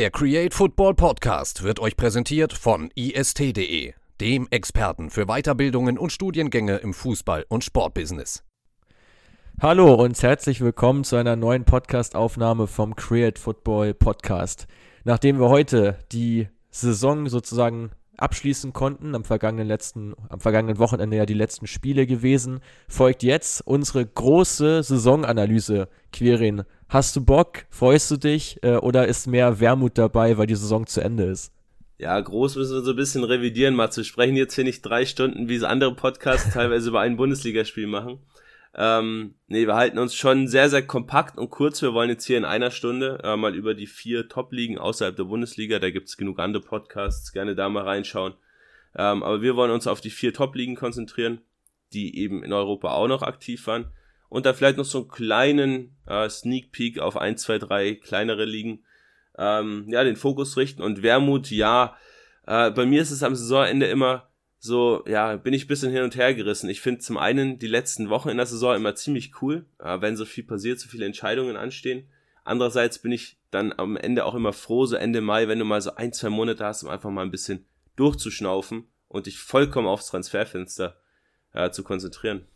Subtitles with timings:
[0.00, 6.78] Der Create Football Podcast wird euch präsentiert von ist.de, dem Experten für Weiterbildungen und Studiengänge
[6.78, 8.42] im Fußball- und Sportbusiness.
[9.60, 14.68] Hallo und herzlich willkommen zu einer neuen Podcast-Aufnahme vom Create Football Podcast.
[15.04, 21.26] Nachdem wir heute die Saison sozusagen abschließen konnten, am vergangenen letzten, am vergangenen Wochenende ja
[21.26, 25.88] die letzten Spiele gewesen, folgt jetzt unsere große Saisonanalyse.
[26.12, 27.64] Quirin, hast du Bock?
[27.70, 28.58] Freust du dich?
[28.62, 31.52] Äh, oder ist mehr Wermut dabei, weil die Saison zu Ende ist?
[31.98, 35.04] Ja, groß müssen wir so ein bisschen revidieren, mal zu sprechen jetzt hier nicht drei
[35.04, 38.20] Stunden, wie es andere Podcasts teilweise über ein Bundesligaspiel machen.
[38.74, 41.82] Ähm, nee, wir halten uns schon sehr, sehr kompakt und kurz.
[41.82, 45.24] Wir wollen jetzt hier in einer Stunde äh, mal über die vier Top-Ligen außerhalb der
[45.24, 48.34] Bundesliga, da gibt's genug andere Podcasts, gerne da mal reinschauen.
[48.94, 51.40] Ähm, aber wir wollen uns auf die vier Top-Ligen konzentrieren,
[51.92, 53.92] die eben in Europa auch noch aktiv waren.
[54.28, 58.44] Und da vielleicht noch so einen kleinen äh, Sneak Peek auf ein, zwei, drei kleinere
[58.44, 58.84] Ligen.
[59.36, 60.82] Ähm, ja, den Fokus richten.
[60.82, 61.96] Und Wermut, ja,
[62.46, 64.29] äh, bei mir ist es am Saisonende immer
[64.62, 66.68] so, ja, bin ich bisschen hin und her gerissen.
[66.68, 70.16] Ich finde zum einen die letzten Wochen in der Saison immer ziemlich cool, äh, wenn
[70.16, 72.06] so viel passiert, so viele Entscheidungen anstehen.
[72.44, 75.80] Andererseits bin ich dann am Ende auch immer froh, so Ende Mai, wenn du mal
[75.80, 77.64] so ein, zwei Monate hast, um einfach mal ein bisschen
[77.96, 81.00] durchzuschnaufen und dich vollkommen aufs Transferfenster
[81.54, 82.46] äh, zu konzentrieren.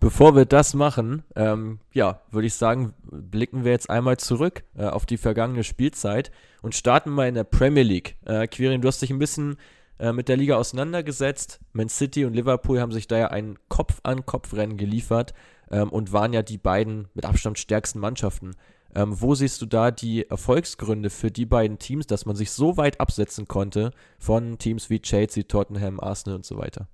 [0.00, 4.84] Bevor wir das machen, ähm, ja, würde ich sagen, blicken wir jetzt einmal zurück äh,
[4.84, 8.16] auf die vergangene Spielzeit und starten mal in der Premier League.
[8.24, 9.56] Äh, Quirin, du hast dich ein bisschen
[9.98, 11.60] äh, mit der Liga auseinandergesetzt.
[11.72, 15.34] Man City und Liverpool haben sich da ja ein Kopf-an-Kopf-Rennen geliefert
[15.70, 18.52] ähm, und waren ja die beiden mit Abstand stärksten Mannschaften.
[18.94, 22.76] Ähm, wo siehst du da die Erfolgsgründe für die beiden Teams, dass man sich so
[22.76, 26.88] weit absetzen konnte von Teams wie Chelsea, Tottenham, Arsenal und so weiter?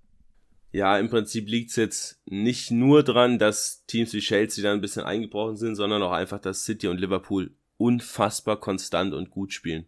[0.72, 5.04] Ja, im Prinzip liegt's jetzt nicht nur dran, dass Teams wie Chelsea da ein bisschen
[5.04, 9.86] eingebrochen sind, sondern auch einfach, dass City und Liverpool unfassbar konstant und gut spielen.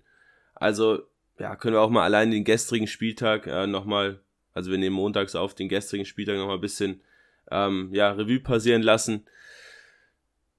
[0.54, 1.02] Also
[1.38, 4.20] ja, können wir auch mal allein den gestrigen Spieltag äh, nochmal,
[4.52, 7.00] also wir nehmen montags auf, den gestrigen Spieltag nochmal ein bisschen
[7.50, 9.24] ähm, ja, Revue passieren lassen.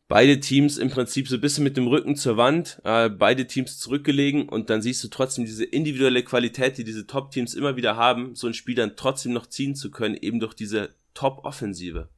[0.07, 3.79] Beide Teams im Prinzip so ein bisschen mit dem Rücken zur Wand, äh, beide Teams
[3.79, 8.35] zurückgelegen und dann siehst du trotzdem diese individuelle Qualität, die diese Top-Teams immer wieder haben,
[8.35, 12.09] so ein Spiel dann trotzdem noch ziehen zu können, eben durch diese Top-Offensive.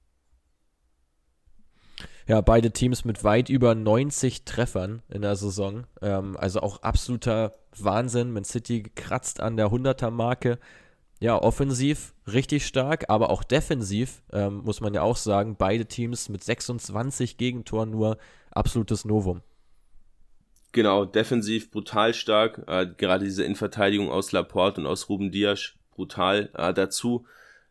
[2.27, 5.87] Ja, beide Teams mit weit über 90 Treffern in der Saison.
[6.01, 7.53] Ähm, also auch absoluter
[7.83, 8.31] Wahnsinn.
[8.31, 10.59] Man City kratzt an der 100er-Marke.
[11.19, 16.29] Ja, offensiv richtig stark, aber auch defensiv, ähm, muss man ja auch sagen, beide Teams
[16.29, 18.17] mit 26 Gegentoren nur
[18.51, 19.41] absolutes Novum.
[20.73, 22.63] Genau, defensiv brutal stark.
[22.67, 26.51] Äh, gerade diese Innenverteidigung aus Laporte und aus Ruben Dias brutal.
[26.53, 27.25] Äh, dazu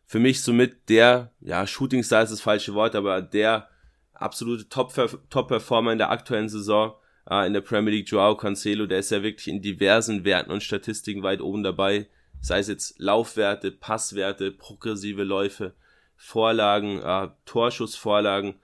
[0.05, 3.69] für mich somit der, ja, Shooting Star ist das falsche Wort, aber der
[4.13, 6.93] absolute Top-Performer in der aktuellen Saison
[7.29, 11.23] in der Premier League, Joao Cancelo, der ist ja wirklich in diversen Werten und Statistiken
[11.23, 12.07] weit oben dabei,
[12.39, 15.73] sei es jetzt Laufwerte, Passwerte, progressive Läufe,
[16.15, 18.55] Vorlagen, äh, Torschussvorlagen,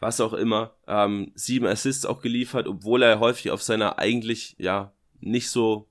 [0.00, 0.74] was auch immer.
[0.86, 5.88] Ähm, sieben Assists auch geliefert, obwohl er häufig auf seiner eigentlich ja nicht so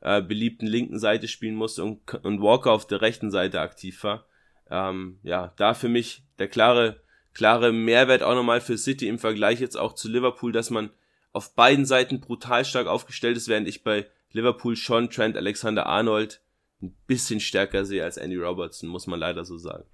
[0.00, 4.26] äh, beliebten linken Seite spielen musste und, und Walker auf der rechten Seite aktiv war.
[4.70, 7.00] Ähm, ja, da für mich der klare
[7.32, 10.90] klare Mehrwert auch nochmal für City im Vergleich jetzt auch zu Liverpool, dass man
[11.34, 16.40] auf beiden Seiten brutal stark aufgestellt ist, während ich bei Liverpool schon Trent Alexander-Arnold
[16.82, 19.84] ein bisschen stärker sehe als Andy Robertson, muss man leider so sagen.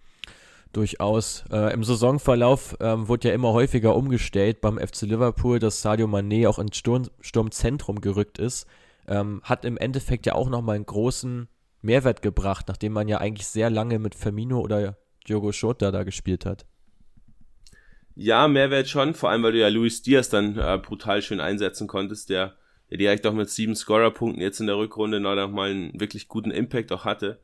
[0.72, 1.44] Durchaus.
[1.50, 6.48] Äh, Im Saisonverlauf ähm, wurde ja immer häufiger umgestellt beim FC Liverpool, dass Sadio Mané
[6.48, 8.66] auch ins Sturm Sturmzentrum gerückt ist.
[9.08, 11.48] Ähm, hat im Endeffekt ja auch nochmal einen großen
[11.82, 14.96] Mehrwert gebracht, nachdem man ja eigentlich sehr lange mit Firmino oder
[15.26, 16.66] Diogo Jota da gespielt hat.
[18.14, 21.86] Ja, Mehrwert schon, vor allem weil du ja Luis Diaz dann äh, brutal schön einsetzen
[21.86, 22.56] konntest, der,
[22.90, 26.50] der direkt auch mit sieben Scorer-Punkten jetzt in der Rückrunde noch mal einen wirklich guten
[26.50, 27.40] Impact auch hatte.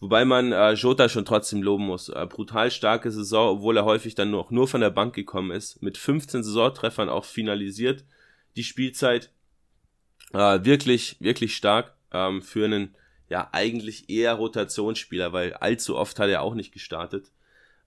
[0.00, 2.08] Wobei man äh, Jota schon trotzdem loben muss.
[2.08, 5.82] Äh, brutal starke Saison, obwohl er häufig dann noch nur von der Bank gekommen ist.
[5.82, 8.04] Mit 15 Saisontreffern auch finalisiert.
[8.56, 9.32] Die Spielzeit
[10.32, 12.94] äh, wirklich, wirklich stark ähm, für einen
[13.28, 17.30] ja eigentlich eher Rotationsspieler, weil allzu oft hat er auch nicht gestartet.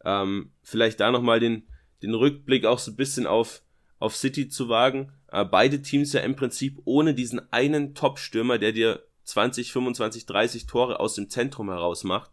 [0.03, 1.63] Ähm, vielleicht da nochmal den,
[2.01, 3.61] den Rückblick auch so ein bisschen auf,
[3.99, 5.11] auf City zu wagen.
[5.31, 10.65] Äh, beide Teams ja im Prinzip ohne diesen einen Top-Stürmer, der dir 20, 25, 30
[10.65, 12.31] Tore aus dem Zentrum heraus macht.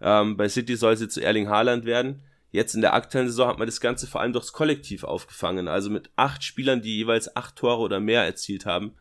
[0.00, 2.22] Ähm, bei City soll jetzt zu Erling Haaland werden.
[2.50, 5.68] Jetzt in der aktuellen Saison hat man das Ganze vor allem durchs Kollektiv aufgefangen.
[5.68, 8.94] Also mit acht Spielern, die jeweils acht Tore oder mehr erzielt haben,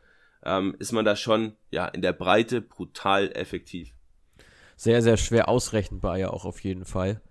[0.44, 3.94] ähm, ist man da schon ja in der Breite brutal effektiv.
[4.76, 7.22] Sehr, sehr schwer ausrechenbar ja auch auf jeden Fall.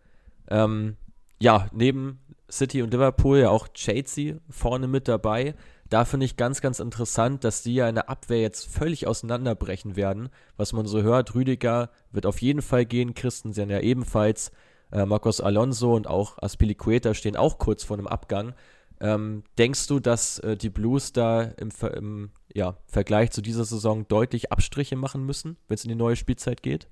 [0.49, 0.97] Ähm,
[1.39, 2.21] ja, neben
[2.51, 5.55] City und Liverpool ja auch Chelsea vorne mit dabei.
[5.89, 9.95] Da finde ich ganz, ganz interessant, dass die ja in der Abwehr jetzt völlig auseinanderbrechen
[9.97, 10.31] werden.
[10.57, 14.51] Was man so hört, Rüdiger wird auf jeden Fall gehen, Christensen ja ebenfalls,
[14.91, 18.55] äh, Marcos Alonso und auch Aspilicueta stehen auch kurz vor einem Abgang.
[18.99, 24.09] Ähm, denkst du, dass äh, die Blues da im, im ja, Vergleich zu dieser Saison
[24.09, 26.89] deutlich Abstriche machen müssen, wenn es in die neue Spielzeit geht?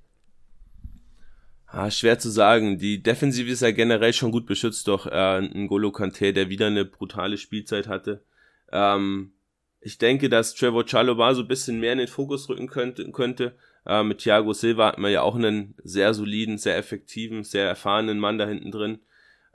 [1.67, 2.77] Ah, schwer zu sagen.
[2.77, 6.85] Die Defensive ist ja generell schon gut beschützt durch äh, N'Golo Kante, der wieder eine
[6.85, 8.23] brutale Spielzeit hatte.
[8.71, 9.33] Ähm,
[9.81, 13.11] ich denke, dass Trevor Chalobah so ein bisschen mehr in den Fokus rücken könnte.
[13.11, 13.55] könnte.
[13.85, 18.19] Äh, mit Thiago Silva hat man ja auch einen sehr soliden, sehr effektiven, sehr erfahrenen
[18.19, 18.99] Mann da hinten drin.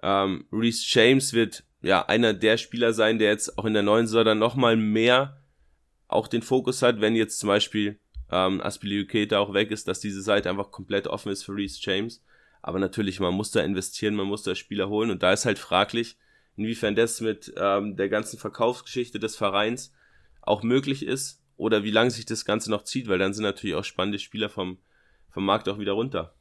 [0.03, 4.07] Ähm, Reese James wird ja einer der Spieler sein, der jetzt auch in der neuen
[4.07, 5.43] Saison dann nochmal mehr
[6.07, 7.99] auch den Fokus hat, wenn jetzt zum Beispiel
[8.31, 12.23] ähm, Aspilicueta auch weg ist, dass diese Seite einfach komplett offen ist für Reese James.
[12.63, 15.59] Aber natürlich, man muss da investieren, man muss da Spieler holen und da ist halt
[15.59, 16.17] fraglich,
[16.57, 19.93] inwiefern das mit ähm, der ganzen Verkaufsgeschichte des Vereins
[20.43, 23.77] auch möglich ist oder wie lange sich das Ganze noch zieht, weil dann sind natürlich
[23.77, 24.79] auch spannende Spieler vom,
[25.31, 26.35] vom Markt auch wieder runter.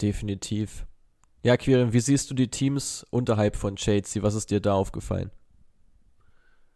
[0.00, 0.84] Definitiv.
[1.42, 4.22] Ja, Quirin, wie siehst du die Teams unterhalb von Chelsea?
[4.22, 5.30] Was ist dir da aufgefallen?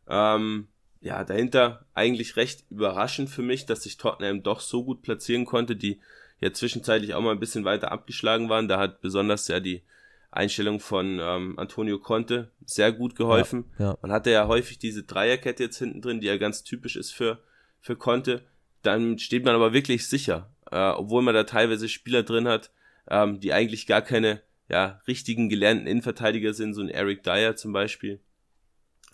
[0.09, 0.69] Ähm,
[1.01, 5.77] ja, dahinter eigentlich recht überraschend für mich, dass sich Tottenham doch so gut platzieren konnte,
[5.77, 6.01] die
[6.41, 8.69] ja zwischenzeitlich auch mal ein bisschen weiter abgeschlagen waren.
[8.69, 9.83] Da hat besonders ja die
[10.31, 13.65] Einstellung von ähm, Antonio Conte sehr gut geholfen.
[13.79, 13.99] Ja, ja.
[14.03, 17.43] Man hatte ja häufig diese Dreierkette jetzt hinten drin, die ja ganz typisch ist für,
[17.81, 18.43] für Conte.
[18.83, 22.71] Dann steht man aber wirklich sicher, äh, obwohl man da teilweise Spieler drin hat,
[23.09, 27.73] ähm, die eigentlich gar keine ja, richtigen gelernten Innenverteidiger sind, so ein Eric Dyer zum
[27.73, 28.21] Beispiel.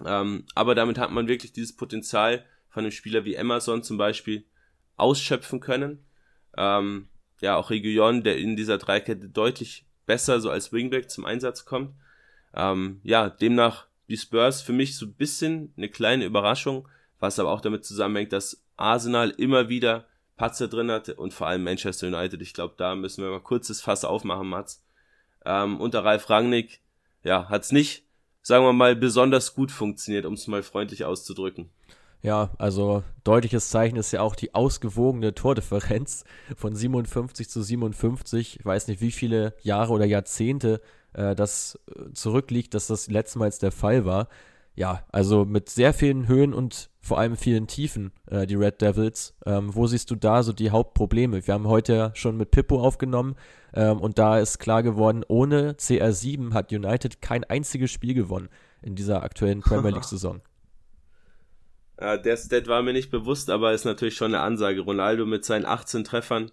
[0.04, 4.44] Ähm, aber damit hat man wirklich dieses Potenzial von einem Spieler wie Emerson zum Beispiel
[4.96, 6.04] ausschöpfen können.
[6.56, 7.08] Ähm,
[7.40, 11.94] ja, auch Region, der in dieser Dreikette deutlich besser so als Wingback zum Einsatz kommt.
[12.54, 16.88] Ähm, ja, demnach die Spurs für mich so ein bisschen eine kleine Überraschung,
[17.18, 20.06] was aber auch damit zusammenhängt, dass Arsenal immer wieder
[20.36, 22.40] Patzer drin hatte und vor allem Manchester United.
[22.42, 24.84] Ich glaube, da müssen wir mal kurzes Fass aufmachen, Mats.
[25.44, 26.80] Ähm, unter Ralf Rangnick,
[27.22, 28.05] ja, hat's nicht
[28.46, 31.68] sagen wir mal, besonders gut funktioniert, um es mal freundlich auszudrücken.
[32.22, 36.24] Ja, also deutliches Zeichen ist ja auch die ausgewogene Tordifferenz
[36.56, 38.60] von 57 zu 57.
[38.60, 40.80] Ich weiß nicht, wie viele Jahre oder Jahrzehnte
[41.12, 44.28] äh, das äh, zurückliegt, dass das letztmals der Fall war
[44.76, 49.34] ja, also mit sehr vielen Höhen und vor allem vielen Tiefen, äh, die Red Devils.
[49.46, 51.46] Ähm, wo siehst du da so die Hauptprobleme?
[51.46, 53.36] Wir haben heute ja schon mit Pippo aufgenommen
[53.72, 58.50] ähm, und da ist klar geworden, ohne CR7 hat United kein einziges Spiel gewonnen
[58.82, 60.42] in dieser aktuellen Premier League-Saison.
[61.98, 64.82] Ja, der Stat war mir nicht bewusst, aber ist natürlich schon eine Ansage.
[64.82, 66.50] Ronaldo mit seinen 18 Treffern,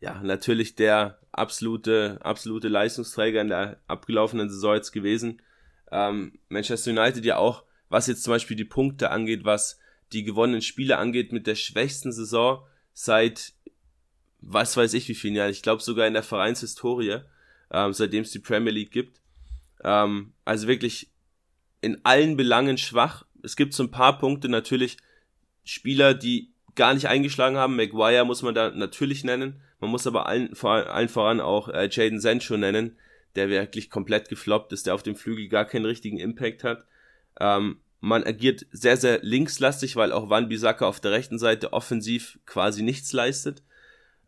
[0.00, 5.40] ja, natürlich der absolute, absolute Leistungsträger in der abgelaufenen Saison jetzt gewesen
[5.90, 9.78] ähm, Manchester United ja auch, was jetzt zum Beispiel die Punkte angeht, was
[10.12, 13.52] die gewonnenen Spiele angeht, mit der schwächsten Saison seit
[14.46, 15.50] was weiß ich wie vielen Jahren.
[15.50, 17.20] Ich glaube sogar in der Vereinshistorie,
[17.70, 19.20] ähm, seitdem es die Premier League gibt.
[19.82, 21.10] Ähm, also wirklich
[21.80, 23.24] in allen Belangen schwach.
[23.42, 24.96] Es gibt so ein paar Punkte natürlich
[25.64, 27.76] Spieler, die gar nicht eingeschlagen haben.
[27.76, 29.60] Maguire muss man da natürlich nennen.
[29.80, 32.98] Man muss aber allen, vor, allen voran auch äh, Jaden Sancho nennen,
[33.36, 36.86] der wirklich komplett gefloppt ist, der auf dem Flügel gar keinen richtigen Impact hat.
[37.40, 42.38] Ähm, man agiert sehr, sehr linkslastig, weil auch Van Bissaka auf der rechten Seite offensiv
[42.44, 43.62] quasi nichts leistet.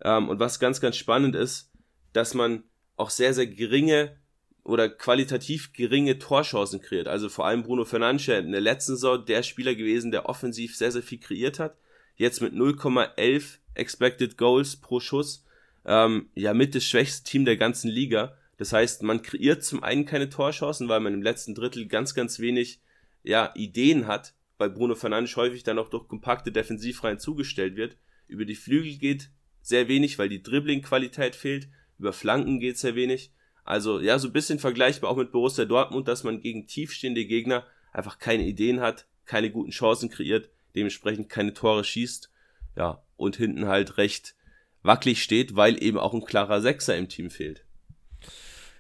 [0.03, 1.71] Ähm, und was ganz, ganz spannend ist,
[2.13, 2.65] dass man
[2.97, 4.17] auch sehr, sehr geringe
[4.65, 7.07] oder qualitativ geringe Torchancen kreiert.
[7.07, 10.91] Also vor allem Bruno Fernandes in der letzten Saison der Spieler gewesen, der offensiv sehr,
[10.91, 11.77] sehr viel kreiert hat.
[12.17, 15.45] Jetzt mit 0,11 Expected Goals pro Schuss.
[15.85, 18.37] Ähm, ja, mit das schwächste Team der ganzen Liga.
[18.57, 22.39] Das heißt, man kreiert zum einen keine Torchancen, weil man im letzten Drittel ganz, ganz
[22.39, 22.81] wenig
[23.23, 27.97] ja, Ideen hat, weil Bruno Fernandes häufig dann auch durch kompakte Defensivreihen zugestellt wird.
[28.29, 31.69] Über die Flügel geht sehr wenig, weil die Dribbling-Qualität fehlt.
[31.99, 33.33] Über Flanken geht sehr wenig.
[33.65, 37.67] Also ja, so ein bisschen vergleichbar auch mit Borussia Dortmund, dass man gegen tiefstehende Gegner
[37.93, 42.31] einfach keine Ideen hat, keine guten Chancen kreiert, dementsprechend keine Tore schießt.
[42.77, 44.37] Ja, und hinten halt recht
[44.83, 47.66] wackelig steht, weil eben auch ein klarer Sechser im Team fehlt.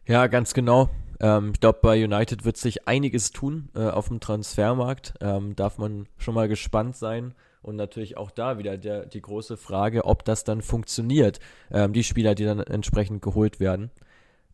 [0.06, 0.88] Ja, ganz genau.
[1.18, 5.14] Ähm, ich glaube, bei United wird sich einiges tun äh, auf dem Transfermarkt.
[5.20, 7.34] Ähm, darf man schon mal gespannt sein.
[7.60, 11.40] Und natürlich auch da wieder der, die große Frage, ob das dann funktioniert,
[11.72, 13.90] ähm, die Spieler, die dann entsprechend geholt werden.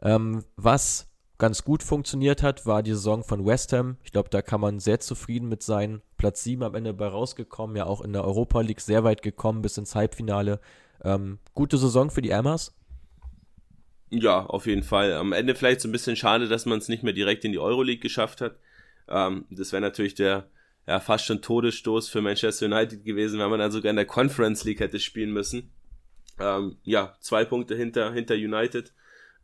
[0.01, 3.99] Ähm, was ganz gut funktioniert hat, war die Saison von West Ham.
[4.05, 6.01] Ich glaube, da kann man sehr zufrieden mit sein.
[6.17, 9.61] Platz 7 am Ende bei rausgekommen, ja auch in der Europa League sehr weit gekommen
[9.61, 10.61] bis ins Halbfinale.
[11.05, 12.73] Ähm, gute Saison für die Amas.
[14.13, 15.15] Ja, auf jeden Fall.
[15.15, 17.59] Am Ende vielleicht so ein bisschen schade, dass man es nicht mehr direkt in die
[17.59, 18.59] Euroleague geschafft hat.
[19.09, 20.49] Ähm, das wäre natürlich der
[20.87, 24.65] ja fast schon Todesstoß für Manchester United gewesen, wenn man dann sogar in der Conference
[24.65, 25.73] League hätte spielen müssen.
[26.39, 28.93] Ähm, ja, zwei Punkte hinter, hinter United.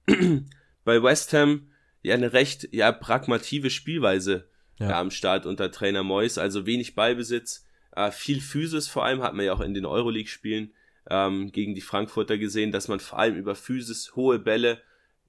[0.85, 1.71] Bei West Ham
[2.03, 4.49] ja eine recht ja pragmative Spielweise
[4.79, 4.91] ja.
[4.91, 9.35] Ja, am Start unter Trainer Moyes, also wenig Ballbesitz, äh, viel Physis vor allem, hat
[9.35, 10.73] man ja auch in den Euroleague-Spielen
[11.09, 14.81] ähm, gegen die Frankfurter gesehen, dass man vor allem über Physis, hohe Bälle,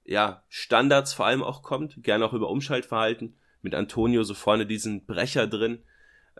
[0.04, 5.06] ja, Standards vor allem auch kommt, gerne auch über Umschaltverhalten, mit Antonio so vorne diesen
[5.06, 5.82] Brecher drin,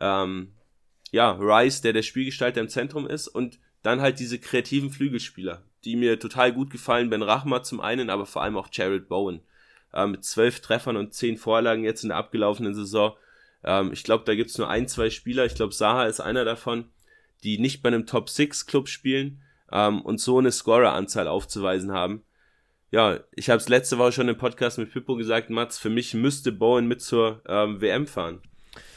[0.01, 0.53] ähm,
[1.11, 5.97] ja, Rice, der der Spielgestalter im Zentrum ist und dann halt diese kreativen Flügelspieler, die
[5.97, 9.41] mir total gut gefallen, Ben Rachma zum einen, aber vor allem auch Jared Bowen,
[9.93, 13.17] äh, mit zwölf Treffern und zehn Vorlagen jetzt in der abgelaufenen Saison.
[13.65, 16.91] Ähm, ich glaube, da gibt's nur ein, zwei Spieler, ich glaube, Saha ist einer davon,
[17.45, 19.43] die nicht bei einem Top-6-Club spielen
[19.73, 22.23] ähm, und so eine Scorer-Anzahl aufzuweisen haben.
[22.91, 26.13] Ja, ich habe es letzte Woche schon im Podcast mit Pippo gesagt, Mats, für mich
[26.15, 28.41] müsste Bowen mit zur ähm, WM fahren.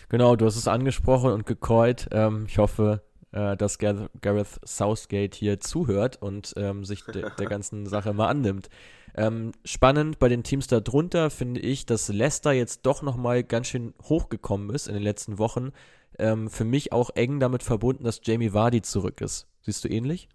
[0.10, 2.08] Genau, du hast es angesprochen und gecallt.
[2.12, 7.86] Ähm, ich hoffe, äh, dass Gareth Southgate hier zuhört und ähm, sich de der ganzen
[7.86, 8.70] Sache mal annimmt.
[9.16, 13.94] Ähm, spannend bei den Teams darunter finde ich, dass Leicester jetzt doch nochmal ganz schön
[14.04, 15.72] hochgekommen ist in den letzten Wochen.
[16.20, 19.48] Ähm, für mich auch eng damit verbunden, dass Jamie Vardy zurück ist.
[19.62, 20.30] Siehst du ähnlich?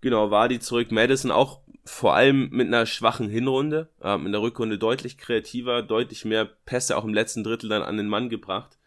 [0.00, 0.92] Genau, Vardy zurück.
[0.92, 3.88] Madison auch vor allem mit einer schwachen Hinrunde.
[4.02, 7.96] Ähm, in der Rückrunde deutlich kreativer, deutlich mehr Pässe auch im letzten Drittel dann an
[7.96, 8.78] den Mann gebracht.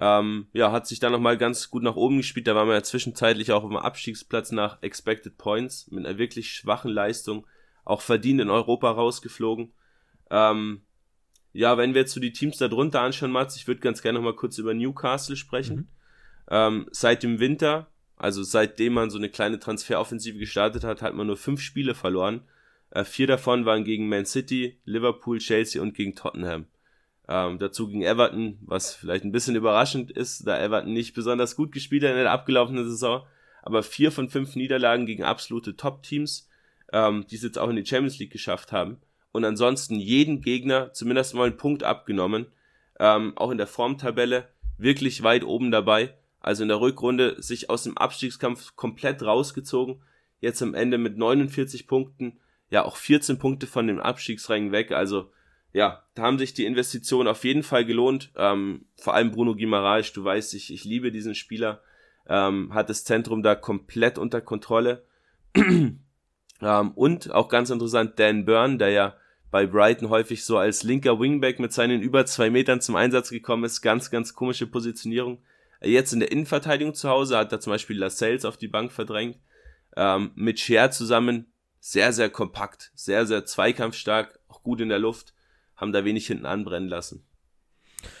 [0.00, 2.46] Ähm, ja, hat sich dann nochmal ganz gut nach oben gespielt.
[2.46, 6.50] Da war man ja zwischenzeitlich auch auf dem Abstiegsplatz nach Expected Points mit einer wirklich
[6.52, 7.46] schwachen Leistung
[7.84, 9.72] auch verdient in Europa rausgeflogen.
[10.30, 10.82] Ähm,
[11.52, 14.18] ja, wenn wir jetzt so die Teams da drunter anschauen, Mats, ich würde ganz gerne
[14.18, 15.76] noch mal kurz über Newcastle sprechen.
[15.76, 15.88] Mhm.
[16.50, 21.26] Ähm, seit dem Winter, also seitdem man so eine kleine Transferoffensive gestartet hat, hat man
[21.26, 22.42] nur fünf Spiele verloren.
[22.90, 26.66] Äh, vier davon waren gegen Man City, Liverpool, Chelsea und gegen Tottenham.
[27.28, 31.72] Ähm, dazu gegen Everton, was vielleicht ein bisschen überraschend ist, da Everton nicht besonders gut
[31.72, 33.26] gespielt hat in der abgelaufenen Saison.
[33.62, 36.48] Aber vier von fünf Niederlagen gegen absolute Top-Teams
[36.92, 38.98] ähm, die es jetzt auch in die Champions League geschafft haben.
[39.38, 42.46] Und ansonsten jeden Gegner zumindest mal einen Punkt abgenommen.
[42.98, 46.12] Ähm, auch in der Formtabelle wirklich weit oben dabei.
[46.40, 50.02] Also in der Rückrunde sich aus dem Abstiegskampf komplett rausgezogen.
[50.40, 54.90] Jetzt am Ende mit 49 Punkten, ja auch 14 Punkte von dem Abstiegsrängen weg.
[54.90, 55.30] Also
[55.72, 58.32] ja, da haben sich die Investitionen auf jeden Fall gelohnt.
[58.34, 61.80] Ähm, vor allem Bruno Guimaraes, du weißt, ich, ich liebe diesen Spieler.
[62.28, 65.04] Ähm, hat das Zentrum da komplett unter Kontrolle.
[66.60, 69.14] Ähm, und auch ganz interessant, Dan Byrne, der ja
[69.50, 73.64] bei Brighton häufig so als linker Wingback mit seinen über zwei Metern zum Einsatz gekommen
[73.64, 73.80] ist.
[73.80, 75.38] Ganz, ganz komische Positionierung.
[75.80, 79.38] Jetzt in der Innenverteidigung zu Hause hat er zum Beispiel Lascelles auf die Bank verdrängt.
[79.96, 81.46] Ähm, mit Scher zusammen
[81.80, 85.34] sehr, sehr kompakt, sehr, sehr zweikampfstark, auch gut in der Luft,
[85.76, 87.24] haben da wenig hinten anbrennen lassen.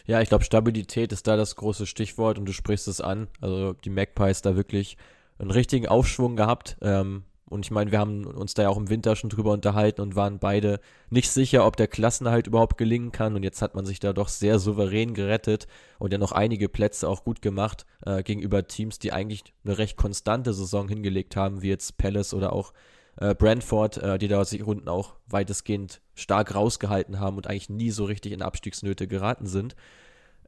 [0.06, 3.28] Ja, ich glaube, Stabilität ist da das große Stichwort und du sprichst es an.
[3.40, 4.96] Also die Magpies da wirklich
[5.38, 6.76] einen richtigen Aufschwung gehabt.
[6.80, 10.00] Ähm, und ich meine, wir haben uns da ja auch im Winter schon drüber unterhalten
[10.00, 13.34] und waren beide nicht sicher, ob der Klassenhalt überhaupt gelingen kann.
[13.34, 15.66] Und jetzt hat man sich da doch sehr souverän gerettet
[15.98, 19.96] und ja noch einige Plätze auch gut gemacht äh, gegenüber Teams, die eigentlich eine recht
[19.96, 22.72] konstante Saison hingelegt haben, wie jetzt Palace oder auch
[23.16, 27.90] äh, Brentford, äh, die da sich unten auch weitestgehend stark rausgehalten haben und eigentlich nie
[27.90, 29.74] so richtig in Abstiegsnöte geraten sind.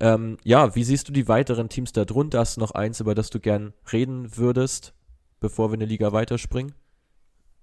[0.00, 2.40] Ähm, ja, wie siehst du die weiteren Teams da drunter?
[2.40, 4.95] Hast du noch eins, über das du gern reden würdest,
[5.40, 6.73] bevor wir eine Liga weiterspringen?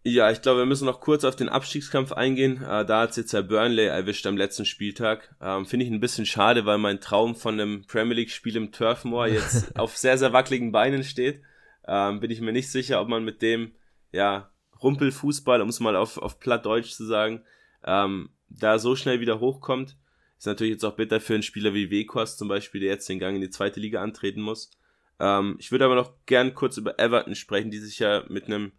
[0.09, 2.63] Ja, ich glaube, wir müssen noch kurz auf den Abstiegskampf eingehen.
[2.63, 5.35] Äh, da hat jetzt ja Burnley erwischt am letzten Spieltag.
[5.41, 9.27] Ähm, Finde ich ein bisschen schade, weil mein Traum von einem Premier League-Spiel im Turfmoor
[9.27, 11.41] jetzt auf sehr, sehr wackeligen Beinen steht.
[11.85, 13.73] Ähm, bin ich mir nicht sicher, ob man mit dem,
[14.13, 14.49] ja,
[14.81, 17.43] Rumpelfußball, um es mal auf, auf Plattdeutsch zu sagen,
[17.83, 19.97] ähm, da so schnell wieder hochkommt.
[20.37, 23.19] Ist natürlich jetzt auch bitter für einen Spieler wie Wekos zum Beispiel, der jetzt den
[23.19, 24.71] Gang in die zweite Liga antreten muss.
[25.19, 28.71] Ähm, ich würde aber noch gern kurz über Everton sprechen, die sich ja mit einem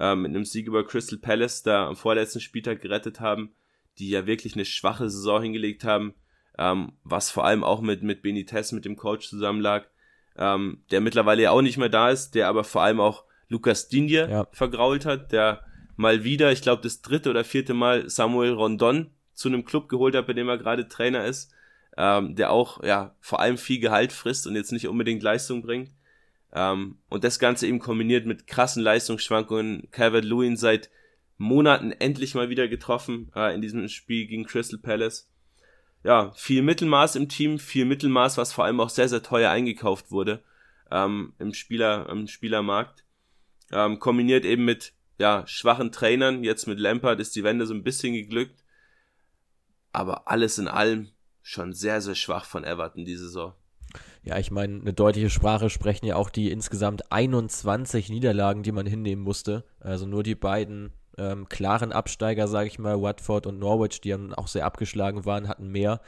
[0.00, 3.52] äh, mit einem Sieg über Crystal Palace da am vorletzten Spieltag gerettet haben,
[3.98, 6.14] die ja wirklich eine schwache Saison hingelegt haben,
[6.58, 9.88] ähm, was vor allem auch mit, mit Benitez, mit dem Coach zusammenlag,
[10.36, 13.88] ähm, der mittlerweile ja auch nicht mehr da ist, der aber vor allem auch Lukas
[13.88, 14.46] Digne ja.
[14.52, 15.64] vergrault hat, der
[15.96, 20.14] mal wieder, ich glaube das dritte oder vierte Mal Samuel Rondon zu einem Club geholt
[20.14, 21.52] hat, bei dem er gerade Trainer ist,
[21.96, 25.90] ähm, der auch ja vor allem viel Gehalt frisst und jetzt nicht unbedingt Leistung bringt.
[26.52, 29.88] Ähm, und das Ganze eben kombiniert mit krassen Leistungsschwankungen.
[29.90, 30.90] Calvert Lewin seit
[31.38, 35.30] Monaten endlich mal wieder getroffen äh, in diesem Spiel gegen Crystal Palace.
[36.02, 40.10] Ja, viel Mittelmaß im Team, viel Mittelmaß, was vor allem auch sehr, sehr teuer eingekauft
[40.10, 40.42] wurde
[40.90, 43.04] ähm, im, Spieler, im Spielermarkt.
[43.70, 46.42] Ähm, kombiniert eben mit ja, schwachen Trainern.
[46.42, 48.64] Jetzt mit Lampard ist die Wende so ein bisschen geglückt.
[49.92, 51.10] Aber alles in allem
[51.42, 53.54] schon sehr, sehr schwach von Everton diese Saison.
[54.22, 58.86] Ja, ich meine, eine deutliche Sprache sprechen ja auch die insgesamt 21 Niederlagen, die man
[58.86, 59.64] hinnehmen musste.
[59.80, 64.34] Also nur die beiden ähm, klaren Absteiger, sage ich mal, Watford und Norwich, die dann
[64.34, 66.00] auch sehr abgeschlagen waren, hatten mehr.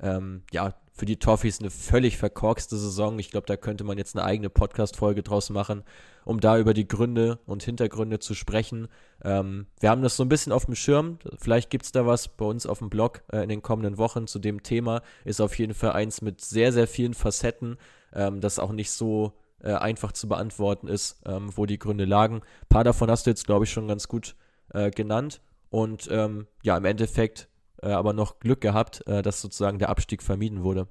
[0.00, 3.20] Ähm, ja, für die Toffees eine völlig verkorkste Saison.
[3.20, 5.84] Ich glaube, da könnte man jetzt eine eigene Podcast-Folge draus machen,
[6.24, 8.88] um da über die Gründe und Hintergründe zu sprechen.
[9.22, 11.20] Ähm, wir haben das so ein bisschen auf dem Schirm.
[11.38, 14.26] Vielleicht gibt es da was bei uns auf dem Blog äh, in den kommenden Wochen
[14.26, 15.02] zu dem Thema.
[15.24, 17.76] Ist auf jeden Fall eins mit sehr, sehr vielen Facetten,
[18.12, 22.36] ähm, das auch nicht so äh, einfach zu beantworten ist, ähm, wo die Gründe lagen.
[22.36, 24.34] Ein paar davon hast du jetzt, glaube ich, schon ganz gut
[24.74, 25.40] äh, genannt.
[25.70, 27.48] Und ähm, ja, im Endeffekt
[27.82, 30.88] äh, aber noch Glück gehabt, äh, dass sozusagen der Abstieg vermieden wurde.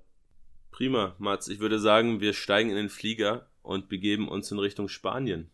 [0.71, 1.47] Prima, Mats.
[1.47, 5.49] Ich würde sagen, wir steigen in den Flieger und begeben uns in Richtung Spanien.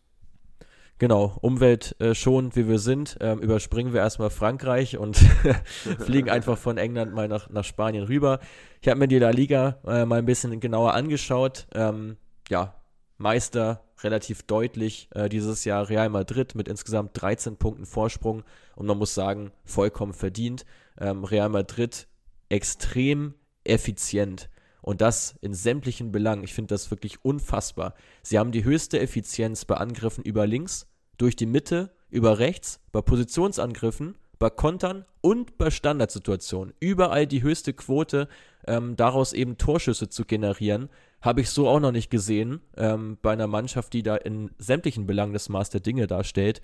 [0.99, 5.17] Genau, umweltschonend wie wir sind, ähm, überspringen wir erstmal Frankreich und
[5.99, 8.39] fliegen einfach von England mal nach, nach Spanien rüber.
[8.81, 11.67] Ich habe mir die La Liga äh, mal ein bisschen genauer angeschaut.
[11.73, 12.17] Ähm,
[12.49, 12.75] ja,
[13.17, 18.43] Meister relativ deutlich äh, dieses Jahr Real Madrid mit insgesamt 13 Punkten Vorsprung
[18.75, 20.65] und man muss sagen, vollkommen verdient.
[20.99, 22.07] Ähm, Real Madrid
[22.49, 24.49] extrem effizient
[24.81, 26.43] und das in sämtlichen Belangen.
[26.43, 27.95] Ich finde das wirklich unfassbar.
[28.21, 30.87] Sie haben die höchste Effizienz bei Angriffen über links,
[31.17, 36.73] durch die Mitte, über rechts, bei Positionsangriffen, bei Kontern und bei Standardsituationen.
[36.81, 38.27] Überall die höchste Quote,
[38.67, 40.89] ähm, daraus eben Torschüsse zu generieren.
[41.21, 45.05] Habe ich so auch noch nicht gesehen ähm, bei einer Mannschaft, die da in sämtlichen
[45.05, 46.61] Belangen das Maß der Dinge darstellt.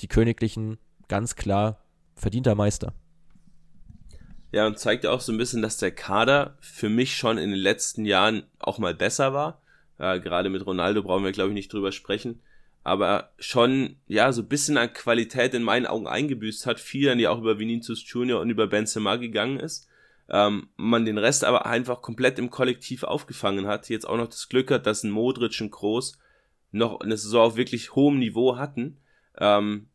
[0.00, 0.78] Die Königlichen
[1.10, 2.94] ganz klar verdienter Meister.
[4.52, 7.58] Ja, und zeigt auch so ein bisschen, dass der Kader für mich schon in den
[7.58, 9.60] letzten Jahren auch mal besser war.
[9.98, 12.40] Äh, gerade mit Ronaldo brauchen wir, glaube ich, nicht drüber sprechen.
[12.82, 16.80] Aber schon, ja, so ein bisschen an Qualität in meinen Augen eingebüßt hat.
[16.80, 19.88] Viel dann ja auch über Vinicius Junior und über Benzema gegangen ist.
[20.28, 23.88] Ähm, man den Rest aber einfach komplett im Kollektiv aufgefangen hat.
[23.88, 26.18] Jetzt auch noch das Glück hat, dass ein Modric und Groß
[26.72, 28.98] noch eine Saison auf wirklich hohem Niveau hatten.
[29.38, 29.89] Ähm,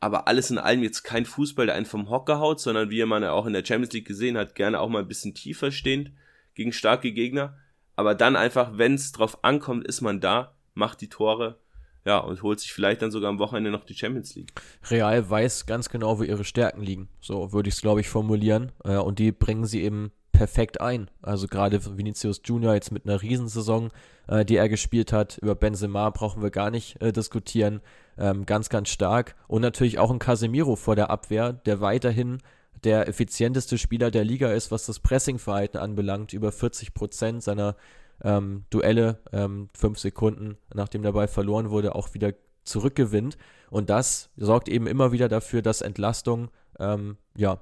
[0.00, 3.22] aber alles in allem jetzt kein Fußball, der einen vom Hocker haut, sondern wie man
[3.22, 6.12] ja auch in der Champions League gesehen hat, gerne auch mal ein bisschen tiefer stehend
[6.54, 7.56] gegen starke Gegner.
[7.96, 11.58] Aber dann einfach, wenn es drauf ankommt, ist man da, macht die Tore,
[12.04, 14.52] ja, und holt sich vielleicht dann sogar am Wochenende noch die Champions League.
[14.88, 17.08] Real weiß ganz genau, wo ihre Stärken liegen.
[17.20, 18.72] So würde ich es, glaube ich, formulieren.
[18.84, 21.10] Äh, und die bringen sie eben perfekt ein.
[21.20, 23.90] Also gerade Vinicius Junior jetzt mit einer Riesensaison,
[24.28, 25.36] äh, die er gespielt hat.
[25.38, 27.80] Über Benzema brauchen wir gar nicht äh, diskutieren.
[28.16, 29.34] Ähm, ganz, ganz stark.
[29.48, 32.38] Und natürlich auch ein Casemiro vor der Abwehr, der weiterhin
[32.84, 36.32] der effizienteste Spieler der Liga ist, was das Pressingverhalten anbelangt.
[36.32, 37.74] Über 40 Prozent seiner
[38.22, 43.36] ähm, Duelle, ähm, fünf Sekunden nachdem der Ball verloren wurde, auch wieder zurückgewinnt.
[43.70, 47.58] Und das sorgt eben immer wieder dafür, dass Entlastung ähm, ja,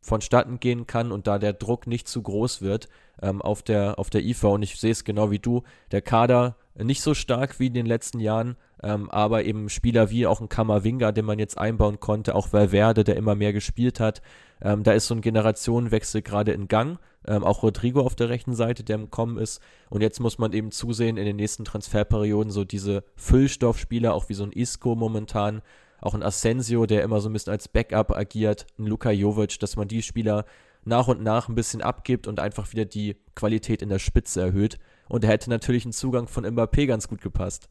[0.00, 2.88] vonstatten gehen kann und da der Druck nicht zu groß wird
[3.22, 4.48] ähm, auf, der, auf der IFA.
[4.48, 5.62] Und ich sehe es genau wie du.
[5.92, 10.26] Der Kader nicht so stark wie in den letzten Jahren, ähm, aber eben Spieler wie
[10.26, 14.22] auch ein Kammerwinger, den man jetzt einbauen konnte, auch Valverde, der immer mehr gespielt hat.
[14.62, 16.98] Ähm, da ist so ein Generationenwechsel gerade in Gang.
[17.26, 19.60] Ähm, auch Rodrigo auf der rechten Seite, der im Kommen ist.
[19.90, 24.34] Und jetzt muss man eben zusehen, in den nächsten Transferperioden so diese Füllstoffspieler, auch wie
[24.34, 25.60] so ein Isco momentan,
[26.00, 29.76] auch ein Asensio, der immer so ein bisschen als Backup agiert, ein Luka Jovic, dass
[29.76, 30.44] man die Spieler
[30.84, 34.78] nach und nach ein bisschen abgibt und einfach wieder die Qualität in der Spitze erhöht.
[35.08, 37.68] Und er hätte natürlich ein Zugang von Mbappé ganz gut gepasst.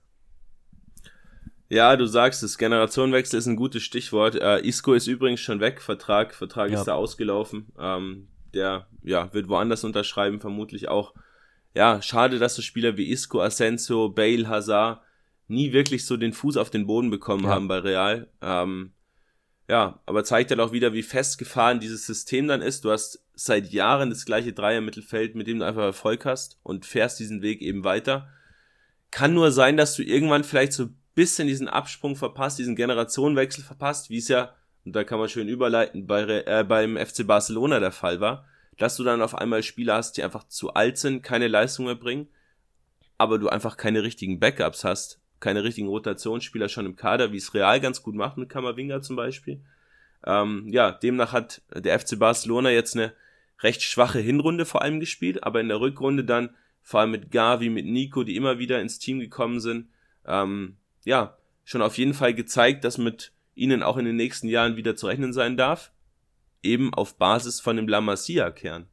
[1.70, 4.36] Ja, du sagst es, Generationenwechsel ist ein gutes Stichwort.
[4.36, 6.80] Äh, Isco ist übrigens schon weg, Vertrag, Vertrag ja.
[6.80, 7.72] ist da ausgelaufen.
[7.80, 11.13] Ähm, der ja, wird woanders unterschreiben, vermutlich auch.
[11.76, 15.02] Ja, schade, dass so Spieler wie Isco, Asensio, Bale, Hazard
[15.49, 17.49] nie wirklich so den Fuß auf den Boden bekommen ja.
[17.49, 18.27] haben bei Real.
[18.41, 18.93] Ähm,
[19.67, 22.85] ja, aber zeigt halt auch wieder, wie festgefahren dieses System dann ist.
[22.85, 27.19] Du hast seit Jahren das gleiche Dreier-Mittelfeld, mit dem du einfach Erfolg hast und fährst
[27.19, 28.29] diesen Weg eben weiter.
[29.12, 33.63] Kann nur sein, dass du irgendwann vielleicht so ein bisschen diesen Absprung verpasst, diesen Generationenwechsel
[33.63, 37.79] verpasst, wie es ja, und da kann man schön überleiten, bei, äh, beim FC Barcelona
[37.79, 38.45] der Fall war,
[38.77, 41.95] dass du dann auf einmal Spieler hast, die einfach zu alt sind, keine Leistung mehr
[41.95, 42.27] bringen,
[43.17, 47.54] aber du einfach keine richtigen Backups hast, keine richtigen Rotationsspieler schon im Kader, wie es
[47.54, 49.62] Real ganz gut macht mit Kammerwinger zum Beispiel.
[50.25, 53.13] Ähm, ja, demnach hat der FC Barcelona jetzt eine
[53.62, 57.69] recht schwache Hinrunde vor allem gespielt, aber in der Rückrunde dann vor allem mit Gavi,
[57.69, 59.89] mit Nico, die immer wieder ins Team gekommen sind,
[60.25, 64.75] ähm, ja, schon auf jeden Fall gezeigt, dass mit ihnen auch in den nächsten Jahren
[64.75, 65.91] wieder zu rechnen sein darf,
[66.63, 68.88] eben auf Basis von dem La Masia-Kern.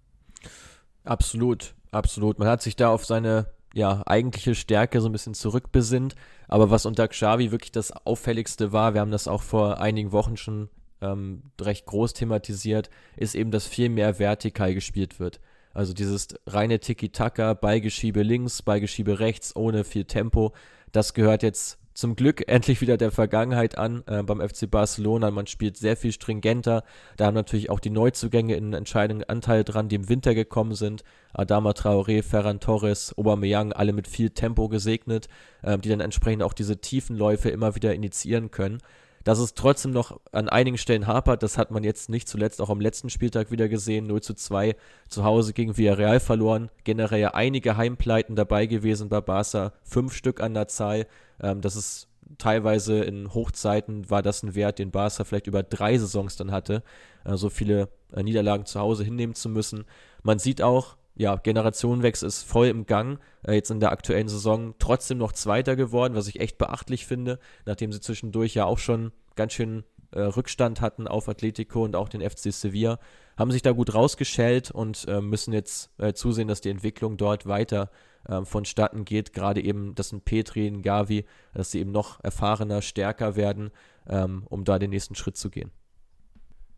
[1.04, 2.38] Absolut, absolut.
[2.38, 6.14] Man hat sich da auf seine ja, eigentliche Stärke so ein bisschen zurückbesinnt.
[6.48, 10.36] Aber was unter Xavi wirklich das Auffälligste war, wir haben das auch vor einigen Wochen
[10.36, 10.68] schon
[11.00, 15.40] ähm, recht groß thematisiert, ist eben, dass viel mehr vertikal gespielt wird.
[15.74, 20.52] Also dieses reine Tiki-Taka, Ballgeschiebe links, Ballgeschiebe rechts, ohne viel Tempo,
[20.92, 25.30] das gehört jetzt zum Glück endlich wieder der Vergangenheit an äh, beim FC Barcelona.
[25.30, 26.84] Man spielt sehr viel stringenter.
[27.16, 31.04] Da haben natürlich auch die Neuzugänge in entscheidenden Anteil dran, die im Winter gekommen sind.
[31.32, 35.28] Adama Traoré, Ferran Torres, Aubameyang, alle mit viel Tempo gesegnet,
[35.62, 38.78] äh, die dann entsprechend auch diese tiefen Läufe immer wieder initiieren können.
[39.26, 42.70] Dass es trotzdem noch an einigen Stellen hapert, das hat man jetzt nicht zuletzt auch
[42.70, 44.06] am letzten Spieltag wieder gesehen.
[44.06, 44.76] 0 zu 2
[45.08, 46.70] zu Hause gegen Villarreal verloren.
[46.84, 51.08] Generell ja einige Heimpleiten dabei gewesen bei Barca, fünf Stück an der Zahl.
[51.42, 52.06] Ähm, das ist
[52.38, 56.84] teilweise in Hochzeiten war das ein Wert, den Barca vielleicht über drei Saisons dann hatte,
[57.24, 59.86] äh, so viele äh, Niederlagen zu Hause hinnehmen zu müssen.
[60.22, 63.18] Man sieht auch, ja, Generationenwechsel ist voll im Gang.
[63.42, 67.38] Äh, jetzt in der aktuellen Saison trotzdem noch Zweiter geworden, was ich echt beachtlich finde,
[67.64, 72.08] nachdem sie zwischendurch ja auch schon ganz schön äh, Rückstand hatten auf Atletico und auch
[72.08, 72.98] den FC Sevilla.
[73.38, 77.46] Haben sich da gut rausgeschält und äh, müssen jetzt äh, zusehen, dass die Entwicklung dort
[77.46, 77.90] weiter
[78.28, 79.32] ähm, vonstatten geht.
[79.32, 81.24] Gerade eben, dass ein Petri, ein Gavi,
[81.54, 83.70] dass sie eben noch erfahrener, stärker werden,
[84.08, 85.70] ähm, um da den nächsten Schritt zu gehen.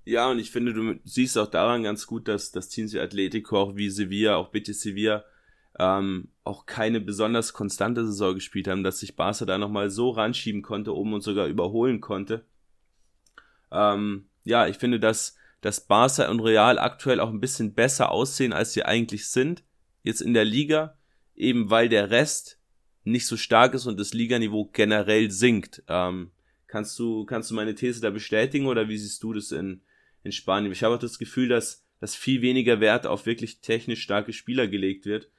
[0.09, 3.77] Ja, und ich finde, du siehst auch daran ganz gut, dass das Team Atletico, auch
[3.77, 5.23] wie Sevilla, auch Betis Sevilla,
[5.79, 10.63] ähm, auch keine besonders konstante Saison gespielt haben, dass sich Barca da nochmal so ranschieben
[10.63, 12.47] konnte, oben und sogar überholen konnte.
[13.71, 18.55] Ähm, ja, ich finde, dass, dass Barca und Real aktuell auch ein bisschen besser aussehen,
[18.55, 19.63] als sie eigentlich sind.
[20.05, 20.97] Jetzt in der Liga,
[21.37, 22.59] eben weil der Rest
[23.05, 25.83] nicht so stark ist und das Liganiveau generell sinkt.
[25.87, 26.31] Ähm,
[26.67, 29.83] kannst du, kannst du meine These da bestätigen oder wie siehst du das in,
[30.29, 30.73] in Spanien.
[30.73, 34.69] Ich habe auch das Gefühl, dass, dass viel weniger Wert auf wirklich technisch starke Spieler
[34.69, 35.31] gelegt wird.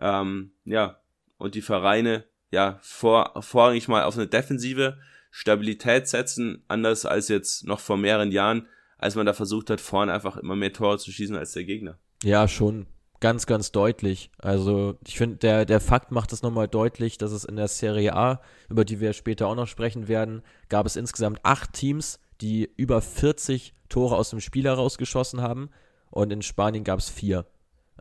[0.00, 1.00] Ähm, ja,
[1.38, 4.98] und die Vereine ja vor, vorrangig mal auf eine defensive
[5.30, 8.66] Stabilität setzen, anders als jetzt noch vor mehreren Jahren,
[8.98, 11.98] als man da versucht hat, vorne einfach immer mehr Tore zu schießen als der Gegner.
[12.22, 12.86] Ja, schon
[13.20, 14.30] ganz, ganz deutlich.
[14.38, 18.14] Also ich finde, der, der Fakt macht es nochmal deutlich, dass es in der Serie
[18.14, 22.68] A, über die wir später auch noch sprechen werden, gab es insgesamt acht Teams, die
[22.76, 25.70] über 40 Tore aus dem Spiel herausgeschossen haben.
[26.10, 27.46] Und in Spanien gab es vier.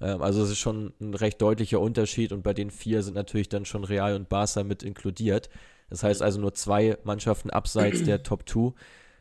[0.02, 3.50] Ähm, also es ist schon ein recht deutlicher Unterschied und bei den vier sind natürlich
[3.50, 5.50] dann schon Real und Barca mit inkludiert.
[5.90, 8.74] Das heißt also nur zwei Mannschaften abseits der Top 2.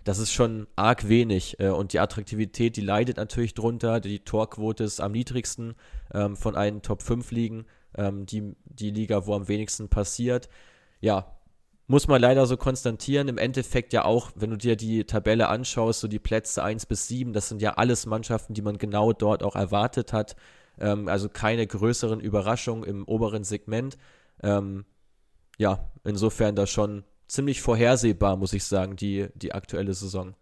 [0.05, 4.01] Das ist schon arg wenig äh, und die Attraktivität, die leidet natürlich drunter.
[4.01, 5.75] Die Torquote ist am niedrigsten
[6.15, 7.67] ähm, von allen Top 5 Ligen.
[7.97, 10.49] Ähm, die, die Liga, wo am wenigsten passiert.
[11.01, 11.37] Ja,
[11.91, 13.27] muss man leider so konstatieren.
[13.27, 17.09] Im Endeffekt ja auch, wenn du dir die Tabelle anschaust, so die Plätze 1 bis
[17.09, 20.37] 7, das sind ja alles Mannschaften, die man genau dort auch erwartet hat.
[20.79, 23.99] Ähm, also keine größeren Überraschungen im oberen Segment.
[24.41, 24.85] Ähm,
[25.59, 30.37] ja, insofern da schon ziemlich vorhersehbar, muss ich sagen, die, die aktuelle Saison.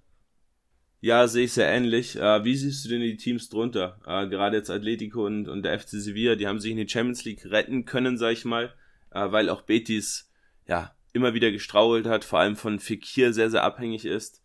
[1.01, 2.17] Ja, sehe ich sehr ähnlich.
[2.17, 3.99] Äh, wie siehst du denn die Teams drunter?
[4.07, 7.25] Äh, gerade jetzt Atletico und, und der FC Sevilla, die haben sich in die Champions
[7.25, 8.75] League retten können, sag ich mal,
[9.13, 10.31] äh, weil auch Betis,
[10.67, 14.43] ja, immer wieder gestrauelt hat, vor allem von Fekir sehr, sehr abhängig ist.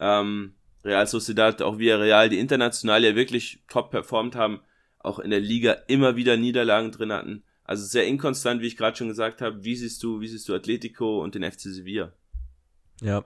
[0.00, 4.60] Ähm, Real Sociedad, auch wie Real, die international ja wirklich top performt haben,
[4.98, 7.44] auch in der Liga immer wieder Niederlagen drin hatten.
[7.64, 9.62] Also sehr inkonstant, wie ich gerade schon gesagt habe.
[9.62, 12.12] Wie siehst du, wie siehst du Atletico und den FC Sevilla?
[13.00, 13.24] Ja,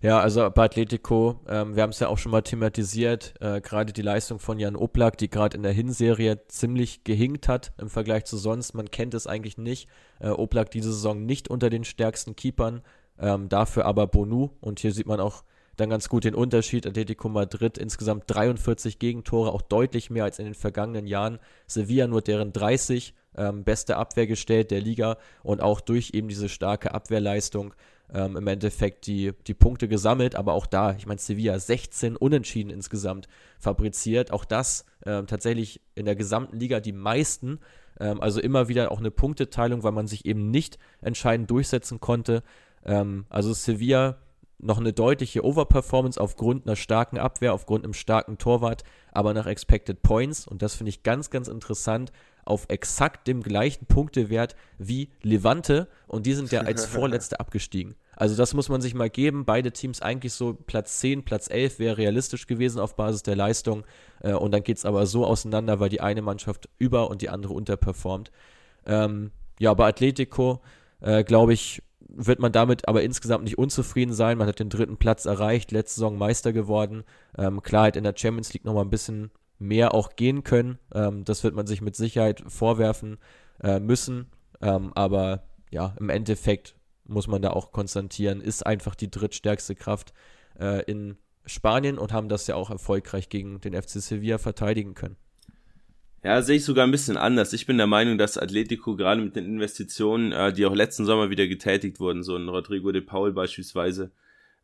[0.00, 3.92] ja, also bei Atletico, ähm, wir haben es ja auch schon mal thematisiert, äh, gerade
[3.92, 8.24] die Leistung von Jan Oblak, die gerade in der Hinserie ziemlich gehinkt hat im Vergleich
[8.24, 8.74] zu sonst.
[8.74, 9.88] Man kennt es eigentlich nicht.
[10.18, 12.82] Äh, Oblak diese Saison nicht unter den stärksten Keepern,
[13.18, 14.50] ähm, dafür aber Bonu.
[14.60, 15.44] Und hier sieht man auch
[15.76, 16.86] dann ganz gut den Unterschied.
[16.86, 21.38] Atletico Madrid insgesamt 43 Gegentore, auch deutlich mehr als in den vergangenen Jahren.
[21.66, 26.48] Sevilla nur deren 30, ähm, beste Abwehr gestellt der Liga und auch durch eben diese
[26.48, 27.74] starke Abwehrleistung
[28.12, 32.70] ähm, im Endeffekt die, die Punkte gesammelt, aber auch da, ich meine, Sevilla 16 Unentschieden
[32.70, 37.60] insgesamt fabriziert, auch das ähm, tatsächlich in der gesamten Liga die meisten,
[37.98, 42.42] ähm, also immer wieder auch eine Punkteteilung, weil man sich eben nicht entscheidend durchsetzen konnte.
[42.84, 44.18] Ähm, also Sevilla
[44.58, 50.02] noch eine deutliche Overperformance aufgrund einer starken Abwehr, aufgrund einem starken Torwart, aber nach Expected
[50.02, 52.12] Points, und das finde ich ganz, ganz interessant,
[52.44, 57.94] auf exakt dem gleichen Punktewert wie Levante und die sind ja als Vorletzte abgestiegen.
[58.16, 59.44] Also das muss man sich mal geben.
[59.44, 63.84] Beide Teams eigentlich so Platz 10, Platz 11 wäre realistisch gewesen auf Basis der Leistung.
[64.20, 67.30] Äh, und dann geht es aber so auseinander, weil die eine Mannschaft über und die
[67.30, 68.30] andere unterperformt.
[68.86, 70.60] Ähm, ja, bei Atletico,
[71.00, 71.82] äh, glaube ich,
[72.14, 74.36] wird man damit aber insgesamt nicht unzufrieden sein.
[74.36, 77.04] Man hat den dritten Platz erreicht, letzte Saison Meister geworden.
[77.38, 79.30] Ähm, klar, hat in der Champions League nochmal ein bisschen
[79.62, 80.78] mehr auch gehen können.
[80.94, 83.18] Ähm, das wird man sich mit Sicherheit vorwerfen
[83.62, 84.26] äh, müssen.
[84.60, 90.12] Ähm, aber ja, im Endeffekt muss man da auch konstatieren, ist einfach die drittstärkste Kraft
[90.58, 95.16] äh, in Spanien und haben das ja auch erfolgreich gegen den FC Sevilla verteidigen können.
[96.24, 97.52] Ja, sehe ich sogar ein bisschen anders.
[97.52, 101.30] Ich bin der Meinung, dass Atletico gerade mit den Investitionen, äh, die auch letzten Sommer
[101.30, 104.12] wieder getätigt wurden, so ein Rodrigo de Paul beispielsweise,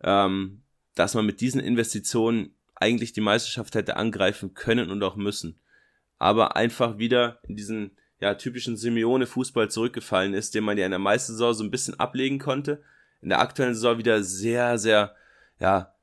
[0.02, 0.62] ähm,
[0.94, 5.58] dass man mit diesen Investitionen eigentlich die Meisterschaft hätte angreifen können und auch müssen.
[6.18, 10.98] Aber einfach wieder in diesen ja, typischen Simeone-Fußball zurückgefallen ist, den man ja in der
[10.98, 12.82] meisten Saison so ein bisschen ablegen konnte.
[13.20, 15.14] In der aktuellen Saison wieder sehr, sehr,
[15.60, 15.94] ja,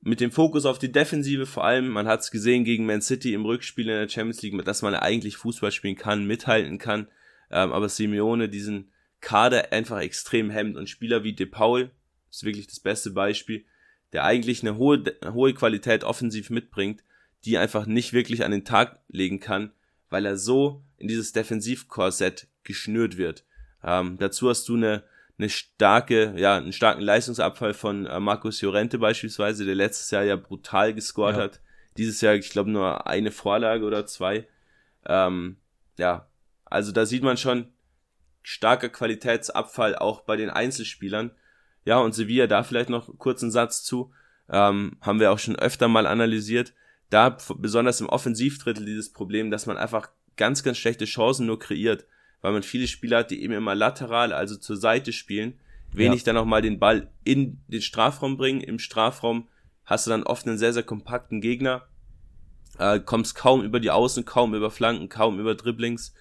[0.00, 1.88] mit dem Fokus auf die Defensive vor allem.
[1.88, 4.94] Man hat es gesehen gegen Man City im Rückspiel in der Champions League, dass man
[4.94, 7.08] eigentlich Fußball spielen kann, mithalten kann.
[7.50, 11.90] Ähm, aber Simeone diesen Kader einfach extrem hemmt und Spieler wie De Paul
[12.30, 13.64] ist wirklich das beste Beispiel,
[14.12, 17.02] der eigentlich eine hohe, hohe Qualität offensiv mitbringt,
[17.44, 19.72] die einfach nicht wirklich an den Tag legen kann,
[20.10, 23.44] weil er so in dieses Defensivkorsett geschnürt wird.
[23.84, 25.04] Ähm, dazu hast du eine
[25.38, 30.36] eine starke, ja, einen starken Leistungsabfall von äh, Markus Llorente beispielsweise, der letztes Jahr ja
[30.36, 31.42] brutal gescored ja.
[31.42, 31.60] hat.
[31.96, 34.48] Dieses Jahr, ich glaube, nur eine Vorlage oder zwei.
[35.06, 35.56] Ähm,
[35.96, 36.28] ja,
[36.64, 37.72] also da sieht man schon
[38.42, 41.30] starker Qualitätsabfall auch bei den Einzelspielern.
[41.88, 44.12] Ja, und Sevilla, da vielleicht noch kurz einen Satz zu,
[44.50, 46.74] ähm, haben wir auch schon öfter mal analysiert.
[47.10, 52.04] Da besonders im Offensivdrittel dieses Problem, dass man einfach ganz, ganz schlechte Chancen nur kreiert
[52.40, 55.58] weil man viele Spieler hat, die eben immer lateral, also zur Seite spielen,
[55.92, 56.26] wenig ja.
[56.26, 58.60] dann auch mal den Ball in den Strafraum bringen.
[58.60, 59.48] Im Strafraum
[59.84, 61.86] hast du dann oft einen sehr, sehr kompakten Gegner,
[62.78, 66.14] äh, kommst kaum über die Außen, kaum über Flanken, kaum über Dribblings.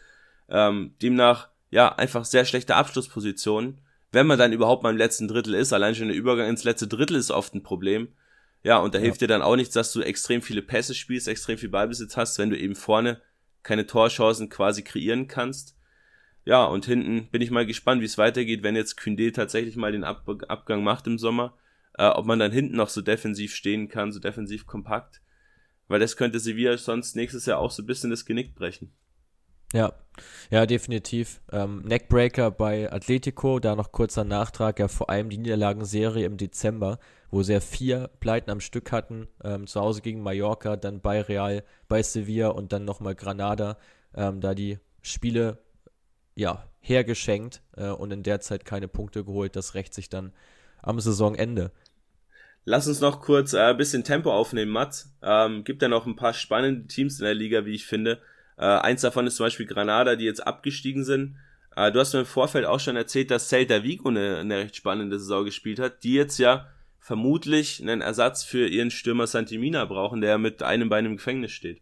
[0.50, 3.82] Ähm, demnach, ja, einfach sehr schlechte Abschlusspositionen.
[4.18, 6.88] Wenn man dann überhaupt mal im letzten Drittel ist, allein schon der Übergang ins letzte
[6.88, 8.08] Drittel ist oft ein Problem.
[8.64, 9.04] Ja, und da ja.
[9.04, 12.40] hilft dir dann auch nichts, dass du extrem viele Pässe spielst, extrem viel Ballbesitz hast,
[12.40, 13.22] wenn du eben vorne
[13.62, 15.78] keine Torchancen quasi kreieren kannst.
[16.46, 19.92] Ja, und hinten bin ich mal gespannt, wie es weitergeht, wenn jetzt Kündé tatsächlich mal
[19.92, 21.56] den Ab Abgang macht im Sommer,
[21.94, 25.22] äh, ob man dann hinten noch so defensiv stehen kann, so defensiv kompakt,
[25.90, 28.92] weil das könnte Sevilla sonst nächstes Jahr auch so ein bisschen das Genick brechen.
[29.74, 29.94] Ja,
[30.50, 31.42] ja, definitiv.
[31.52, 37.00] Ähm, Neckbreaker bei Atletico, da noch kurzer Nachtrag, ja vor allem die Niederlagenserie im Dezember,
[37.32, 41.22] wo sie ja vier Pleiten am Stück hatten, ähm, zu Hause gegen Mallorca, dann bei
[41.22, 43.78] Real, bei Sevilla und dann nochmal Granada,
[44.16, 45.60] ähm, da die Spiele
[46.36, 49.56] ja, hergeschenkt äh, und in der Zeit keine Punkte geholt.
[49.56, 50.34] Das rächt sich dann
[50.82, 51.72] am Saisonende.
[52.70, 55.16] Lass uns noch kurz äh, ein bisschen Tempo aufnehmen, Mats.
[55.22, 58.22] Ähm, gibt ja noch ein paar spannende Teams in der Liga, wie ich finde.
[58.58, 61.38] Äh, eins davon ist zum Beispiel Granada, die jetzt abgestiegen sind.
[61.76, 64.76] Äh, du hast mir im Vorfeld auch schon erzählt, dass Celta Vigo eine, eine recht
[64.76, 66.68] spannende Saison gespielt hat, die jetzt ja
[67.00, 71.82] vermutlich einen Ersatz für ihren Stürmer Santimina brauchen, der mit einem Bein im Gefängnis steht.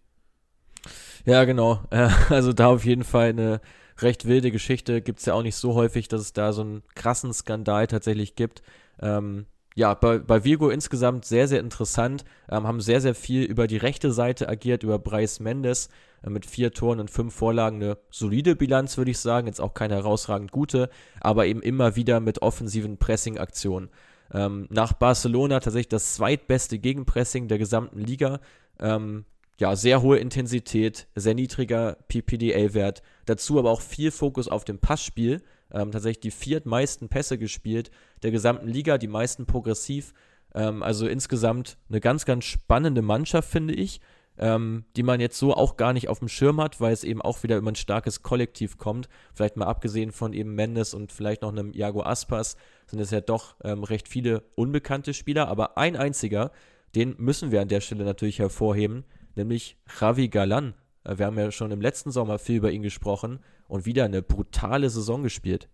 [1.26, 1.84] Ja, genau.
[1.90, 3.62] Äh, also da auf jeden Fall eine
[4.00, 5.02] recht wilde Geschichte.
[5.02, 8.36] Gibt es ja auch nicht so häufig, dass es da so einen krassen Skandal tatsächlich
[8.36, 8.62] gibt.
[9.02, 12.24] Ähm, ja, bei, bei Virgo insgesamt sehr, sehr interessant.
[12.50, 15.90] Ähm, haben sehr, sehr viel über die rechte Seite agiert, über Bryce Mendes
[16.30, 17.82] mit vier Toren und fünf Vorlagen.
[17.82, 19.48] Eine solide Bilanz, würde ich sagen.
[19.48, 20.90] Jetzt auch keine herausragend gute,
[21.22, 23.90] aber eben immer wieder mit offensiven Pressing-Aktionen.
[24.34, 28.40] Ähm, nach Barcelona tatsächlich das zweitbeste Gegenpressing der gesamten Liga.
[28.80, 29.26] Ähm,
[29.60, 33.02] ja, sehr hohe Intensität, sehr niedriger PPDA-Wert.
[33.26, 35.42] Dazu aber auch viel Fokus auf dem Passspiel.
[35.72, 37.92] Ähm, tatsächlich die viertmeisten Pässe gespielt
[38.24, 40.14] der gesamten Liga, die meisten progressiv.
[40.54, 44.02] Ähm, also insgesamt eine ganz, ganz spannende Mannschaft, finde ich,
[44.38, 47.22] ähm, die man jetzt so auch gar nicht auf dem Schirm hat, weil es eben
[47.22, 49.10] auch wieder über ein starkes Kollektiv kommt.
[49.34, 53.22] Vielleicht mal abgesehen von eben Mendes und vielleicht noch einem Iago Aspas, sind es ja
[53.22, 56.52] doch ähm, recht viele unbekannte Spieler, aber ein einziger,
[56.96, 60.74] den müssen wir an der Stelle natürlich hervorheben nämlich Javi Galan.
[61.04, 64.22] Äh, wir haben ja schon im letzten Sommer viel über ihn gesprochen und wieder eine
[64.22, 65.70] brutale Saison gespielt.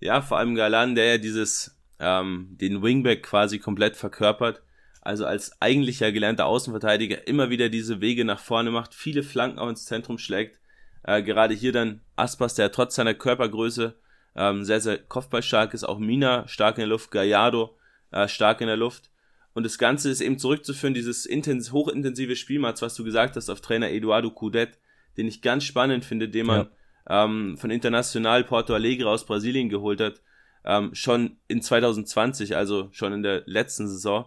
[0.00, 4.62] Ja, vor allem Galan, der ja dieses, ähm, den Wingback quasi komplett verkörpert.
[5.04, 9.68] Also als eigentlicher gelernter Außenverteidiger immer wieder diese Wege nach vorne macht, viele Flanken auch
[9.68, 10.58] ins Zentrum schlägt.
[11.02, 13.94] Äh, gerade hier dann Aspas, der trotz seiner Körpergröße
[14.34, 15.84] ähm, sehr, sehr kopfballstark ist.
[15.84, 17.76] Auch Mina stark in der Luft, Gallardo
[18.12, 19.10] äh, stark in der Luft.
[19.52, 23.60] Und das Ganze ist eben zurückzuführen, dieses intens hochintensive Spielmatz, was du gesagt hast, auf
[23.60, 24.78] Trainer Eduardo Coudet,
[25.18, 26.68] den ich ganz spannend finde, den man
[27.08, 27.24] ja.
[27.24, 30.22] ähm, von International Porto Alegre aus Brasilien geholt hat,
[30.64, 34.26] ähm, schon in 2020, also schon in der letzten Saison,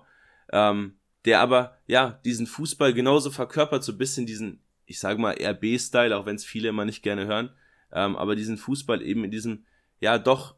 [0.52, 5.36] ähm, der aber, ja, diesen Fußball genauso verkörpert, so ein bisschen diesen, ich sage mal,
[5.40, 7.52] RB-Style, auch wenn es viele immer nicht gerne hören,
[7.92, 9.66] ähm, aber diesen Fußball eben in diesem,
[10.00, 10.56] ja, doch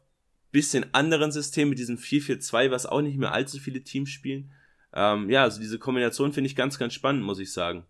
[0.52, 4.52] bisschen anderen System mit diesem 4-4-2, was auch nicht mehr allzu viele Teams spielen,
[4.92, 7.84] ähm, ja, also diese Kombination finde ich ganz, ganz spannend, muss ich sagen.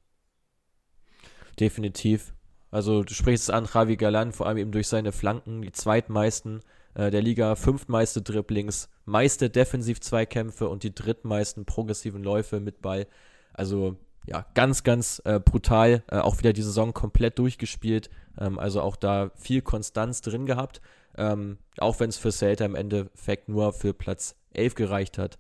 [1.59, 2.35] Definitiv.
[2.71, 6.61] Also du sprichst es an, Javi Galan, vor allem eben durch seine Flanken, die zweitmeisten
[6.95, 13.07] äh, der Liga, fünftmeiste Dribblings, meiste Defensiv-Zweikämpfe und die drittmeisten progressiven Läufe mit Ball.
[13.53, 16.03] Also ja, ganz, ganz äh, brutal.
[16.11, 18.11] Äh, auch wieder die Saison komplett durchgespielt.
[18.39, 20.81] Ähm, also auch da viel Konstanz drin gehabt.
[21.17, 25.39] Ähm, auch wenn es für Celta im Endeffekt nur für Platz 11 gereicht hat.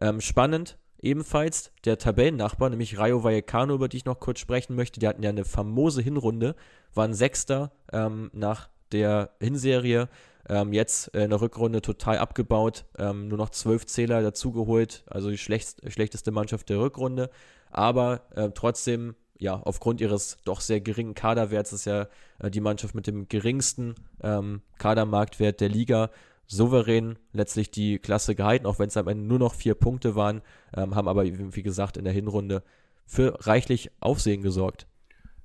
[0.00, 5.00] Ähm, spannend ebenfalls der Tabellennachbar, nämlich Rayo Vallecano, über die ich noch kurz sprechen möchte.
[5.00, 6.54] Die hatten ja eine famose Hinrunde,
[6.94, 10.08] waren Sechster ähm, nach der Hinserie.
[10.48, 15.38] Ähm, jetzt in der Rückrunde total abgebaut, ähm, nur noch zwölf Zähler dazugeholt, also die
[15.38, 17.30] schlecht, schlechteste Mannschaft der Rückrunde.
[17.70, 22.08] Aber äh, trotzdem, ja, aufgrund ihres doch sehr geringen Kaderwerts ist ja
[22.38, 26.10] äh, die Mannschaft mit dem geringsten ähm, Kadermarktwert der Liga
[26.46, 30.40] souverän letztlich die Klasse gehalten, auch wenn es am Ende nur noch vier Punkte waren,
[30.74, 32.62] ähm, haben aber, wie gesagt, in der Hinrunde
[33.06, 34.86] für reichlich Aufsehen gesorgt.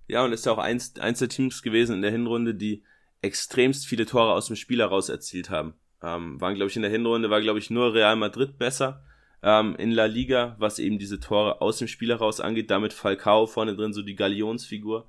[0.08, 2.84] Ja, und ist ja auch eins, eins der Teams gewesen in der Hinrunde, die
[3.24, 5.74] extremst viele Tore aus dem Spiel heraus erzielt haben.
[6.04, 9.04] Ähm, waren, glaube ich, in der Hinrunde war, glaube ich, nur Real Madrid besser
[9.42, 12.70] ähm, in La Liga, was eben diese Tore aus dem Spiel heraus angeht.
[12.70, 15.08] Damit Falcao vorne drin, so die Galionsfigur.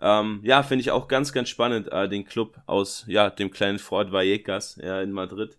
[0.00, 3.78] Ähm, ja, finde ich auch ganz, ganz spannend, äh, den Club aus ja, dem kleinen
[3.78, 5.58] Fort Vallecas ja, in Madrid.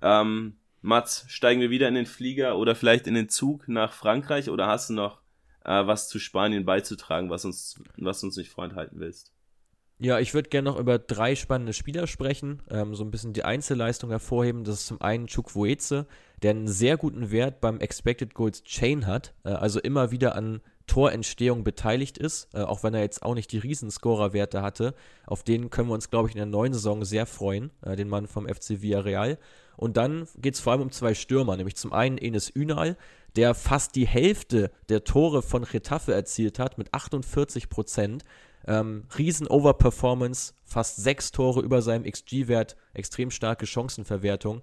[0.00, 4.48] Ähm, Mats, steigen wir wieder in den Flieger oder vielleicht in den Zug nach Frankreich
[4.48, 5.20] oder hast du noch
[5.64, 9.32] äh, was zu Spanien beizutragen, was uns, was uns nicht vorenthalten willst?
[10.00, 13.44] Ja, ich würde gerne noch über drei spannende Spieler sprechen, ähm, so ein bisschen die
[13.44, 14.62] Einzelleistung hervorheben.
[14.62, 16.06] Das ist zum einen Chukwueze,
[16.42, 20.60] der einen sehr guten Wert beim Expected Goals Chain hat, äh, also immer wieder an
[20.86, 24.94] Torentstehung beteiligt ist, äh, auch wenn er jetzt auch nicht die Riesenscorer-Werte hatte.
[25.26, 28.08] Auf den können wir uns, glaube ich, in der neuen Saison sehr freuen, äh, den
[28.08, 29.38] Mann vom FC Villarreal.
[29.76, 32.96] Und dann geht es vor allem um zwei Stürmer, nämlich zum einen Enes Ünal,
[33.36, 38.24] der fast die Hälfte der Tore von Retafe erzielt hat mit 48 Prozent.
[38.66, 44.62] Ähm, riesen Overperformance, fast sechs Tore über seinem XG-Wert, extrem starke Chancenverwertung.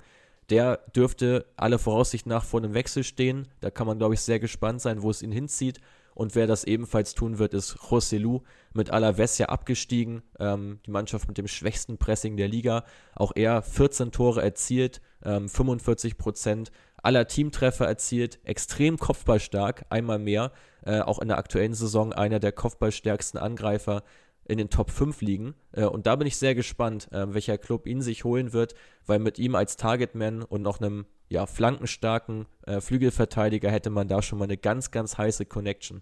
[0.50, 3.48] Der dürfte alle Voraussicht nach vor einem Wechsel stehen.
[3.62, 5.80] Da kann man, glaube ich, sehr gespannt sein, wo es ihn hinzieht.
[6.14, 8.42] Und wer das ebenfalls tun wird, ist José Lu
[8.74, 10.24] mit Alaves ja abgestiegen.
[10.40, 12.86] Ähm, die Mannschaft mit dem schwächsten Pressing der Liga.
[13.16, 16.72] Auch er 14 Tore erzielt, ähm, 45 Prozent
[17.06, 20.52] aller Teamtreffer erzielt, extrem kopfballstark, einmal mehr,
[20.86, 24.04] äh, auch in der aktuellen Saison einer der kopfballstärksten Angreifer
[24.46, 25.56] in den Top 5 liegen.
[25.72, 29.20] Äh, und da bin ich sehr gespannt, äh, welcher Club ihn sich holen wird, weil
[29.20, 34.38] mit ihm als Targetman und noch einem ja, flankenstarken äh, Flügelverteidiger hätte man da schon
[34.40, 36.02] mal eine ganz, ganz heiße Connection.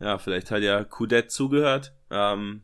[0.00, 1.92] Ja, vielleicht hat ja Kudet zugehört.
[2.10, 2.62] Ähm,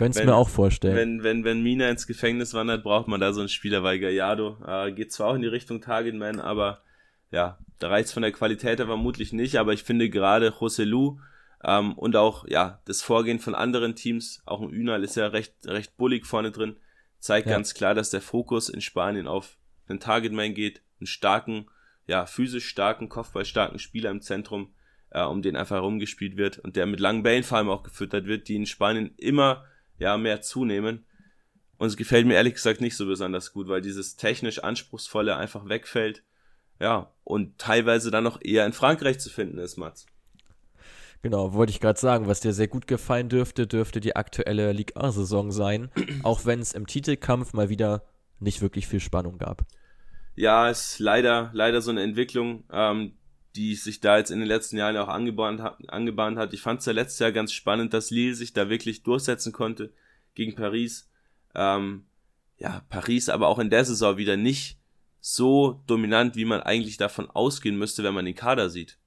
[0.00, 0.96] Könntest mir auch vorstellen.
[0.96, 4.56] Wenn, wenn, wenn Mina ins Gefängnis wandert, braucht man da so einen Spieler, weil Gallardo
[4.66, 6.80] äh, geht zwar auch in die Richtung Targetman, aber
[7.30, 11.20] ja, da reicht von der Qualität her vermutlich nicht, aber ich finde gerade José Lu
[11.62, 15.52] ähm, und auch ja das Vorgehen von anderen Teams, auch ein Ünal ist ja recht,
[15.66, 16.76] recht bullig vorne drin,
[17.18, 17.52] zeigt ja.
[17.52, 19.58] ganz klar, dass der Fokus in Spanien auf
[19.90, 21.66] den Targetman geht, einen starken,
[22.06, 24.72] ja, physisch starken, kopfballstarken Spieler im Zentrum,
[25.10, 28.24] äh, um den einfach herumgespielt wird und der mit langen Bällen vor allem auch gefüttert
[28.24, 29.66] wird, die in Spanien immer
[30.00, 31.06] ja, mehr zunehmen.
[31.78, 35.68] Und es gefällt mir ehrlich gesagt nicht so besonders gut, weil dieses technisch anspruchsvolle einfach
[35.68, 36.24] wegfällt.
[36.80, 40.06] Ja, und teilweise dann noch eher in Frankreich zu finden ist, Mats.
[41.22, 44.96] Genau, wollte ich gerade sagen, was dir sehr gut gefallen dürfte, dürfte die aktuelle Ligue
[44.96, 45.90] 1-Saison sein,
[46.22, 48.04] auch wenn es im Titelkampf mal wieder
[48.38, 49.66] nicht wirklich viel Spannung gab.
[50.34, 53.18] Ja, ist leider, leider so eine Entwicklung, ähm,
[53.56, 55.78] die sich da jetzt in den letzten Jahren auch angebahnt hat.
[55.88, 56.52] Angebahnt hat.
[56.54, 59.92] Ich fand es ja letztes Jahr ganz spannend, dass Lille sich da wirklich durchsetzen konnte
[60.34, 61.10] gegen Paris.
[61.54, 62.04] Ähm,
[62.58, 64.78] ja, Paris aber auch in der Saison wieder nicht
[65.20, 68.98] so dominant, wie man eigentlich davon ausgehen müsste, wenn man den Kader sieht.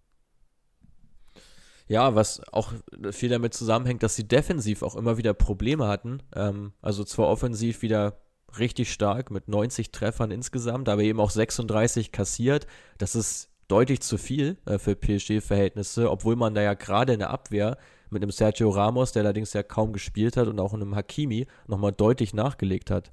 [1.88, 2.74] Ja, was auch
[3.12, 6.24] viel damit zusammenhängt, dass sie defensiv auch immer wieder Probleme hatten.
[6.36, 8.22] Ähm, also zwar offensiv wieder
[8.58, 12.68] richtig stark mit 90 Treffern insgesamt, aber eben auch 36 kassiert.
[12.98, 17.30] Das ist deutlich zu viel äh, für PSG-Verhältnisse, obwohl man da ja gerade in der
[17.30, 17.78] Abwehr
[18.10, 21.92] mit einem Sergio Ramos, der allerdings ja kaum gespielt hat, und auch einem Hakimi nochmal
[21.92, 23.12] deutlich nachgelegt hat.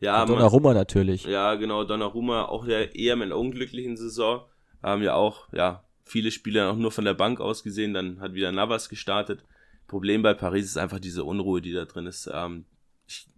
[0.00, 1.24] Ja, und Donnarumma natürlich.
[1.24, 4.42] Ja, genau, Donnarumma auch der eher in einer unglücklichen Saison.
[4.82, 8.34] Haben ja auch, ja, viele Spieler auch nur von der Bank aus gesehen, dann hat
[8.34, 9.44] wieder Navas gestartet.
[9.86, 12.28] Problem bei Paris ist einfach diese Unruhe, die da drin ist.
[12.32, 12.64] Ähm,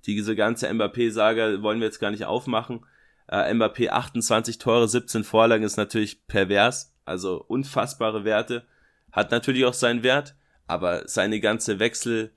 [0.06, 2.86] diese ganze Mbappé-Saga wollen wir jetzt gar nicht aufmachen.
[3.28, 8.64] Äh, Mbappé 28 Tore, 17 Vorlagen ist natürlich pervers, also unfassbare Werte.
[9.12, 10.34] Hat natürlich auch seinen Wert,
[10.66, 12.32] aber seine ganze Wechsel,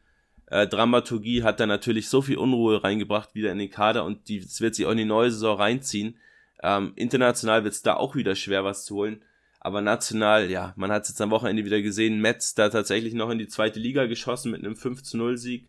[0.48, 4.62] äh, hat da natürlich so viel Unruhe reingebracht wieder in den Kader und die, das
[4.62, 6.18] wird sich auch in die neue Saison reinziehen.
[6.64, 9.22] Ähm, international wird es da auch wieder schwer, was zu holen.
[9.60, 13.30] Aber national, ja, man hat es jetzt am Wochenende wieder gesehen, Metz da tatsächlich noch
[13.30, 15.68] in die zweite Liga geschossen mit einem 5 zu 0 Sieg.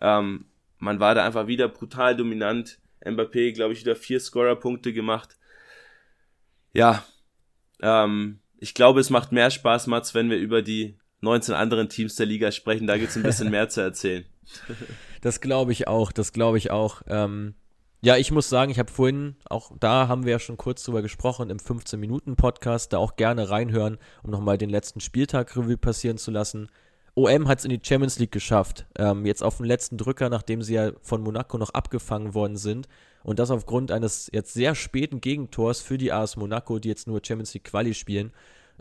[0.00, 0.44] Ähm,
[0.78, 2.78] man war da einfach wieder brutal dominant.
[3.04, 5.36] Mbappé, glaube ich, wieder vier Scorer-Punkte gemacht.
[6.72, 7.04] Ja,
[7.82, 12.16] ähm, ich glaube, es macht mehr Spaß, Mats, wenn wir über die 19 anderen Teams
[12.16, 14.24] der Liga sprechen, da gibt es ein bisschen mehr zu erzählen.
[15.22, 17.02] Das glaube ich auch, das glaube ich auch.
[17.06, 17.54] Ähm,
[18.00, 21.00] ja, ich muss sagen, ich habe vorhin, auch da haben wir ja schon kurz drüber
[21.00, 26.32] gesprochen, im 15-Minuten-Podcast, da auch gerne reinhören, um nochmal den letzten Spieltag Revue passieren zu
[26.32, 26.68] lassen.
[27.14, 28.86] OM hat es in die Champions League geschafft.
[28.96, 32.88] Ähm, jetzt auf den letzten Drücker, nachdem sie ja von Monaco noch abgefangen worden sind.
[33.22, 37.20] Und das aufgrund eines jetzt sehr späten Gegentors für die AS Monaco, die jetzt nur
[37.24, 38.32] Champions League Quali spielen.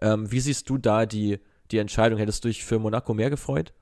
[0.02, 1.40] Ähm, wie siehst du da die,
[1.72, 2.18] die Entscheidung?
[2.20, 3.74] Hättest du dich für Monaco mehr gefreut?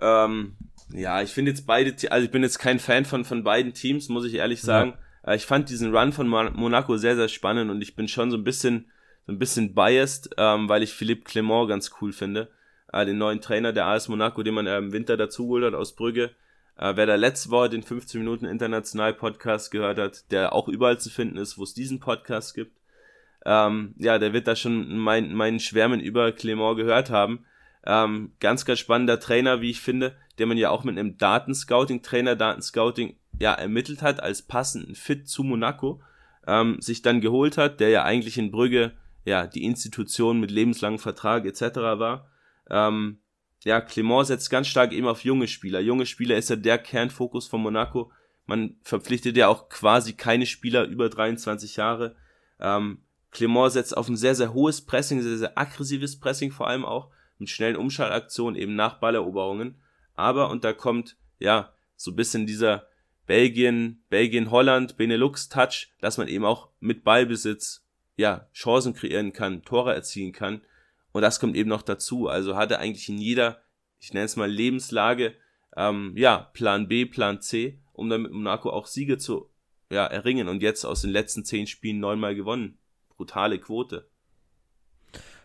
[0.00, 0.56] Ähm,
[0.92, 4.08] ja, ich finde jetzt beide, also ich bin jetzt kein Fan von, von beiden Teams,
[4.08, 4.94] muss ich ehrlich sagen.
[5.24, 5.32] Ja.
[5.32, 8.36] Äh, ich fand diesen Run von Monaco sehr, sehr spannend und ich bin schon so
[8.36, 8.90] ein bisschen,
[9.26, 12.50] so ein bisschen biased, ähm, weil ich Philippe Clement ganz cool finde.
[12.92, 15.94] Äh, den neuen Trainer der AS Monaco, den man äh, im Winter dazugeholt hat aus
[15.94, 16.30] Brügge.
[16.76, 20.98] Äh, wer da letzte Woche den 15 Minuten International Podcast gehört hat, der auch überall
[20.98, 22.76] zu finden ist, wo es diesen Podcast gibt,
[23.44, 27.44] ähm, ja, der wird da schon mein, meinen Schwärmen über Clement gehört haben.
[27.84, 32.02] Ähm, ganz, ganz spannender Trainer, wie ich finde, der man ja auch mit einem Datenscouting,
[32.02, 36.00] Trainer Datenscouting, ja, ermittelt hat als passenden Fit zu Monaco,
[36.46, 38.92] ähm, sich dann geholt hat, der ja eigentlich in Brügge,
[39.24, 41.76] ja, die Institution mit lebenslangem Vertrag etc.
[41.76, 42.28] war.
[42.72, 43.18] Ähm,
[43.62, 45.78] ja, Clement setzt ganz stark eben auf junge Spieler.
[45.78, 48.10] Junge Spieler ist ja der Kernfokus von Monaco.
[48.46, 52.16] Man verpflichtet ja auch quasi keine Spieler über 23 Jahre.
[52.58, 56.84] Ähm, Clement setzt auf ein sehr, sehr hohes Pressing, sehr, sehr aggressives Pressing vor allem
[56.84, 59.76] auch mit schnellen Umschaltaktionen eben nach Balleroberungen.
[60.14, 62.86] Aber, und da kommt, ja, so ein bisschen dieser
[63.26, 69.94] Belgien, Belgien, Holland, Benelux-Touch, dass man eben auch mit Ballbesitz, ja, Chancen kreieren kann, Tore
[69.94, 70.62] erzielen kann.
[71.12, 72.28] Und das kommt eben noch dazu.
[72.28, 73.62] Also hat er eigentlich in jeder,
[73.98, 75.34] ich nenne es mal Lebenslage,
[75.76, 79.50] ähm, ja, Plan B, Plan C, um dann mit Monaco auch Siege zu
[79.90, 80.48] ja, erringen.
[80.48, 82.78] Und jetzt aus den letzten zehn Spielen neunmal gewonnen.
[83.10, 84.10] Brutale Quote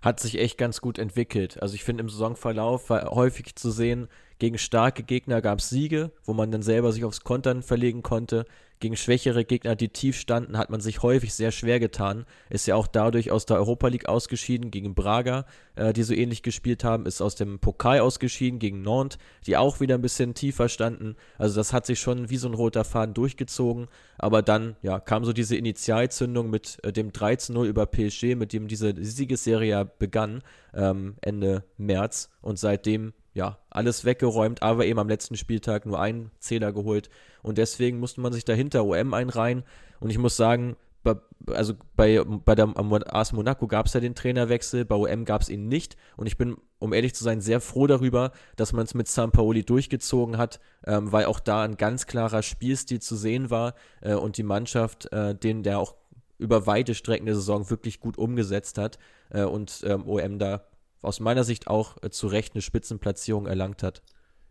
[0.02, 1.62] hat sich echt ganz gut entwickelt.
[1.62, 4.08] Also ich finde im Saisonverlauf war häufig zu sehen,
[4.40, 8.46] gegen starke Gegner gab es Siege, wo man dann selber sich aufs Kontern verlegen konnte.
[8.80, 12.28] Gegen schwächere Gegner, die tief standen, hat man sich häufig sehr schwer getan.
[12.52, 16.44] Ist ja auch dadurch aus der Europa League ausgeschieden gegen Braga, äh, die so ähnlich
[16.44, 17.08] gespielt haben.
[17.08, 19.18] Ist aus dem Pokal ausgeschieden gegen Nantes,
[19.48, 21.16] die auch wieder ein bisschen tiefer standen.
[21.40, 23.88] Also das hat sich schon wie so ein roter Faden durchgezogen.
[24.20, 28.68] Aber dann ja, kam so diese Initialzündung mit äh, dem 13-0 über PSG, mit dem
[28.68, 30.44] diese Siegesserie begann
[30.76, 32.30] ähm, Ende März.
[32.48, 37.10] Und seitdem ja, alles weggeräumt, aber eben am letzten Spieltag nur einen Zähler geholt.
[37.44, 39.64] Und deswegen musste man sich dahinter OM einreihen.
[40.00, 41.18] Und ich muss sagen, bei,
[41.48, 42.74] also bei, bei der
[43.14, 45.98] AS Monaco gab es ja den Trainerwechsel, bei OM gab es ihn nicht.
[46.16, 49.66] Und ich bin, um ehrlich zu sein, sehr froh darüber, dass man es mit Sampaoli
[49.66, 54.38] durchgezogen hat, ähm, weil auch da ein ganz klarer Spielstil zu sehen war äh, und
[54.38, 55.96] die Mannschaft, äh, den der auch
[56.38, 59.00] über weite Strecken der Saison wirklich gut umgesetzt hat
[59.32, 60.64] äh, und ähm, OM da
[61.02, 64.02] aus meiner Sicht auch äh, zu Recht eine Spitzenplatzierung erlangt hat.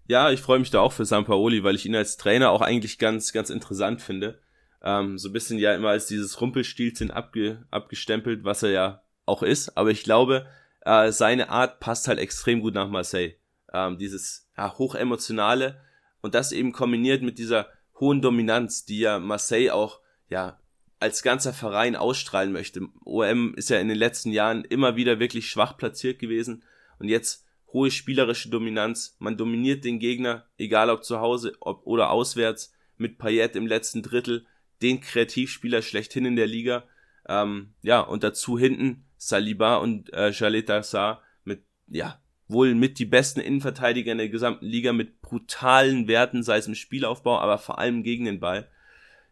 [0.09, 2.99] Ja, ich freue mich da auch für Sampaoli, weil ich ihn als Trainer auch eigentlich
[2.99, 4.41] ganz, ganz interessant finde.
[4.83, 9.43] Ähm, so ein bisschen ja immer als dieses Rumpelstilzchen abge, abgestempelt, was er ja auch
[9.43, 9.77] ist.
[9.77, 10.47] Aber ich glaube,
[10.83, 13.35] äh, seine Art passt halt extrem gut nach Marseille.
[13.73, 15.81] Ähm, dieses ja, hochemotionale
[16.23, 17.67] und das eben kombiniert mit dieser
[17.99, 20.61] hohen Dominanz, die ja Marseille auch ja
[20.99, 22.89] als ganzer Verein ausstrahlen möchte.
[23.05, 26.63] OM ist ja in den letzten Jahren immer wieder wirklich schwach platziert gewesen
[26.99, 29.17] und jetzt hohe spielerische Dominanz.
[29.19, 34.03] Man dominiert den Gegner, egal ob zu Hause ob, oder auswärts, mit Payet im letzten
[34.03, 34.47] Drittel,
[34.81, 36.85] den Kreativspieler schlechthin in der Liga.
[37.29, 43.05] Ähm, ja, und dazu hinten Saliba und äh, Jaleta Sarr mit, ja, wohl mit die
[43.05, 47.79] besten Innenverteidiger in der gesamten Liga mit brutalen Werten, sei es im Spielaufbau, aber vor
[47.79, 48.71] allem gegen den Ball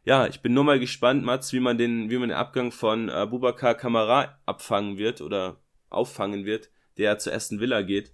[0.05, 3.09] ja, ich bin nur mal gespannt, Mats, wie man den, wie man den Abgang von
[3.09, 8.13] äh, Bubakar Kamara abfangen wird oder auffangen wird, der zu Aston Villa geht.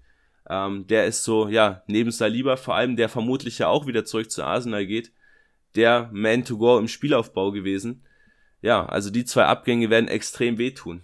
[0.48, 4.30] Ähm, der ist so, ja, neben Saliba vor allem, der vermutlich ja auch wieder zurück
[4.30, 5.12] zu Arsenal geht,
[5.74, 8.04] der Man to Go im Spielaufbau gewesen.
[8.62, 11.02] Ja, also die zwei Abgänge werden extrem wehtun.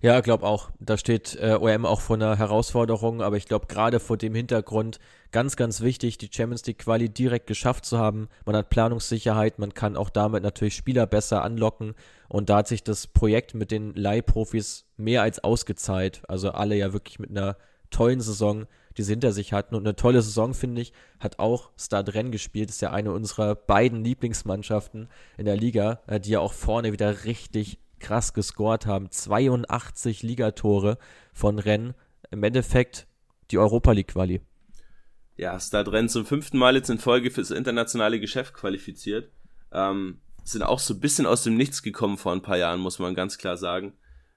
[0.00, 0.70] Ja, glaube auch.
[0.78, 4.98] Da steht äh, OM auch vor einer Herausforderung, aber ich glaube gerade vor dem Hintergrund
[5.30, 8.28] ganz, ganz wichtig, die Champions League Quali direkt geschafft zu haben.
[8.46, 11.94] Man hat Planungssicherheit, man kann auch damit natürlich Spieler besser anlocken
[12.28, 16.22] und da hat sich das Projekt mit den Leihprofis mehr als ausgezahlt.
[16.28, 17.56] Also alle ja wirklich mit einer
[17.90, 21.70] tollen Saison, die sie hinter sich hatten und eine tolle Saison, finde ich, hat auch
[21.76, 22.70] Stade Rennes gespielt.
[22.70, 27.24] Ist ja eine unserer beiden Lieblingsmannschaften in der Liga, äh, die ja auch vorne wieder
[27.24, 29.10] richtig krass gescored haben.
[29.10, 30.98] 82 Ligatore
[31.32, 31.94] von Rennes.
[32.30, 33.06] Im Endeffekt
[33.50, 34.40] die Europa League Quali.
[35.36, 39.30] Ja, Stade Rennes zum fünften Mal jetzt in Folge fürs internationale Geschäft qualifiziert.
[39.72, 42.98] Ähm, sind auch so ein bisschen aus dem Nichts gekommen vor ein paar Jahren, muss
[42.98, 43.94] man ganz klar sagen.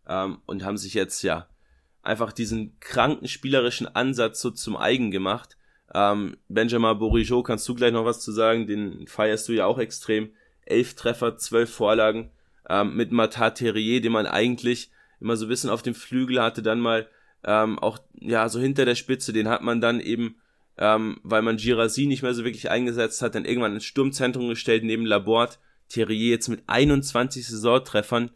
[0.08, 1.48] Ähm, und haben sich jetzt ja
[2.02, 5.58] einfach diesen kranken spielerischen Ansatz so zum eigen gemacht.
[5.94, 8.68] Ähm, Benjamin Bourigeau, kannst du gleich noch was zu sagen?
[8.68, 10.32] Den feierst du ja auch extrem.
[10.66, 12.32] Elf Treffer, zwölf Vorlagen.
[12.70, 16.62] Ähm, mit Matat Terrier, den man eigentlich immer so ein bisschen auf dem Flügel hatte,
[16.62, 17.08] dann mal
[17.44, 20.36] ähm, auch ja so hinter der Spitze, den hat man dann eben,
[20.78, 24.84] ähm, weil man Girassi nicht mehr so wirklich eingesetzt hat, dann irgendwann ins Sturmzentrum gestellt
[24.84, 25.56] neben Laborde.
[25.90, 28.32] Terrier jetzt mit 21 Saisontreffern,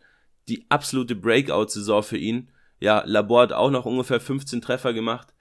[0.48, 2.50] die absolute Breakout-Saison für ihn.
[2.80, 5.34] Ja, Laborde auch noch ungefähr 15 Treffer gemacht.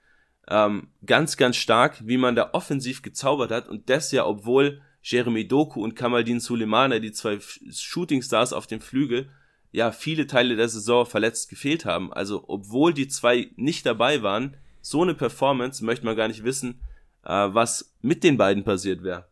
[0.49, 5.47] Ähm, ganz, ganz stark, wie man da offensiv gezaubert hat und das ja, obwohl Jeremy
[5.47, 7.39] Doku und Kamaldin Sulemana, die zwei
[7.71, 9.29] Shootingstars auf dem Flügel,
[9.71, 12.11] ja, viele Teile der Saison verletzt gefehlt haben.
[12.13, 16.81] Also, obwohl die zwei nicht dabei waren, so eine Performance möchte man gar nicht wissen,
[17.23, 19.27] äh, was mit den beiden passiert wäre.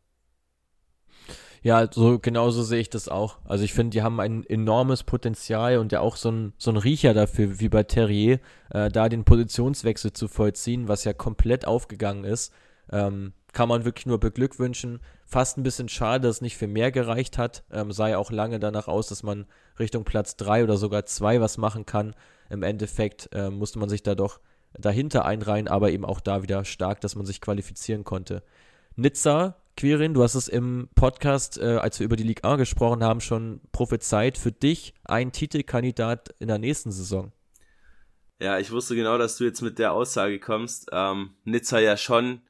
[1.66, 3.40] Ja, so genauso sehe ich das auch.
[3.44, 6.78] Also ich finde, die haben ein enormes Potenzial und ja auch so ein, so ein
[6.78, 8.40] Riecher dafür, wie bei Terrier,
[8.70, 12.54] äh, da den Positionswechsel zu vollziehen, was ja komplett aufgegangen ist.
[12.92, 15.00] Ähm, kann man wirklich nur beglückwünschen.
[15.26, 17.64] Fast ein bisschen schade, dass es nicht für mehr gereicht hat.
[17.72, 19.46] Ähm, ja auch lange danach aus, dass man
[19.80, 22.16] Richtung Platz 3 oder sogar 2 was machen kann.
[22.50, 24.42] Im Endeffekt äh, musste man sich da doch
[24.78, 28.44] dahinter einreihen, aber eben auch da wieder stark, dass man sich qualifizieren konnte.
[28.98, 33.06] Nizza Quirin, du hast es im Podcast, äh, als wir über die Ligue A gesprochen
[33.06, 34.38] haben, schon prophezeit.
[34.38, 37.32] Für dich ein Titelkandidat in der nächsten Saison.
[38.42, 40.90] Ja, ich wusste genau, dass du jetzt mit der Aussage kommst.
[40.92, 42.42] Ähm, Nizza ja schon,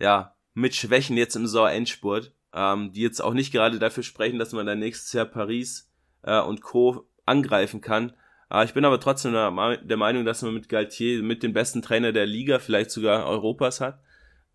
[0.00, 4.52] ja, mit Schwächen jetzt im Saisonendspurt, ähm, die jetzt auch nicht gerade dafür sprechen, dass
[4.52, 5.88] man dann nächstes Jahr Paris
[6.22, 7.06] äh, und Co.
[7.24, 8.12] angreifen kann.
[8.50, 12.12] Äh, ich bin aber trotzdem der, Meinung, dass man mit Galtier mit den besten Trainer
[12.12, 14.00] der Liga, vielleicht sogar Europas hat.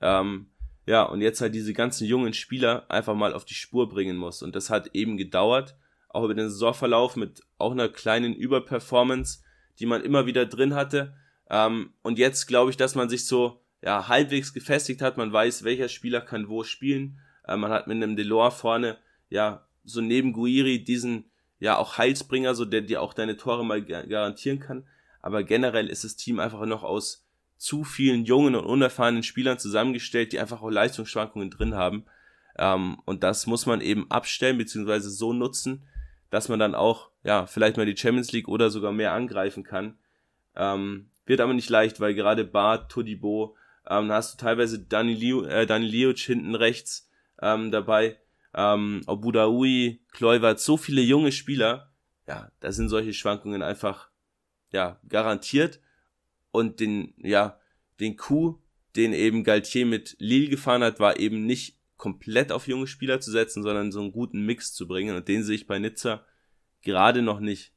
[0.02, 0.48] Ähm,
[0.86, 4.44] ja, und jetzt halt diese ganzen jungen Spieler einfach mal auf die Spur bringen muss.
[4.44, 5.78] Und das hat eben gedauert,
[6.10, 9.42] auch über den Saisonverlauf mit auch einer kleinen Überperformance,
[9.80, 11.16] die man immer wieder drin hatte.
[11.50, 15.18] Ähm, und jetzt glaube ich, dass man sich so ja, halbwegs gefestigt hat.
[15.18, 17.20] Man weiß, welcher Spieler kann wo spielen.
[17.48, 18.98] Äh, man hat mit einem Delors vorne,
[19.30, 21.26] ja, so neben Guiri diesen,
[21.60, 24.88] ja, auch Heilsbringer, so der dir auch deine Tore mal garantieren kann.
[25.22, 27.26] Aber generell ist das Team einfach noch aus
[27.58, 32.06] zu vielen jungen und unerfahrenen Spielern zusammengestellt, die einfach auch Leistungsschwankungen drin haben.
[32.58, 35.84] Ähm, und das muss man eben abstellen, beziehungsweise so nutzen,
[36.30, 39.98] dass man dann auch, ja, vielleicht mal die Champions League oder sogar mehr angreifen kann.
[40.56, 43.56] Ähm, wird aber nicht leicht, weil gerade Bart, Todibo,
[43.90, 45.66] ähm, da hast du teilweise Dani, Liu, äh,
[46.16, 47.10] hinten rechts
[47.42, 48.18] ähm, dabei,
[48.54, 51.92] ähm, Obudaui, Kluivert, so viele junge Spieler,
[52.28, 54.10] ja, da sind solche Schwankungen einfach,
[54.72, 55.80] ja, garantiert
[56.52, 57.60] und den, ja,
[58.00, 58.60] den Coup,
[58.96, 63.32] den eben Galtier mit Lille gefahren hat, war eben nicht komplett auf junge Spieler zu
[63.32, 65.16] setzen, sondern so einen guten Mix zu bringen.
[65.16, 66.26] Und den sehe ich bei Nizza
[66.82, 67.72] gerade noch nicht.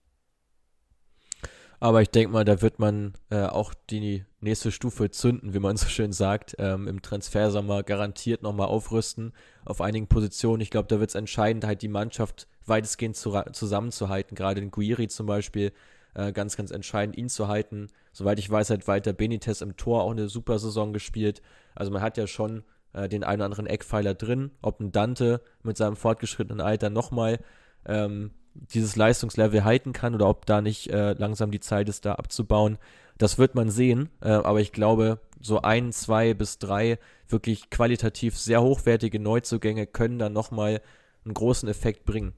[1.87, 5.77] Aber ich denke mal, da wird man äh, auch die nächste Stufe zünden, wie man
[5.77, 9.33] so schön sagt, ähm, im Transfersommer garantiert nochmal aufrüsten
[9.65, 10.63] auf einigen Positionen.
[10.63, 14.35] Ich glaube, da wird es entscheidend, halt die Mannschaft weitestgehend zu, zusammenzuhalten.
[14.35, 15.73] Gerade den Guiri zum Beispiel,
[16.15, 17.87] äh, ganz, ganz entscheidend, ihn zu halten.
[18.13, 21.41] Soweit ich weiß, hat weiter Benitez im Tor auch eine super Saison gespielt.
[21.77, 22.65] Also man hat ja schon
[22.95, 24.51] äh, den einen oder anderen Eckpfeiler drin.
[24.61, 27.39] Ob ein Dante mit seinem fortgeschrittenen Alter nochmal
[27.85, 28.33] ähm,
[28.73, 32.79] dieses Leistungslevel halten kann oder ob da nicht äh, langsam die Zeit ist, da abzubauen.
[33.19, 36.99] Das wird man sehen, äh, aber ich glaube, so ein, zwei bis drei
[37.29, 40.83] wirklich qualitativ sehr hochwertige Neuzugänge können dann nochmal
[41.25, 42.35] einen großen Effekt bringen.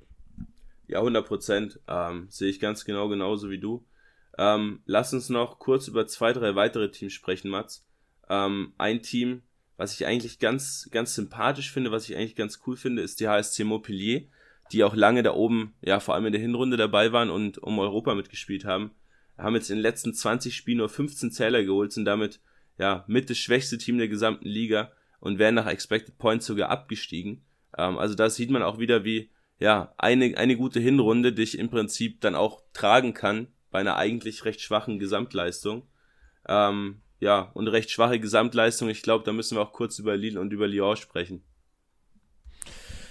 [0.87, 1.81] Ja, 100 Prozent.
[1.87, 3.85] Ähm, sehe ich ganz genau genauso wie du.
[4.39, 7.85] Ähm, lass uns noch kurz über zwei, drei weitere Teams sprechen, Mats.
[8.29, 9.43] Ähm, ein Team,
[9.77, 13.29] was ich eigentlich ganz, ganz sympathisch finde, was ich eigentlich ganz cool finde, ist die
[13.29, 14.23] HSC Montpellier,
[14.73, 17.79] die auch lange da oben, ja, vor allem in der Hinrunde dabei waren und um
[17.79, 18.91] Europa mitgespielt haben.
[19.37, 22.41] Haben jetzt in den letzten 20 Spielen nur 15 Zähler geholt, sind damit,
[22.79, 27.45] ja, mit das schwächste Team der gesamten Liga und werden nach Expected Points sogar abgestiegen.
[27.77, 31.71] Ähm, also da sieht man auch wieder, wie, ja, eine, eine gute Hinrunde dich im
[31.71, 35.87] Prinzip dann auch tragen kann bei einer eigentlich recht schwachen Gesamtleistung.
[36.47, 38.89] Ähm, ja, und recht schwache Gesamtleistung.
[38.89, 41.43] Ich glaube, da müssen wir auch kurz über Lille und über Lyon sprechen.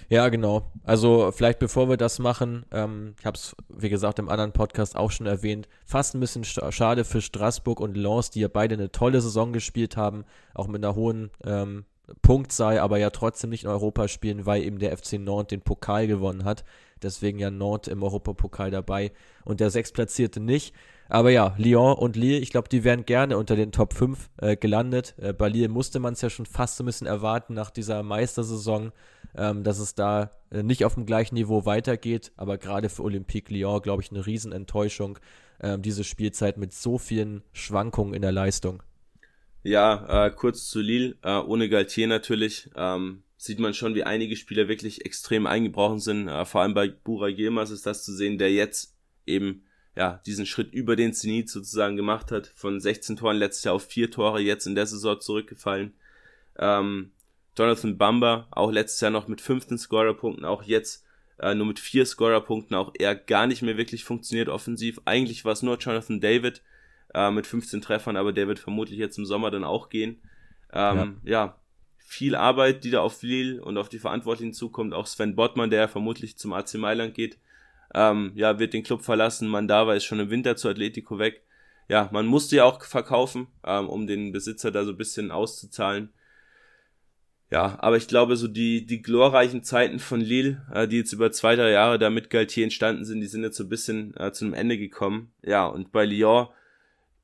[0.10, 0.72] Ja, genau.
[0.84, 4.95] Also vielleicht bevor wir das machen, ähm, ich habe es, wie gesagt, im anderen Podcast
[4.95, 8.91] auch schon erwähnt, fast ein bisschen schade für Straßburg und Lens, die ja beide eine
[8.91, 11.86] tolle Saison gespielt haben, auch mit einer hohen ähm,
[12.22, 15.62] Punkt sei, aber ja trotzdem nicht in Europa spielen, weil eben der FC Nantes den
[15.62, 16.64] Pokal gewonnen hat.
[17.01, 19.12] Deswegen ja Nantes im Europapokal dabei
[19.43, 20.74] und der Sechstplatzierte nicht.
[21.10, 24.55] Aber ja, Lyon und Lille, ich glaube, die wären gerne unter den Top 5 äh,
[24.58, 25.16] gelandet.
[25.18, 28.91] Äh, bei Lille musste man es ja schon fast ein bisschen erwarten nach dieser Meistersaison.
[29.36, 32.32] Ähm, dass es da äh, nicht auf dem gleichen Niveau weitergeht.
[32.38, 35.19] Aber gerade für Olympique Lyon, glaube ich, eine Riesenenttäuschung,
[35.59, 38.84] äh, diese Spielzeit mit so vielen Schwankungen in der Leistung.
[39.63, 44.36] Ja, äh, kurz zu Lille, äh, ohne Galtier natürlich, ähm, sieht man schon, wie einige
[44.36, 46.28] Spieler wirklich extrem eingebrochen sind.
[46.28, 49.63] Äh, vor allem bei Bura Yilmaz ist das zu sehen, der jetzt eben
[49.97, 52.47] ja, diesen Schritt über den Zenit sozusagen gemacht hat.
[52.55, 55.93] Von 16 Toren letztes Jahr auf vier Tore, jetzt in der Saison zurückgefallen.
[56.57, 57.11] Ähm,
[57.58, 61.05] Jonathan Bamba, auch letztes Jahr noch mit 15 Scorerpunkten, auch jetzt
[61.39, 64.99] äh, nur mit vier Scorerpunkten, auch er gar nicht mehr wirklich funktioniert offensiv.
[65.05, 66.62] Eigentlich war es nur Jonathan David
[67.14, 70.22] äh, mit 15 Treffern, aber der wird vermutlich jetzt im Sommer dann auch gehen.
[70.74, 71.32] Ähm, ja.
[71.32, 71.60] ja.
[71.97, 74.93] viel Arbeit, die da auf Lille und auf die Verantwortlichen zukommt.
[74.93, 77.38] Auch Sven Bottmann, der vermutlich zum AC Mailand geht,
[77.93, 79.47] ähm, ja, wird den Club verlassen.
[79.47, 81.43] Mandava ist schon im Winter zu Atletico weg.
[81.89, 86.10] Ja, man musste ja auch verkaufen, ähm, um den Besitzer da so ein bisschen auszuzahlen.
[87.50, 91.32] Ja, aber ich glaube, so die, die glorreichen Zeiten von Lille, äh, die jetzt über
[91.32, 94.34] zwei, drei Jahre da mit Galtier entstanden sind, die sind jetzt so ein bisschen äh,
[94.34, 95.32] zu einem Ende gekommen.
[95.43, 96.50] Ja, und bei Lyon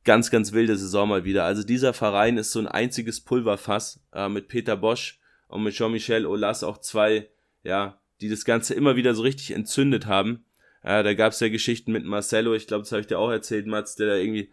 [0.06, 1.44] ganz, ganz wilde Saison mal wieder.
[1.44, 6.26] Also dieser Verein ist so ein einziges Pulverfass äh, mit Peter Bosch und mit Jean-Michel
[6.26, 7.30] Aulas auch zwei,
[7.64, 10.46] ja, die das Ganze immer wieder so richtig entzündet haben.
[10.84, 13.32] Äh, da gab es ja Geschichten mit Marcelo, ich glaube, das habe ich dir auch
[13.32, 14.52] erzählt, Mats, der da irgendwie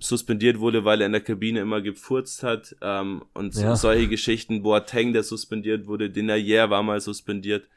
[0.00, 2.74] suspendiert wurde, weil er in der Kabine immer gefurzt hat.
[2.82, 3.76] Ähm, und ja.
[3.76, 7.68] solche Geschichten, Boateng, der suspendiert wurde, Denayer war mal suspendiert.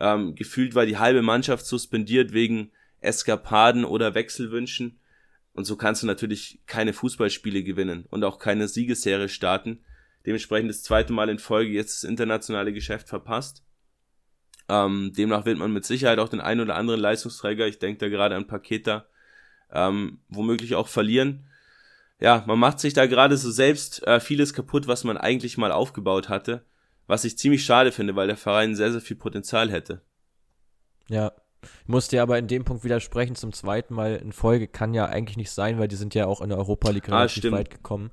[0.00, 2.70] Ähm, gefühlt war die halbe Mannschaft suspendiert wegen
[3.00, 4.98] Eskapaden oder Wechselwünschen.
[5.52, 9.80] Und so kannst du natürlich keine Fußballspiele gewinnen und auch keine Siegesserie starten.
[10.26, 13.64] Dementsprechend das zweite Mal in Folge jetzt das internationale Geschäft verpasst.
[14.68, 18.08] Ähm, demnach wird man mit Sicherheit auch den einen oder anderen Leistungsträger, ich denke da
[18.08, 19.06] gerade an Paketa,
[19.72, 21.47] ähm, womöglich auch verlieren
[22.20, 25.72] ja, man macht sich da gerade so selbst äh, vieles kaputt, was man eigentlich mal
[25.72, 26.64] aufgebaut hatte.
[27.06, 30.02] Was ich ziemlich schade finde, weil der Verein sehr, sehr viel Potenzial hätte.
[31.08, 31.32] Ja.
[31.62, 35.06] Ich muss dir aber in dem Punkt widersprechen, zum zweiten Mal in Folge kann ja
[35.06, 37.70] eigentlich nicht sein, weil die sind ja auch in der Europa League ah, relativ weit
[37.70, 38.10] gekommen.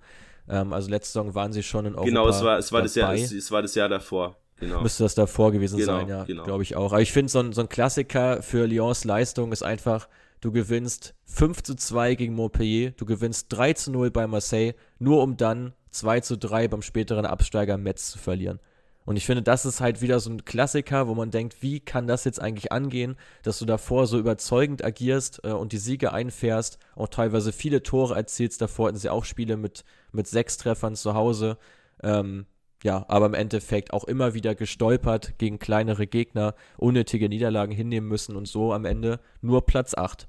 [0.47, 2.07] Ähm, also letzte Saison waren sie schon in Europa.
[2.07, 4.37] Genau, es war, es war, das, Jahr, es, es war das Jahr davor.
[4.59, 4.81] Genau.
[4.81, 6.43] Müsste das davor gewesen genau, sein, ja, genau.
[6.43, 6.93] glaube ich auch.
[6.93, 10.07] Aber ich finde, so ein, so ein Klassiker für Lyons Leistung ist einfach,
[10.45, 15.23] du gewinnst 5 zu 2 gegen Montpellier, du gewinnst 3 zu 0 bei Marseille, nur
[15.23, 18.59] um dann 2 zu 3 beim späteren Absteiger Metz zu verlieren.
[19.05, 22.05] Und ich finde, das ist halt wieder so ein Klassiker, wo man denkt, wie kann
[22.05, 26.77] das jetzt eigentlich angehen, dass du davor so überzeugend agierst äh, und die Siege einfährst,
[26.95, 28.61] auch teilweise viele Tore erzielst.
[28.61, 31.57] Davor hatten sie auch Spiele mit, mit sechs Treffern zu Hause.
[32.03, 32.45] Ähm,
[32.83, 38.35] ja, aber im Endeffekt auch immer wieder gestolpert gegen kleinere Gegner, unnötige Niederlagen hinnehmen müssen
[38.35, 40.27] und so am Ende nur Platz 8.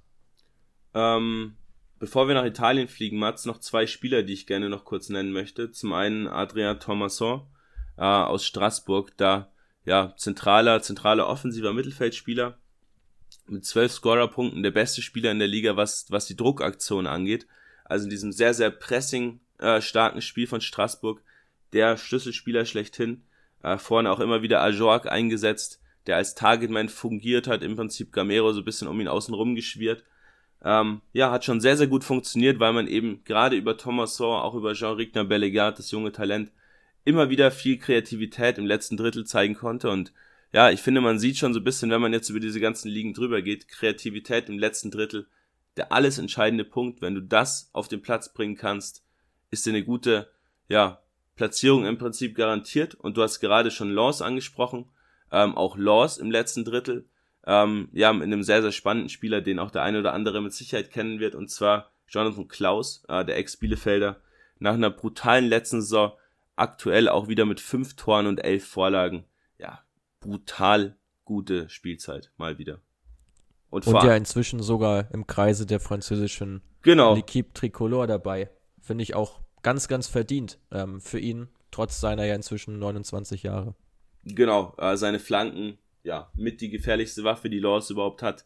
[0.97, 1.57] Ähm,
[1.99, 5.31] bevor wir nach Italien fliegen, Mats, noch zwei Spieler, die ich gerne noch kurz nennen
[5.31, 5.71] möchte.
[5.71, 7.43] Zum einen Adrien Thomasson
[7.99, 9.53] äh, aus Straßburg, da
[9.85, 12.59] ja zentraler, zentraler offensiver Mittelfeldspieler
[13.47, 17.47] mit zwölf Scorerpunkten, der beste Spieler in der Liga, was, was die Druckaktion angeht.
[17.85, 21.23] Also in diesem sehr, sehr pressing äh, starken Spiel von Straßburg,
[21.75, 23.23] der Schlüsselspieler schlechthin.
[23.63, 28.55] Äh, vorne auch immer wieder Ajork eingesetzt, der als Targetman fungiert hat, im Prinzip Gamero
[28.55, 30.03] so ein bisschen um ihn außen rum geschwirrt
[30.65, 34.43] ähm, ja, hat schon sehr, sehr gut funktioniert, weil man eben gerade über Thomas Saw,
[34.43, 36.51] auch über Jean-Rigner Bellegarde, das junge Talent,
[37.05, 39.91] immer wieder viel Kreativität im letzten Drittel zeigen konnte.
[39.91, 40.13] Und
[40.53, 42.89] ja, ich finde, man sieht schon so ein bisschen, wenn man jetzt über diese ganzen
[42.89, 45.29] Ligen drüber geht, Kreativität im letzten Drittel,
[45.77, 47.01] der alles entscheidende Punkt.
[47.03, 49.05] Wenn du das auf den Platz bringen kannst,
[49.51, 50.31] ist dir eine gute,
[50.69, 51.01] ja,
[51.37, 52.95] Platzierung im Prinzip garantiert.
[52.95, 54.87] Und du hast gerade schon Laws angesprochen,
[55.31, 57.07] ähm, auch Laws im letzten Drittel
[57.47, 60.53] ähm, ja, mit einem sehr, sehr spannenden Spieler, den auch der eine oder andere mit
[60.53, 64.21] Sicherheit kennen wird, und zwar Jonathan Klaus, äh, der Ex-Bielefelder,
[64.59, 66.13] nach einer brutalen letzten Saison,
[66.57, 69.25] aktuell auch wieder mit fünf Toren und elf Vorlagen.
[69.59, 69.81] Ja,
[70.21, 72.81] brutal gute Spielzeit, mal wieder.
[73.71, 77.15] Und, und ja inzwischen sogar im Kreise der französischen genau.
[77.15, 78.51] L'Equipe Tricolore dabei.
[78.81, 83.75] Finde ich auch ganz, ganz verdient ähm, für ihn, trotz seiner ja inzwischen 29 Jahre.
[84.25, 88.45] Genau, äh, seine Flanken ja, mit die gefährlichste Waffe, die Laws überhaupt hat.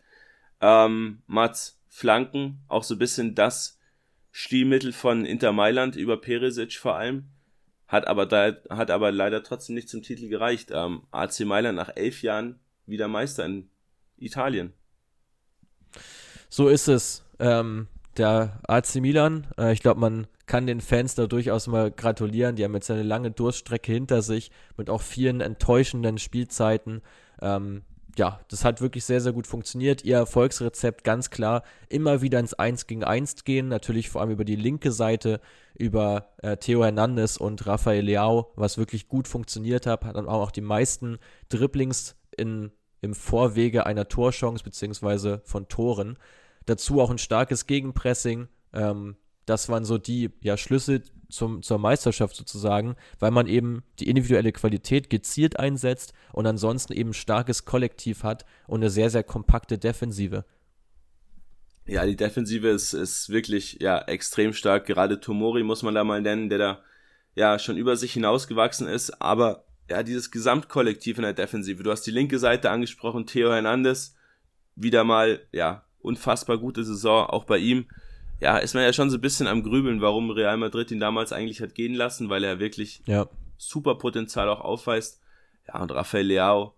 [0.60, 3.78] Ähm, Mats, Flanken, auch so ein bisschen das
[4.32, 7.28] Stilmittel von Inter Mailand über Peresic vor allem.
[7.86, 10.70] Hat aber, da, hat aber leider trotzdem nicht zum Titel gereicht.
[10.72, 13.68] Ähm, AC Mailand nach elf Jahren wieder Meister in
[14.16, 14.72] Italien.
[16.48, 17.24] So ist es.
[17.38, 22.56] Ähm, der AC Milan, äh, ich glaube, man kann den Fans da durchaus mal gratulieren.
[22.56, 27.02] Die haben jetzt eine lange Durststrecke hinter sich mit auch vielen enttäuschenden Spielzeiten.
[27.40, 27.82] Ähm,
[28.16, 30.04] ja, das hat wirklich sehr, sehr gut funktioniert.
[30.04, 34.44] Ihr Erfolgsrezept ganz klar, immer wieder ins 1 gegen 1 gehen, natürlich vor allem über
[34.44, 35.40] die linke Seite,
[35.74, 40.50] über äh, Theo Hernandez und Rafael Leao, was wirklich gut funktioniert hat, hat dann auch
[40.50, 41.18] die meisten
[41.48, 46.18] Dribblings in, im Vorwege einer Torchance beziehungsweise von Toren.
[46.66, 48.48] Dazu auch ein starkes Gegenpressing.
[48.72, 49.16] Ähm,
[49.50, 54.52] das waren so die ja, Schlüssel zum, zur Meisterschaft sozusagen, weil man eben die individuelle
[54.52, 60.44] Qualität gezielt einsetzt und ansonsten eben starkes Kollektiv hat und eine sehr, sehr kompakte Defensive.
[61.84, 64.86] Ja, die Defensive ist, ist wirklich ja extrem stark.
[64.86, 66.84] Gerade Tomori muss man da mal nennen, der da
[67.34, 69.20] ja schon über sich hinausgewachsen ist.
[69.20, 71.82] Aber ja, dieses Gesamtkollektiv in der Defensive.
[71.82, 74.14] Du hast die linke Seite angesprochen, Theo Hernandez.
[74.76, 77.86] Wieder mal, ja, unfassbar gute Saison, auch bei ihm
[78.40, 81.32] ja, ist man ja schon so ein bisschen am Grübeln, warum Real Madrid ihn damals
[81.32, 83.28] eigentlich hat gehen lassen, weil er wirklich ja.
[83.58, 85.20] super Potenzial auch aufweist.
[85.68, 86.74] Ja, und Rafael Leao,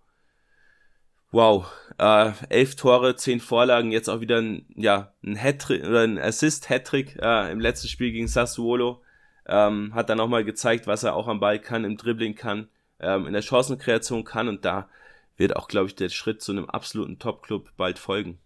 [1.31, 1.65] wow,
[1.97, 7.17] äh, elf Tore, zehn Vorlagen, jetzt auch wieder ein, ja, ein Hattrick oder ein Assist-Hattrick
[7.21, 9.01] äh, im letzten Spiel gegen Sassuolo.
[9.45, 12.67] Ähm, hat dann auch mal gezeigt, was er auch am Ball kann, im Dribbling kann,
[12.99, 14.87] ähm, in der Chancenkreation kann und da
[15.35, 18.39] wird auch, glaube ich, der Schritt zu einem absoluten Top-Club bald folgen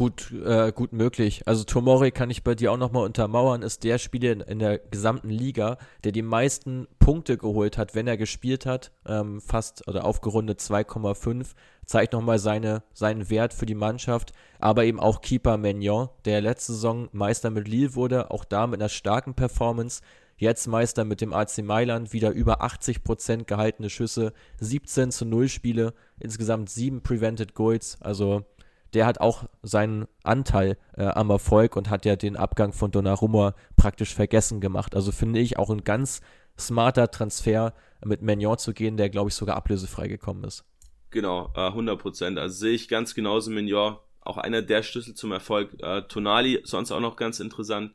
[0.00, 1.42] gut, äh, gut möglich.
[1.44, 4.78] Also Tomori kann ich bei dir auch nochmal untermauern, ist der Spieler in, in, der
[4.78, 8.92] gesamten Liga, der die meisten Punkte geholt hat, wenn er gespielt hat.
[9.04, 11.48] Ähm, fast oder aufgerundet 2,5.
[11.84, 14.32] Zeigt nochmal seine, seinen Wert für die Mannschaft.
[14.58, 18.80] Aber eben auch Keeper Magnon, der letzte Saison Meister mit Lille wurde, auch da mit
[18.80, 20.00] einer starken Performance.
[20.38, 25.92] Jetzt Meister mit dem AC Mailand, wieder über 80% gehaltene Schüsse, 17 zu 0 Spiele,
[26.18, 27.98] insgesamt 7 Prevented Goals.
[28.00, 28.46] Also
[28.94, 33.54] der hat auch seinen Anteil äh, am Erfolg und hat ja den Abgang von Donnarumma
[33.76, 34.94] praktisch vergessen gemacht.
[34.94, 36.20] Also finde ich auch ein ganz
[36.58, 37.72] smarter Transfer
[38.04, 40.64] mit Magnon zu gehen, der glaube ich sogar ablösefrei gekommen ist.
[41.10, 42.38] Genau, äh, 100 Prozent.
[42.38, 45.74] Also sehe ich ganz genauso Magnon, auch einer der Schlüssel zum Erfolg.
[45.80, 47.92] Äh, Tonali, sonst auch noch ganz interessant,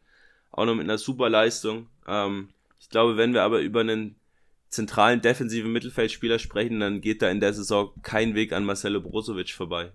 [0.51, 1.87] auch noch mit einer super Leistung.
[2.07, 4.15] Ähm, ich glaube, wenn wir aber über einen
[4.69, 9.51] zentralen defensiven Mittelfeldspieler sprechen, dann geht da in der Saison kein Weg an Marcelo Brozovic
[9.51, 9.91] vorbei.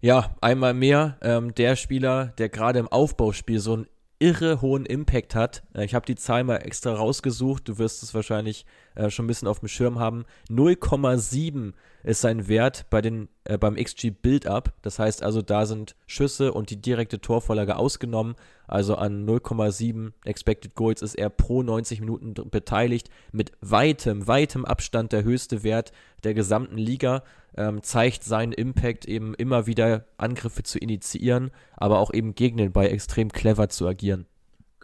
[0.00, 3.86] Ja, einmal mehr ähm, der Spieler, der gerade im Aufbauspiel so einen
[4.18, 5.62] irre hohen Impact hat.
[5.74, 9.28] Äh, ich habe die Zahl mal extra rausgesucht, du wirst es wahrscheinlich äh, schon ein
[9.28, 10.24] bisschen auf dem Schirm haben.
[10.50, 11.72] 0,7
[12.06, 14.72] ist sein Wert bei den, äh, beim XG Build-Up.
[14.82, 18.36] Das heißt also, da sind Schüsse und die direkte Torvorlage ausgenommen.
[18.68, 23.10] Also an 0,7 Expected Goals ist er pro 90 Minuten beteiligt.
[23.32, 25.90] Mit weitem, weitem Abstand der höchste Wert
[26.22, 27.24] der gesamten Liga.
[27.56, 32.70] Ähm, zeigt seinen Impact eben immer wieder Angriffe zu initiieren, aber auch eben gegen den
[32.70, 34.26] Ball extrem clever zu agieren.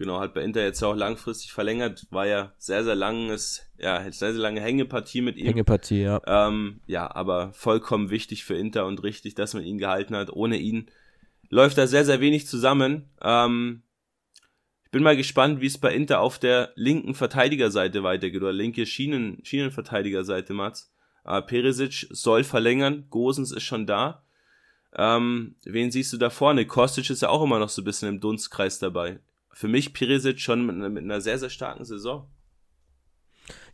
[0.02, 4.32] Genau, hat bei Inter jetzt auch langfristig verlängert, war ja sehr, sehr langes, ja, sehr,
[4.32, 5.46] sehr lange Hängepartie mit ihm.
[5.46, 6.20] Hängepartie, ja.
[6.26, 10.32] Ähm, ja, aber vollkommen wichtig für Inter und richtig, dass man ihn gehalten hat.
[10.32, 10.90] Ohne ihn
[11.50, 13.10] läuft da sehr, sehr wenig zusammen.
[13.22, 13.84] Ähm,
[14.86, 18.86] ich bin mal gespannt, wie es bei Inter auf der linken Verteidigerseite weitergeht, oder linke
[18.86, 20.92] Schienen, Schienenverteidigerseite, Mats.
[21.24, 24.24] Äh, Perisic soll verlängern, Gosens ist schon da.
[24.96, 26.66] Ähm, wen siehst du da vorne?
[26.66, 29.20] Kostic ist ja auch immer noch so ein bisschen im Dunstkreis dabei
[29.52, 32.28] für mich Perisic schon mit, mit einer sehr, sehr starken Saison.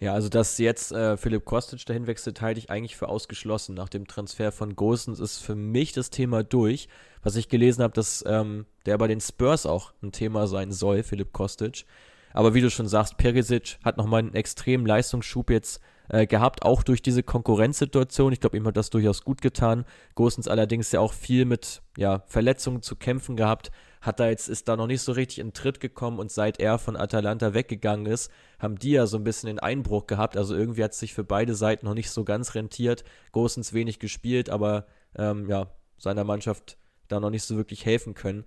[0.01, 3.75] Ja, also dass jetzt äh, Philipp Kostic dahin wechselt, halte ich eigentlich für ausgeschlossen.
[3.75, 6.89] Nach dem Transfer von Gosens ist für mich das Thema durch.
[7.23, 11.03] Was ich gelesen habe, dass ähm, der bei den Spurs auch ein Thema sein soll,
[11.03, 11.85] Philipp Kostic.
[12.33, 16.83] Aber wie du schon sagst, Perisic hat nochmal einen extremen Leistungsschub jetzt äh, gehabt, auch
[16.83, 18.33] durch diese Konkurrenzsituation.
[18.33, 19.85] Ich glaube, ihm hat das durchaus gut getan.
[20.15, 23.71] Gosens allerdings ja auch viel mit ja, Verletzungen zu kämpfen gehabt
[24.01, 26.79] hat da jetzt, ist da noch nicht so richtig in Tritt gekommen und seit er
[26.79, 30.37] von Atalanta weggegangen ist, haben die ja so ein bisschen den Einbruch gehabt.
[30.37, 33.05] Also irgendwie hat es sich für beide Seiten noch nicht so ganz rentiert.
[33.33, 34.87] Gosens wenig gespielt, aber
[35.17, 36.79] ähm, ja, seiner Mannschaft
[37.09, 38.45] da noch nicht so wirklich helfen können.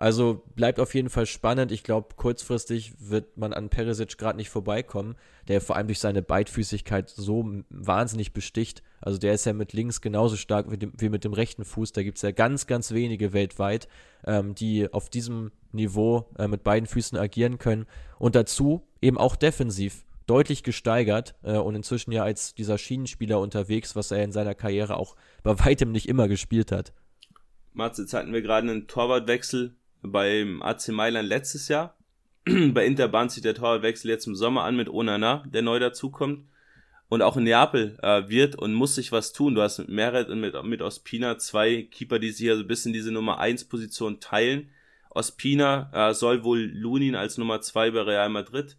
[0.00, 1.70] Also bleibt auf jeden Fall spannend.
[1.70, 5.14] Ich glaube, kurzfristig wird man an Perisic gerade nicht vorbeikommen,
[5.46, 8.82] der vor allem durch seine Beidfüßigkeit so wahnsinnig besticht.
[9.02, 11.92] Also der ist ja mit links genauso stark wie, dem, wie mit dem rechten Fuß.
[11.92, 13.88] Da gibt es ja ganz, ganz wenige weltweit,
[14.24, 17.84] ähm, die auf diesem Niveau äh, mit beiden Füßen agieren können.
[18.18, 23.96] Und dazu eben auch defensiv deutlich gesteigert äh, und inzwischen ja als dieser Schienenspieler unterwegs,
[23.96, 26.94] was er in seiner Karriere auch bei weitem nicht immer gespielt hat.
[27.74, 31.96] Mats, jetzt hatten wir gerade einen Torwartwechsel beim AC Mailand letztes Jahr.
[32.44, 36.46] Bei Inter bahnt sich der Torwartwechsel jetzt im Sommer an mit Onana, der neu dazukommt.
[37.08, 39.56] Und auch in Neapel äh, wird und muss sich was tun.
[39.56, 42.68] Du hast mit Meret und mit, mit Ospina zwei Keeper, die sich ja so ein
[42.68, 44.70] bisschen diese Nummer 1 Position teilen.
[45.10, 48.76] Ospina äh, soll wohl Lunin als Nummer 2 bei Real Madrid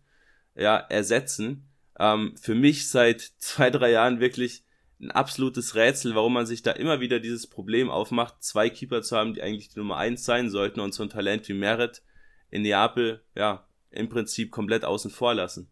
[0.56, 1.68] ja, ersetzen.
[2.00, 4.64] Ähm, für mich seit zwei, drei Jahren wirklich
[5.02, 9.18] ein absolutes Rätsel, warum man sich da immer wieder dieses Problem aufmacht, zwei Keeper zu
[9.18, 12.04] haben, die eigentlich die Nummer eins sein sollten und so ein Talent wie Merit
[12.52, 15.70] in Neapel, ja, im Prinzip komplett außen vor lassen.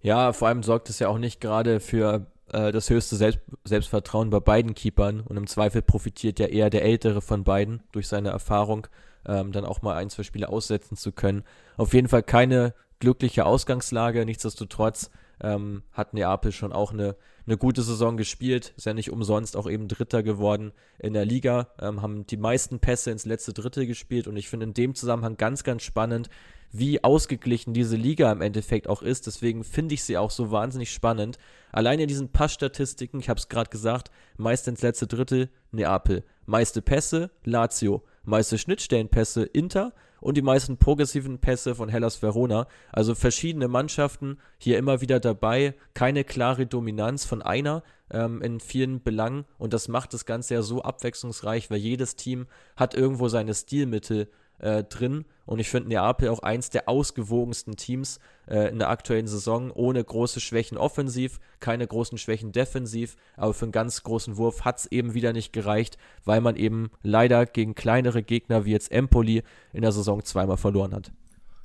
[0.00, 4.30] Ja, vor allem sorgt es ja auch nicht gerade für äh, das höchste Selbst Selbstvertrauen
[4.30, 8.30] bei beiden Keepern und im Zweifel profitiert ja eher der ältere von beiden durch seine
[8.30, 8.88] Erfahrung,
[9.24, 11.44] ähm, dann auch mal ein, zwei Spiele aussetzen zu können.
[11.76, 15.10] Auf jeden Fall keine glückliche Ausgangslage, nichtsdestotrotz
[15.40, 17.16] ähm, hat Neapel schon auch eine,
[17.46, 21.68] eine gute Saison gespielt, ist ja nicht umsonst auch eben Dritter geworden in der Liga,
[21.80, 25.36] ähm, haben die meisten Pässe ins letzte Drittel gespielt und ich finde in dem Zusammenhang
[25.36, 26.28] ganz, ganz spannend,
[26.72, 29.26] wie ausgeglichen diese Liga im Endeffekt auch ist.
[29.26, 31.38] Deswegen finde ich sie auch so wahnsinnig spannend.
[31.70, 36.80] Alleine in diesen Passstatistiken, ich habe es gerade gesagt, meist ins letzte Drittel Neapel, meiste
[36.80, 42.66] Pässe Lazio, meiste Schnittstellenpässe Inter und die meisten progressiven Pässe von Hellas Verona.
[42.90, 49.02] Also verschiedene Mannschaften hier immer wieder dabei, keine klare Dominanz von einer ähm, in vielen
[49.02, 52.46] Belangen und das macht das Ganze ja so abwechslungsreich, weil jedes Team
[52.76, 54.28] hat irgendwo seine Stilmittel
[54.62, 55.24] äh, drin.
[55.44, 60.02] Und ich finde Neapel auch eins der ausgewogensten Teams äh, in der aktuellen Saison, ohne
[60.02, 64.86] große Schwächen offensiv, keine großen Schwächen defensiv, aber für einen ganz großen Wurf hat es
[64.86, 69.42] eben wieder nicht gereicht, weil man eben leider gegen kleinere Gegner wie jetzt Empoli
[69.72, 71.12] in der Saison zweimal verloren hat.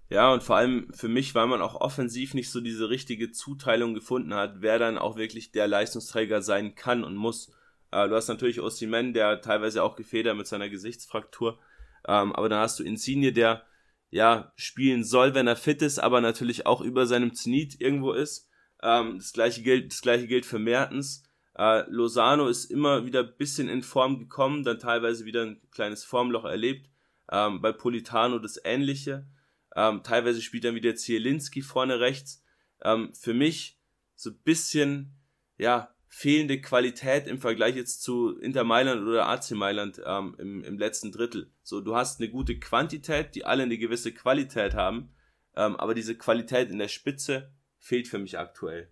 [0.10, 3.94] Ja, und vor allem für mich, weil man auch offensiv nicht so diese richtige Zuteilung
[3.94, 7.52] gefunden hat, wer dann auch wirklich der Leistungsträger sein kann und muss.
[7.92, 11.60] Äh, du hast natürlich Ossiman, der teilweise auch gefedert mit seiner Gesichtsfraktur
[12.08, 13.64] ähm, aber dann hast du Insigne, der
[14.10, 18.50] ja spielen soll, wenn er fit ist, aber natürlich auch über seinem Zenit irgendwo ist.
[18.82, 21.24] Ähm, das gleiche gilt, das gleiche gilt für Mertens.
[21.58, 26.04] Äh, Lozano ist immer wieder ein bisschen in Form gekommen, dann teilweise wieder ein kleines
[26.04, 26.90] Formloch erlebt.
[27.32, 29.28] Ähm, bei Politano das Ähnliche.
[29.76, 32.44] Ähm, teilweise spielt dann wieder Zielinski vorne rechts.
[32.84, 33.80] Ähm, für mich
[34.16, 35.16] so ein bisschen,
[35.58, 40.78] ja, fehlende Qualität im Vergleich jetzt zu Inter Mailand oder AC Mailand ähm, im, im
[40.78, 41.52] letzten Drittel.
[41.64, 45.14] So, du hast eine gute Quantität, die alle eine gewisse Qualität haben,
[45.56, 48.90] ähm, aber diese Qualität in der Spitze fehlt für mich aktuell.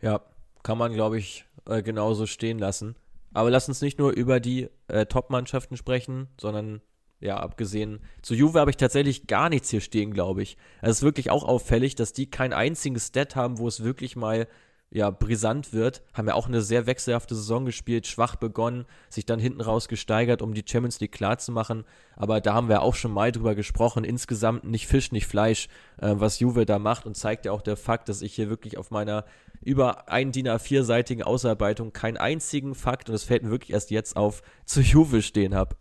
[0.00, 0.20] Ja,
[0.62, 2.96] kann man, glaube ich, äh, genauso stehen lassen.
[3.32, 6.80] Aber lass uns nicht nur über die äh, Top-Mannschaften sprechen, sondern
[7.20, 10.56] ja, abgesehen zu Juve habe ich tatsächlich gar nichts hier stehen, glaube ich.
[10.82, 14.48] Es ist wirklich auch auffällig, dass die kein einziges Stat haben, wo es wirklich mal
[14.90, 16.02] ja, brisant wird.
[16.14, 20.42] Haben ja auch eine sehr wechselhafte Saison gespielt, schwach begonnen, sich dann hinten raus gesteigert,
[20.42, 21.84] um die Champions League klar zu machen.
[22.14, 24.04] Aber da haben wir auch schon mal drüber gesprochen.
[24.04, 25.68] Insgesamt nicht Fisch, nicht Fleisch,
[25.98, 28.78] äh, was Juve da macht und zeigt ja auch der Fakt, dass ich hier wirklich
[28.78, 29.24] auf meiner
[29.62, 34.16] über ein DIN A4-seitigen Ausarbeitung keinen einzigen Fakt, und es fällt mir wirklich erst jetzt
[34.16, 35.76] auf, zu Juve stehen habe.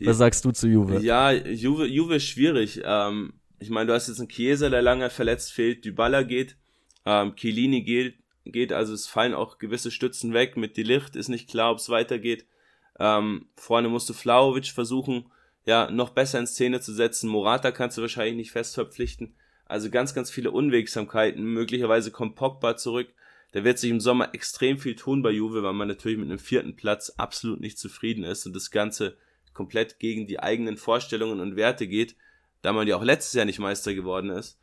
[0.00, 0.98] Was sagst du zu Juve?
[1.00, 2.80] Ja, Juve, Juve ist schwierig.
[2.84, 6.56] Ähm, ich meine, du hast jetzt einen Chiesa, der lange verletzt fehlt, Dybala geht,
[7.06, 8.72] ähm, Chiellini geht, geht.
[8.72, 10.56] Also es fallen auch gewisse Stützen weg.
[10.56, 12.46] Mit die Licht ist nicht klar, ob es weitergeht.
[12.98, 15.26] Ähm, vorne musste Flauwitsch versuchen,
[15.64, 17.28] ja, noch besser in Szene zu setzen.
[17.28, 19.34] Morata kannst du wahrscheinlich nicht fest verpflichten.
[19.66, 21.44] Also ganz, ganz viele Unwegsamkeiten.
[21.44, 23.08] Möglicherweise kommt Pogba zurück.
[23.52, 26.38] Da wird sich im Sommer extrem viel tun bei Juve, weil man natürlich mit einem
[26.38, 29.16] vierten Platz absolut nicht zufrieden ist und das Ganze
[29.52, 32.16] komplett gegen die eigenen Vorstellungen und Werte geht,
[32.62, 34.58] da man ja auch letztes Jahr nicht Meister geworden ist.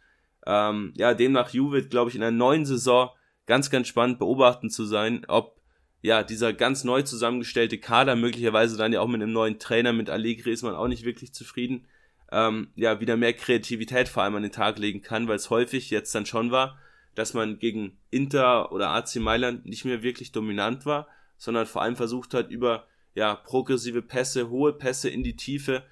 [0.47, 3.11] Ähm, ja, demnach Juve, glaube ich, in der neuen Saison
[3.49, 5.59] ganz, ganz spannend beobachten zu sein, ob
[6.03, 10.07] ja dieser ganz neu zusammengestellte Kader möglicherweise dann ja auch mit einem neuen Trainer, mit
[10.11, 11.87] Allegri ist man auch nicht wirklich zufrieden,
[12.31, 15.89] ähm, ja wieder mehr Kreativität vor allem an den Tag legen kann, weil es häufig
[15.89, 16.77] jetzt dann schon war,
[17.15, 21.07] dass man gegen Inter oder AC Mailand nicht mehr wirklich dominant war,
[21.39, 22.85] sondern vor allem versucht hat, über
[23.15, 25.83] ja, progressive Pässe, hohe Pässe in die Tiefe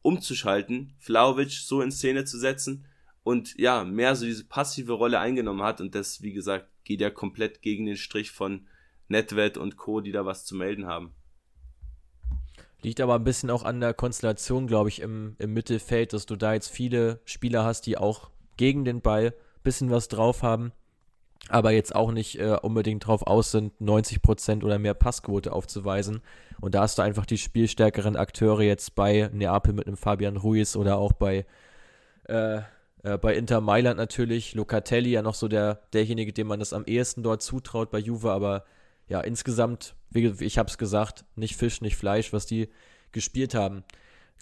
[0.00, 2.86] umzuschalten, Flauwitsch so in Szene zu setzen
[3.22, 7.10] und ja, mehr so diese passive Rolle eingenommen hat und das, wie gesagt, geht ja
[7.10, 8.66] komplett gegen den Strich von
[9.08, 11.14] Netwet und Co., die da was zu melden haben.
[12.82, 16.34] Liegt aber ein bisschen auch an der Konstellation, glaube ich, im, im Mittelfeld, dass du
[16.34, 20.72] da jetzt viele Spieler hast, die auch gegen den Ball ein bisschen was drauf haben,
[21.48, 26.22] aber jetzt auch nicht äh, unbedingt drauf aus sind, 90% oder mehr Passquote aufzuweisen.
[26.60, 30.74] Und da hast du einfach die spielstärkeren Akteure jetzt bei Neapel mit einem Fabian Ruiz
[30.76, 31.46] oder auch bei
[32.24, 32.62] äh,
[33.02, 36.84] äh, bei Inter Mailand natürlich, Locatelli ja noch so der, derjenige, dem man das am
[36.84, 38.64] ehesten dort zutraut bei Juve, aber
[39.08, 42.68] ja, insgesamt, wie ich habe es gesagt, nicht Fisch, nicht Fleisch, was die
[43.10, 43.84] gespielt haben.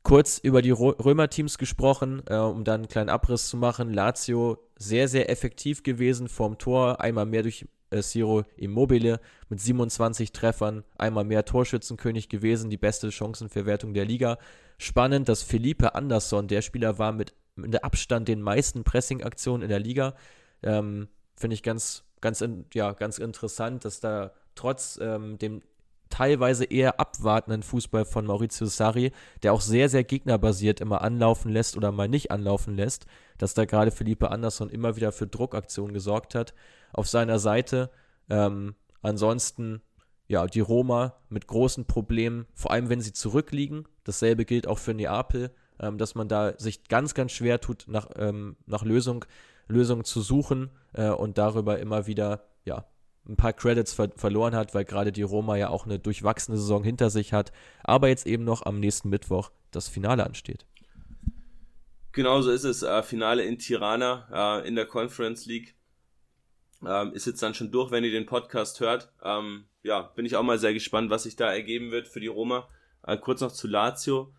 [0.03, 3.93] Kurz über die Römer-Teams gesprochen, äh, um dann einen kleinen Abriss zu machen.
[3.93, 10.33] Lazio sehr, sehr effektiv gewesen vorm Tor, einmal mehr durch äh, Ciro Immobile mit 27
[10.33, 14.39] Treffern, einmal mehr Torschützenkönig gewesen, die beste Chancenverwertung der Liga.
[14.79, 19.81] Spannend, dass Felipe Andersson der Spieler war mit mit Abstand den meisten Pressing-Aktionen in der
[19.81, 20.15] Liga.
[20.63, 25.63] Ähm, Finde ich ganz ganz, in, ja, ganz interessant, dass da trotz ähm, dem
[26.09, 31.77] teilweise eher abwartenden Fußball von Maurizio Sarri, der auch sehr, sehr gegnerbasiert immer anlaufen lässt
[31.77, 33.07] oder mal nicht anlaufen lässt,
[33.39, 36.53] dass da gerade Felipe Andersson immer wieder für Druckaktionen gesorgt hat
[36.93, 37.91] auf seiner Seite.
[38.29, 39.83] Ähm, ansonsten,
[40.27, 43.87] ja, die Roma mit großen Problemen, vor allem wenn sie zurückliegen.
[44.03, 48.09] Dasselbe gilt auch für Neapel, ähm, dass man da sich ganz, ganz schwer tut, nach,
[48.17, 49.25] ähm, nach Lösung,
[49.69, 52.85] Lösungen zu suchen äh, und darüber immer wieder, ja,
[53.29, 56.83] ein paar Credits ver verloren hat, weil gerade die Roma ja auch eine durchwachsene Saison
[56.83, 57.53] hinter sich hat,
[57.85, 60.67] aber jetzt eben noch am nächsten Mittwoch das Finale ansteht.
[62.13, 62.83] Genau so ist es.
[62.83, 65.77] Äh, Finale in Tirana äh, in der Conference League.
[66.85, 69.13] Ähm, ist jetzt dann schon durch, wenn ihr den Podcast hört.
[69.23, 72.27] Ähm, ja, bin ich auch mal sehr gespannt, was sich da ergeben wird für die
[72.27, 72.69] Roma.
[73.07, 74.33] Äh, kurz noch zu Lazio.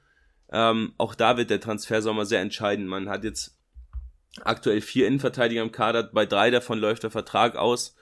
[0.52, 2.88] Ähm, auch da wird der Transfersommer sehr entscheidend.
[2.88, 3.58] Man hat jetzt
[4.44, 7.96] aktuell vier Innenverteidiger im Kader, bei drei davon läuft der Vertrag aus.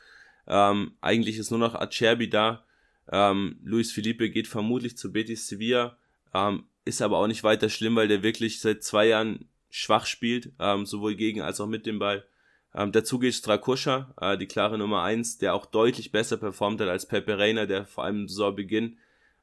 [0.47, 2.64] Ähm, eigentlich ist nur noch Acerbi da.
[3.12, 5.97] Ähm, Luis Felipe geht vermutlich zu Betis Sevilla.
[6.34, 10.52] Ähm, ist aber auch nicht weiter schlimm, weil der wirklich seit zwei Jahren schwach spielt,
[10.60, 12.26] ähm, sowohl gegen als auch mit dem Ball.
[12.74, 16.88] Ähm, dazu geht Strakoscha, äh, die klare Nummer eins, der auch deutlich besser performt hat
[16.88, 18.97] als Pepe Reina, der vor allem Saisonbeginn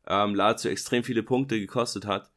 [0.07, 2.30] ähm, Lazio extrem viele Punkte gekostet hat.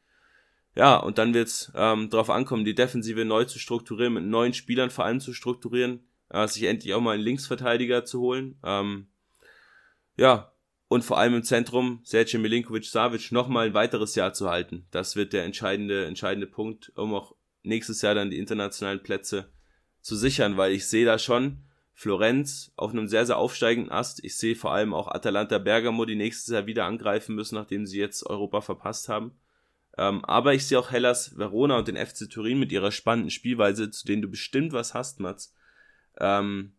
[0.76, 4.54] Ja, und dann wird es ähm, darauf ankommen, die Defensive neu zu strukturieren, mit neuen
[4.54, 8.60] Spielern vor allem zu strukturieren, äh, sich endlich auch mal einen Linksverteidiger zu holen.
[8.64, 9.08] Ähm,
[10.16, 10.52] ja,
[10.88, 14.88] und vor allem im Zentrum Sergej Milinkovic-Savic nochmal ein weiteres Jahr zu halten.
[14.92, 19.52] Das wird der entscheidende, entscheidende Punkt, um auch nächstes Jahr dann die internationalen Plätze
[20.02, 21.64] zu sichern, weil ich sehe da schon
[21.94, 24.24] Florenz auf einem sehr, sehr aufsteigenden Ast.
[24.24, 28.00] Ich sehe vor allem auch Atalanta Bergamo, die nächstes Jahr wieder angreifen müssen, nachdem sie
[28.00, 29.34] jetzt Europa verpasst haben.
[29.98, 33.92] Ähm, aber ich sehe auch Hellas Verona und den FC Turin mit ihrer spannenden Spielweise,
[33.92, 35.56] zu denen du bestimmt was hast, Mats.
[36.20, 36.74] Ähm,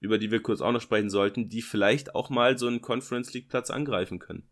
[0.00, 3.32] über die wir kurz auch noch sprechen sollten, die vielleicht auch mal so einen Conference
[3.32, 4.48] League Platz angreifen können.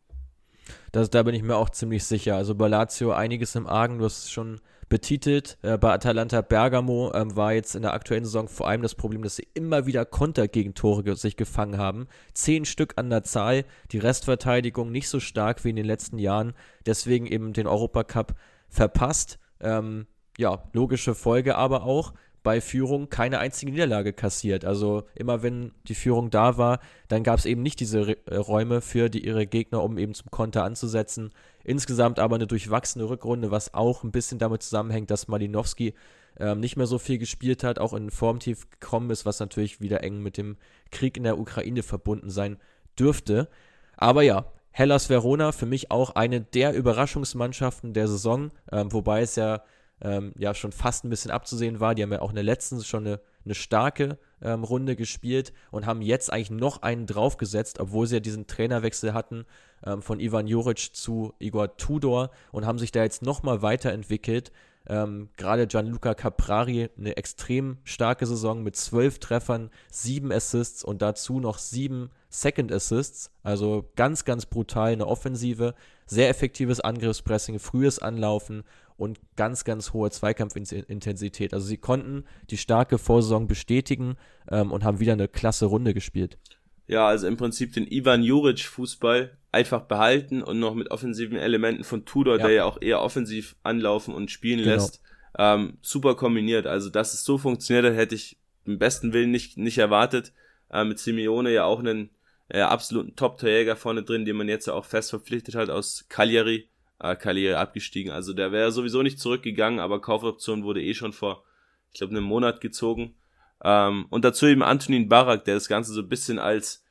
[0.93, 2.37] Das, da bin ich mir auch ziemlich sicher.
[2.37, 4.61] Also bei Lazio einiges im Argen, du hast es schon
[4.91, 5.57] betitelt.
[5.63, 9.23] Äh, bei Atalanta Bergamo ähm, war jetzt in der aktuellen Saison vor allem das Problem,
[9.23, 12.09] dass sie immer wieder Kontergegentore ge sich gefangen haben.
[12.35, 16.53] Zehn Stück an der Zahl, die Restverteidigung nicht so stark wie in den letzten Jahren,
[16.85, 18.35] deswegen eben den Europacup
[18.69, 19.39] verpasst.
[19.61, 22.13] Ähm, ja, logische Folge aber auch,
[22.43, 24.65] bei Führung keine einzige Niederlage kassiert.
[24.65, 28.81] Also immer wenn die Führung da war, dann gab es eben nicht diese äh, Räume
[28.81, 31.31] für die, ihre Gegner, um eben zum Konter anzusetzen.
[31.65, 35.95] Insgesamt aber eine durchwachsene Rückrunde, was auch ein bisschen damit zusammenhängt, dass Malinowski
[36.39, 40.03] ähm, nicht mehr so viel gespielt hat, auch in Formtief gekommen ist, was natürlich wieder
[40.03, 40.57] eng mit dem
[40.91, 42.59] Krieg in der Ukraine verbunden sein
[42.99, 43.49] dürfte.
[43.97, 49.37] Aber ja, Hellas Verona für mich auch eine der Überraschungsmannschaften der Saison, ähm, wobei es
[49.37, 49.63] ja
[50.03, 51.95] ähm, ja schon fast ein bisschen abzusehen war.
[51.95, 55.87] Die haben ja auch in der letzten schon eine, eine starke ähm, Runde gespielt und
[55.87, 59.45] haben jetzt eigentlich noch einen draufgesetzt, obwohl sie ja diesen Trainerwechsel hatten
[59.85, 64.53] ähm, von Ivan Juric zu Igor Tudor und haben sich da jetzt nochmal weiterentwickelt.
[64.87, 71.39] Ähm, Gerade Gianluca Caprari eine extrem starke Saison mit zwölf Treffern, sieben Assists und dazu
[71.39, 73.31] noch sieben Second Assists.
[73.43, 75.75] Also ganz, ganz brutal eine Offensive,
[76.07, 78.65] sehr effektives Angriffspressing, frühes Anlaufen
[79.01, 81.55] und ganz, ganz hohe Zweikampfintensität.
[81.55, 84.17] Also sie konnten die starke Vorsaison bestätigen
[84.51, 86.39] ähm, und haben wieder eine klasse Runde gespielt.
[86.87, 91.83] Ja, also im Prinzip den Ivan Juric Fußball einfach behalten und noch mit offensiven Elementen
[91.83, 92.47] von Tudor, ja.
[92.47, 94.73] der ja auch eher offensiv anlaufen und spielen genau.
[94.73, 95.01] lässt,
[95.39, 96.67] ähm, super kombiniert.
[96.67, 100.35] Also dass es so funktioniert hat, hätte ich im besten Willen nicht, nicht erwartet.
[100.71, 102.11] Äh, mit Simeone ja auch einen
[102.49, 106.70] äh, absoluten Top-Torjäger vorne drin, den man jetzt ja auch fest verpflichtet hat aus Cagliari
[107.01, 108.13] Karriere abgestiegen.
[108.13, 111.45] Also der wäre sowieso nicht zurückgegangen, aber Kaufoption wurde eh schon vor,
[111.93, 113.15] ich glaube, einem Monat gezogen.
[113.63, 116.85] Ähm, und dazu eben Antonin Barak, der das Ganze so ein bisschen als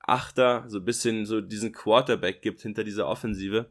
[0.00, 3.70] Achter, so ein bisschen so diesen Quarterback gibt hinter dieser Offensive.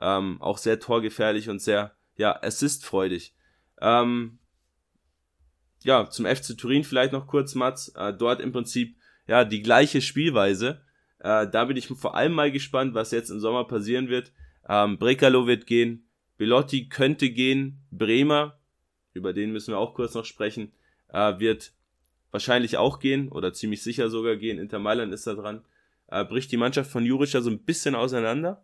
[0.00, 3.34] Ähm, auch sehr torgefährlich und sehr, ja, assistfreudig.
[3.80, 4.38] Ähm,
[5.84, 7.90] ja, zum FC Turin vielleicht noch kurz, Mats.
[7.90, 10.82] Äh, dort im Prinzip, ja, die gleiche Spielweise.
[11.20, 14.32] Äh, da bin ich vor allem mal gespannt, was jetzt im Sommer passieren wird.
[14.68, 18.58] Ähm, Brekalo wird gehen, Belotti könnte gehen, Bremer,
[19.14, 20.72] über den müssen wir auch kurz noch sprechen,
[21.12, 21.72] äh, wird
[22.30, 24.58] wahrscheinlich auch gehen oder ziemlich sicher sogar gehen.
[24.58, 25.64] Inter Mailand ist da dran.
[26.08, 28.62] Äh, bricht die Mannschaft von Juric da so ein bisschen auseinander?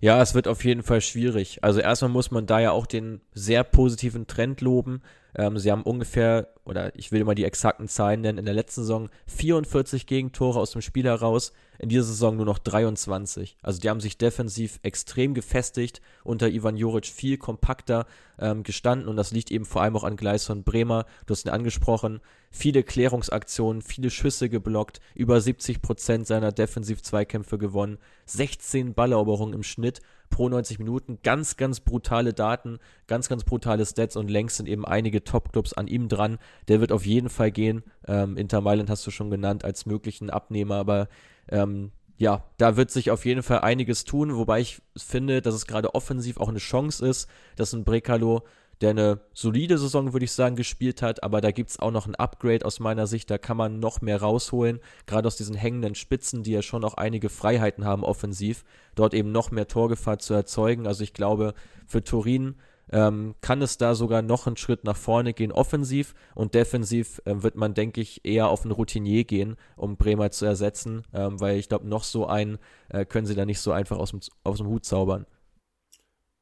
[0.00, 1.62] Ja, es wird auf jeden Fall schwierig.
[1.62, 5.02] Also erstmal muss man da ja auch den sehr positiven Trend loben.
[5.34, 8.82] Ähm, sie haben ungefähr, oder ich will mal die exakten Zahlen nennen, in der letzten
[8.82, 13.56] Saison 44 Gegentore aus dem Spiel heraus in dieser Saison nur noch 23.
[13.62, 18.06] Also die haben sich defensiv extrem gefestigt, unter Ivan Juric viel kompakter
[18.38, 21.06] ähm, gestanden und das liegt eben vor allem auch an Gleison Bremer.
[21.26, 22.20] Du hast ihn angesprochen,
[22.50, 30.00] viele Klärungsaktionen, viele Schüsse geblockt, über 70 Prozent seiner Defensiv-Zweikämpfe gewonnen, 16 Balleroberungen im Schnitt
[30.30, 31.18] pro 90 Minuten.
[31.22, 35.86] Ganz, ganz brutale Daten, ganz, ganz brutale Stats und längst sind eben einige Top-Clubs an
[35.86, 36.38] ihm dran.
[36.68, 37.82] Der wird auf jeden Fall gehen.
[38.06, 41.08] Ähm, Inter Mailand hast du schon genannt als möglichen Abnehmer, aber
[41.48, 45.66] ähm, ja, da wird sich auf jeden Fall einiges tun, wobei ich finde, dass es
[45.66, 48.42] gerade offensiv auch eine Chance ist, dass ein Brekalo
[48.80, 52.06] der eine solide Saison, würde ich sagen, gespielt hat, aber da gibt es auch noch
[52.06, 55.94] ein Upgrade aus meiner Sicht, da kann man noch mehr rausholen, gerade aus diesen hängenden
[55.94, 58.64] Spitzen, die ja schon auch einige Freiheiten haben offensiv,
[58.94, 60.86] dort eben noch mehr Torgefahr zu erzeugen.
[60.86, 61.54] Also ich glaube,
[61.86, 62.56] für Turin
[62.90, 67.42] ähm, kann es da sogar noch einen Schritt nach vorne gehen, offensiv und defensiv äh,
[67.42, 71.58] wird man, denke ich, eher auf einen Routinier gehen, um Bremer zu ersetzen, ähm, weil
[71.58, 72.58] ich glaube, noch so einen
[72.88, 75.26] äh, können sie da nicht so einfach aus dem, aus dem Hut zaubern.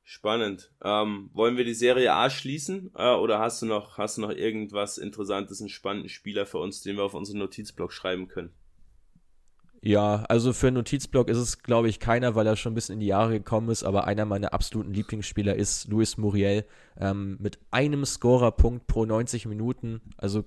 [0.05, 0.73] Spannend.
[0.85, 4.31] Ähm, wollen wir die Serie A schließen äh, oder hast du noch hast du noch
[4.31, 8.53] irgendwas Interessantes, einen spannenden Spieler für uns, den wir auf unseren Notizblock schreiben können?
[9.85, 12.95] Ja, also für einen Notizblock ist es, glaube ich, keiner, weil er schon ein bisschen
[12.95, 16.65] in die Jahre gekommen ist, aber einer meiner absoluten Lieblingsspieler ist Luis Muriel
[17.01, 20.01] ähm, mit einem Scorerpunkt pro 90 Minuten.
[20.17, 20.45] Also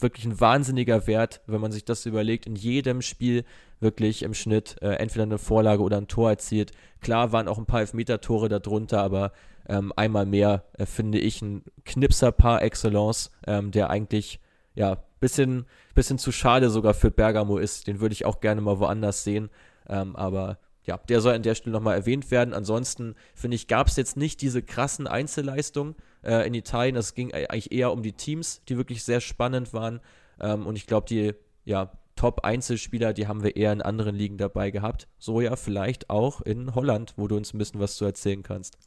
[0.00, 2.46] wirklich ein wahnsinniger Wert, wenn man sich das überlegt.
[2.46, 3.44] In jedem Spiel
[3.78, 6.72] wirklich im Schnitt äh, entweder eine Vorlage oder ein Tor erzielt.
[7.02, 9.32] Klar waren auch ein paar Elfmeter-Tore darunter, aber
[9.68, 14.40] ähm, einmal mehr äh, finde ich ein Knipser par excellence, ähm, der eigentlich
[14.74, 17.86] ja bisschen bisschen zu schade sogar für Bergamo ist.
[17.86, 19.50] Den würde ich auch gerne mal woanders sehen,
[19.88, 20.58] ähm, aber
[20.88, 22.54] ja, der soll an der Stelle nochmal erwähnt werden.
[22.54, 26.96] Ansonsten finde ich, gab es jetzt nicht diese krassen Einzelleistungen äh, in Italien.
[26.96, 30.00] Es ging eigentlich eher um die Teams, die wirklich sehr spannend waren.
[30.40, 31.34] Ähm, und ich glaube, die
[31.66, 35.08] ja, Top-Einzelspieler, die haben wir eher in anderen Ligen dabei gehabt.
[35.18, 38.78] So ja, vielleicht auch in Holland, wo du uns ein bisschen was zu erzählen kannst.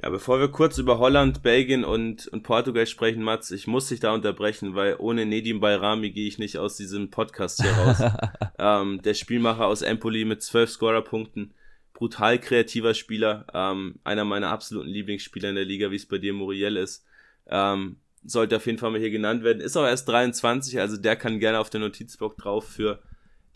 [0.00, 3.98] Ja, bevor wir kurz über Holland, Belgien und, und Portugal sprechen, Mats, ich muss dich
[3.98, 8.12] da unterbrechen, weil ohne Nedim Bayrami gehe ich nicht aus diesem Podcast hier raus.
[8.58, 11.52] ähm, der Spielmacher aus Empoli mit zwölf Scorerpunkten,
[11.94, 16.32] brutal kreativer Spieler, ähm, einer meiner absoluten Lieblingsspieler in der Liga, wie es bei dir
[16.32, 17.04] Muriel ist.
[17.48, 19.60] Ähm, sollte auf jeden Fall mal hier genannt werden.
[19.60, 23.02] Ist aber erst 23, also der kann gerne auf den Notizblock drauf für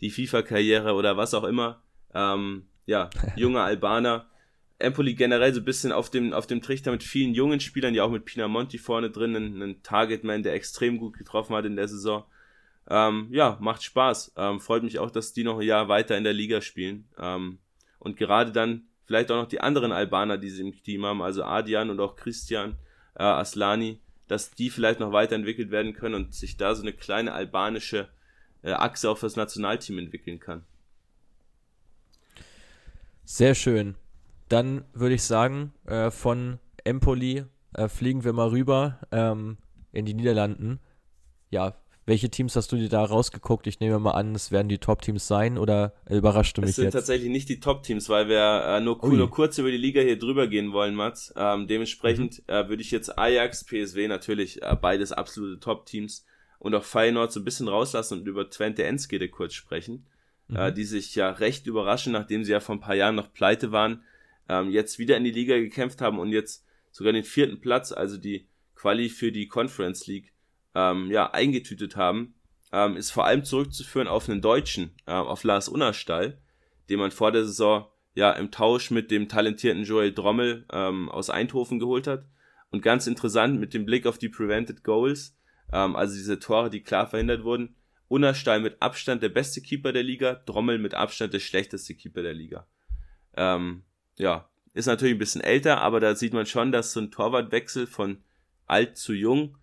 [0.01, 1.81] die FIFA-Karriere oder was auch immer.
[2.13, 4.27] Ähm, ja, junger Albaner
[4.79, 8.03] Empoli generell so ein bisschen auf dem, auf dem Trichter mit vielen jungen Spielern, ja
[8.03, 12.25] auch mit Pinamonti vorne drin, einen, Targetman, der extrem gut getroffen hat in der Saison.
[12.89, 14.33] Ähm, ja, macht Spaß.
[14.35, 17.07] Ähm, freut mich auch, dass die noch ein Jahr weiter in der Liga spielen.
[17.17, 17.59] Ähm,
[17.99, 21.43] und gerade dann vielleicht auch noch die anderen Albaner, die sie im Team haben, also
[21.43, 22.77] Adian und auch Christian
[23.15, 27.33] äh, Aslani, dass die vielleicht noch weiterentwickelt werden können und sich da so eine kleine
[27.33, 28.09] albanische
[28.63, 30.65] äh, Achse auf das Nationalteam entwickeln kann.
[33.25, 33.95] Sehr schön.
[34.49, 39.57] Dann würde ich sagen, äh, von Empoli äh, fliegen wir mal rüber ähm,
[39.91, 40.79] in die Niederlanden.
[41.49, 41.75] Ja,
[42.05, 43.65] welche Teams hast du dir da rausgeguckt?
[43.65, 46.71] Ich nehme mal an, es werden die Top-Teams sein oder überrascht du mich jetzt?
[46.71, 46.93] Es sind jetzt?
[46.93, 50.47] tatsächlich nicht die Top-Teams, weil wir äh, nur, nur, kurz über die Liga hier drüber
[50.47, 51.33] gehen wollen, Mats.
[51.37, 52.53] Ähm, dementsprechend mhm.
[52.53, 56.25] äh, würde ich jetzt Ajax, PSW natürlich, äh, beides absolute Top-Teams
[56.59, 60.05] und auch Feyenoord so ein bisschen rauslassen und über Twente Enskede kurz sprechen,
[60.49, 60.57] mhm.
[60.57, 63.71] äh, die sich ja recht überraschen, nachdem sie ja vor ein paar Jahren noch pleite
[63.71, 64.03] waren,
[64.49, 68.17] ähm, jetzt wieder in die Liga gekämpft haben und jetzt sogar den vierten Platz, also
[68.17, 70.33] die Quali für die Conference League,
[70.75, 72.35] ähm, ja, eingetütet haben,
[72.71, 76.41] ähm, ist vor allem zurückzuführen auf einen Deutschen, äh, auf Lars Unnerstall,
[76.89, 81.29] den man vor der Saison ja im Tausch mit dem talentierten Joel Drommel ähm, aus
[81.29, 82.25] Eindhoven geholt hat.
[82.69, 85.37] Und ganz interessant mit dem Blick auf die Prevented Goals,
[85.71, 87.75] ähm, also diese Tore, die klar verhindert wurden.
[88.07, 92.33] Unnerstall mit Abstand der beste Keeper der Liga, Drommel mit Abstand der schlechteste Keeper der
[92.33, 92.67] Liga.
[93.35, 93.83] Ähm,
[94.17, 97.87] ja, ist natürlich ein bisschen älter, aber da sieht man schon, dass so ein Torwartwechsel
[97.87, 98.23] von
[98.65, 99.57] alt zu jung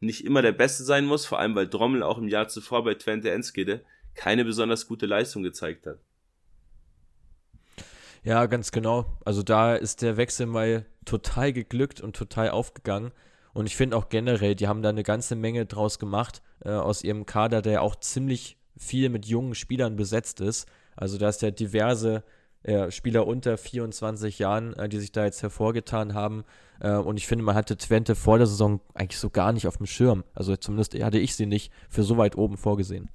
[0.00, 2.94] nicht immer der beste sein muss, vor allem weil Drommel auch im Jahr zuvor bei
[2.94, 3.84] Twente Enskede
[4.14, 5.98] keine besonders gute Leistung gezeigt hat.
[8.24, 9.18] Ja, ganz genau.
[9.24, 13.12] Also da ist der Wechsel mal total geglückt und total aufgegangen.
[13.52, 17.04] Und ich finde auch generell, die haben da eine ganze Menge draus gemacht äh, aus
[17.04, 20.66] ihrem Kader, der auch ziemlich viel mit jungen Spielern besetzt ist.
[20.96, 22.24] Also da ist ja diverse
[22.66, 26.44] äh, Spieler unter 24 Jahren, äh, die sich da jetzt hervorgetan haben.
[26.80, 29.76] Äh, und ich finde, man hatte Twente vor der Saison eigentlich so gar nicht auf
[29.76, 30.24] dem Schirm.
[30.34, 33.08] Also zumindest hatte ich sie nicht für so weit oben vorgesehen.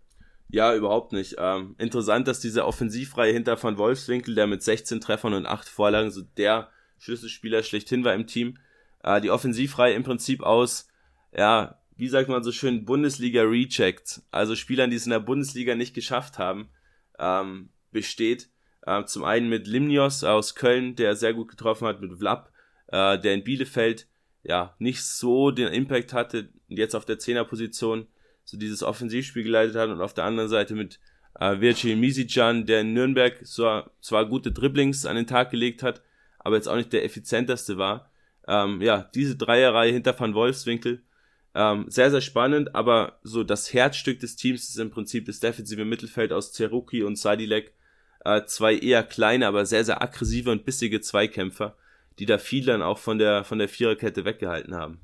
[0.50, 1.36] Ja, überhaupt nicht.
[1.38, 6.12] Ähm, interessant, dass dieser offensivfreie Hinter von Wolfswinkel, der mit 16 Treffern und 8 Vorlagen
[6.12, 6.70] so der
[7.00, 8.58] Schlüsselspieler schlechthin war im Team,
[9.04, 10.88] äh, die offensivfreie im Prinzip aus,
[11.36, 15.94] ja, wie sagt man so schön, Bundesliga-Rejects, also Spielern, die es in der Bundesliga nicht
[15.94, 16.70] geschafft haben,
[17.20, 18.50] ähm, besteht.
[18.86, 22.52] Äh, zum einen mit Limnios aus Köln, der sehr gut getroffen hat, mit Vlap,
[22.88, 24.08] äh, der in Bielefeld
[24.44, 28.08] ja nicht so den Impact hatte, jetzt auf der Zehnerposition
[28.44, 31.00] so dieses Offensivspiel geleitet hat und auf der anderen Seite mit
[31.40, 36.02] äh, Virgil Misican, der in Nürnberg zwar, zwar gute Dribblings an den Tag gelegt hat,
[36.40, 38.12] aber jetzt auch nicht der effizienteste war.
[38.48, 41.04] Ähm, ja, diese Dreierreihe hinter Van Wolfswinkel,
[41.54, 45.86] ähm, sehr, sehr spannend, aber so das Herzstück des Teams ist im Prinzip das defensive
[45.86, 47.74] Mittelfeld aus Zeruki und Sadilek.
[48.24, 51.76] Äh, zwei eher kleine, aber sehr, sehr aggressive und bissige Zweikämpfer,
[52.20, 55.00] die da viel dann auch von der, von der Viererkette weggehalten haben.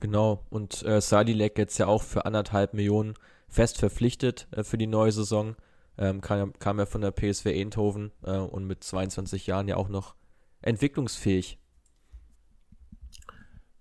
[0.00, 3.14] Genau, und äh, Sadilek jetzt ja auch für anderthalb Millionen
[3.48, 5.56] fest verpflichtet äh, für die neue Saison.
[5.98, 9.88] Ähm, kam, kam ja von der PSV Eindhoven äh, und mit 22 Jahren ja auch
[9.88, 10.14] noch
[10.62, 11.58] entwicklungsfähig.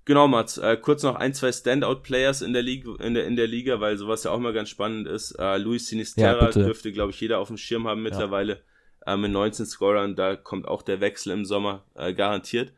[0.09, 0.57] Genau, Mats.
[0.57, 3.95] Äh, kurz noch ein, zwei Standout-Players in der Liga, in der, in der Liga, weil
[3.95, 5.33] sowas ja auch mal ganz spannend ist.
[5.33, 8.63] Äh, Luis Sinisterra ja, dürfte, glaube ich, jeder auf dem Schirm haben mittlerweile.
[9.05, 9.13] Ja.
[9.13, 12.73] Äh, mit 19 Scorern, da kommt auch der Wechsel im Sommer äh, garantiert.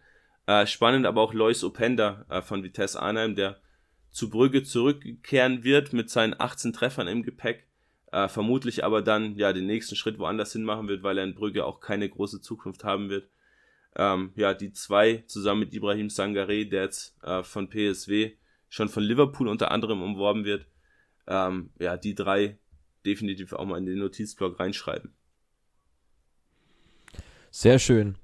[0.46, 3.62] Äh, spannend aber auch Lois Openda äh, von Vitesse Arnheim, der
[4.10, 7.66] zu Brügge zurückkehren wird mit seinen 18 Treffern im Gepäck.
[8.12, 11.36] Äh, vermutlich aber dann ja den nächsten Schritt woanders hin machen wird, weil er in
[11.36, 13.30] Brügge auch keine große Zukunft haben wird.
[13.96, 18.32] Ähm, ja, die zwei zusammen mit Ibrahim Sangare, der jetzt äh, von PSW
[18.70, 20.66] schon von Liverpool unter anderem umworben wird.
[21.28, 22.58] Ähm, ja, die drei
[23.06, 25.14] definitiv auch mal in den Notizblock reinschreiben.
[27.50, 28.16] Sehr schön.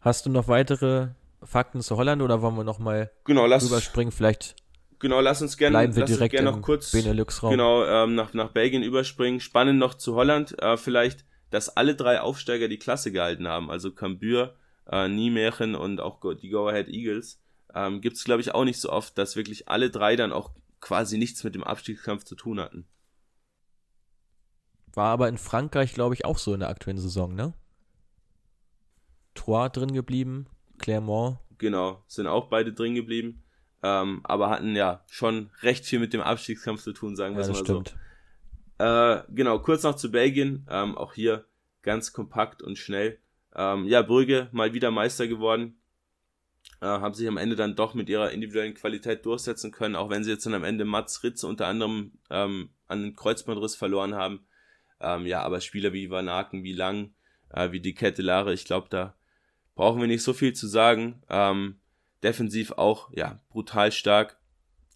[0.00, 1.08] Hast du noch weitere
[1.42, 4.12] Fakten zu Holland oder wollen wir nochmal genau, überspringen?
[4.12, 4.56] Vielleicht
[5.04, 8.82] Genau, lass uns gerne Bleiben wir direkt gern noch kurz genau, ähm, nach, nach Belgien
[8.82, 9.38] überspringen.
[9.38, 13.70] Spannend noch zu Holland, äh, vielleicht, dass alle drei Aufsteiger die Klasse gehalten haben.
[13.70, 14.56] Also Cambuur,
[14.90, 17.40] äh, Nijmegen und auch die Go Ahead Eagles.
[17.74, 20.50] Ähm, Gibt es, glaube ich, auch nicht so oft, dass wirklich alle drei dann auch
[20.80, 22.86] quasi nichts mit dem Abstiegskampf zu tun hatten.
[24.92, 27.52] War aber in Frankreich, glaube ich, auch so in der aktuellen Saison, ne?
[29.34, 30.46] Troyes drin geblieben,
[30.78, 31.38] Clermont.
[31.58, 33.44] Genau, sind auch beide drin geblieben
[33.84, 37.50] ähm, aber hatten ja schon recht viel mit dem Abstiegskampf zu tun, sagen wir ja,
[37.50, 37.94] es mal stimmt.
[38.78, 38.84] so.
[38.84, 41.44] Äh, genau, kurz noch zu Belgien, ähm, auch hier
[41.82, 43.18] ganz kompakt und schnell.
[43.54, 45.78] Ähm, ja, Brügge mal wieder Meister geworden,
[46.80, 50.24] äh, haben sich am Ende dann doch mit ihrer individuellen Qualität durchsetzen können, auch wenn
[50.24, 54.46] sie jetzt dann am Ende Mats Ritz unter anderem ähm, an den Kreuzbandriss verloren haben.
[55.00, 57.14] Ähm, ja, aber Spieler wie Van Aken, wie Lang,
[57.50, 59.14] äh, wie die Kettelare, ich glaube, da
[59.74, 61.22] brauchen wir nicht so viel zu sagen.
[61.28, 61.80] Ähm,
[62.22, 64.38] defensiv auch, ja, brutal stark.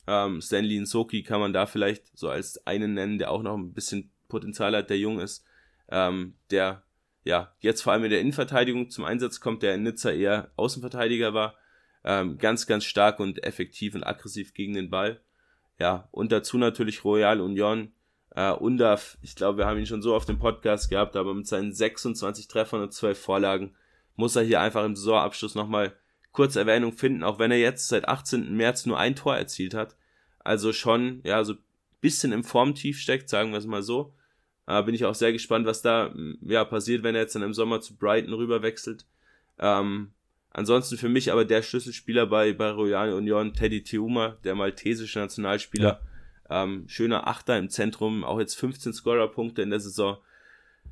[0.07, 3.75] Ähm, Stanley Nsoki kann man da vielleicht so als einen nennen, der auch noch ein
[3.75, 5.45] bisschen Potenzial hat, der jung ist,
[5.91, 6.83] ähm, der
[7.29, 11.35] ja jetzt vor allem in der Innenverteidigung zum Einsatz kommt, der in Nizza eher Außenverteidiger
[11.35, 11.55] war.
[12.03, 15.21] Ähm, ganz, ganz stark und effektiv und aggressiv gegen den Ball.
[15.79, 17.93] Ja, und dazu natürlich Royal Union.
[18.35, 21.47] Äh, Undaf, ich glaube, wir haben ihn schon so auf dem Podcast gehabt, aber mit
[21.47, 23.75] seinen 26 Treffern und 12 Vorlagen
[24.17, 25.95] muss er hier einfach im Saisonabschluss nochmal
[26.33, 28.57] kurz Erwähnung finden, auch wenn er jetzt seit 18.
[28.57, 29.97] März nur ein Tor erzielt hat.
[30.39, 31.59] Also schon, ja, so ein
[32.01, 34.15] bisschen im Formtief steckt, sagen wir es mal so.
[34.69, 37.55] Äh, bin ich auch sehr gespannt, was da ja, passiert, wenn er jetzt dann im
[37.55, 39.07] Sommer zu Brighton rüber wechselt.
[39.59, 40.13] Ähm,
[40.51, 46.01] ansonsten für mich aber der Schlüsselspieler bei, bei Royal Union, Teddy Teuma, der maltesische Nationalspieler.
[46.51, 46.65] Ja.
[46.65, 50.19] Ähm, schöner Achter im Zentrum, auch jetzt 15 Scorerpunkte in der Saison.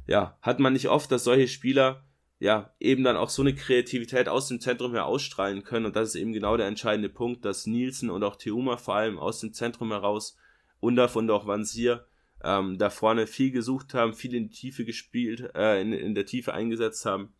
[0.06, 2.02] Ja, hat man nicht oft, dass solche Spieler
[2.38, 5.84] ja, eben dann auch so eine Kreativität aus dem Zentrum her ausstrahlen können.
[5.86, 9.18] Und das ist eben genau der entscheidende Punkt, dass Nielsen und auch Teuma vor allem
[9.18, 10.38] aus dem Zentrum heraus,
[10.80, 12.06] und auch Vansier,
[12.44, 16.26] ähm, da vorne viel gesucht haben, viel in die Tiefe gespielt, äh, in, in der
[16.26, 17.32] Tiefe eingesetzt haben.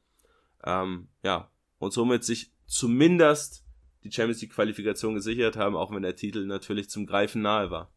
[0.65, 3.65] Ähm, ja, und somit sich zumindest
[4.05, 7.91] die Champions League Qualifikation gesichert haben, auch wenn der Titel natürlich zum Greifen nahe war.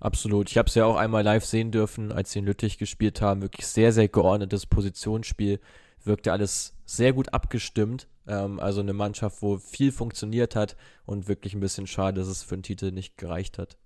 [0.00, 0.50] Absolut.
[0.50, 3.40] Ich habe es ja auch einmal live sehen dürfen, als sie in Lüttich gespielt haben.
[3.40, 5.60] Wirklich sehr, sehr geordnetes Positionsspiel.
[6.02, 8.08] Wirkte alles sehr gut abgestimmt.
[8.26, 10.76] Ähm, also eine Mannschaft, wo viel funktioniert hat
[11.06, 13.78] und wirklich ein bisschen schade, dass es für den Titel nicht gereicht hat.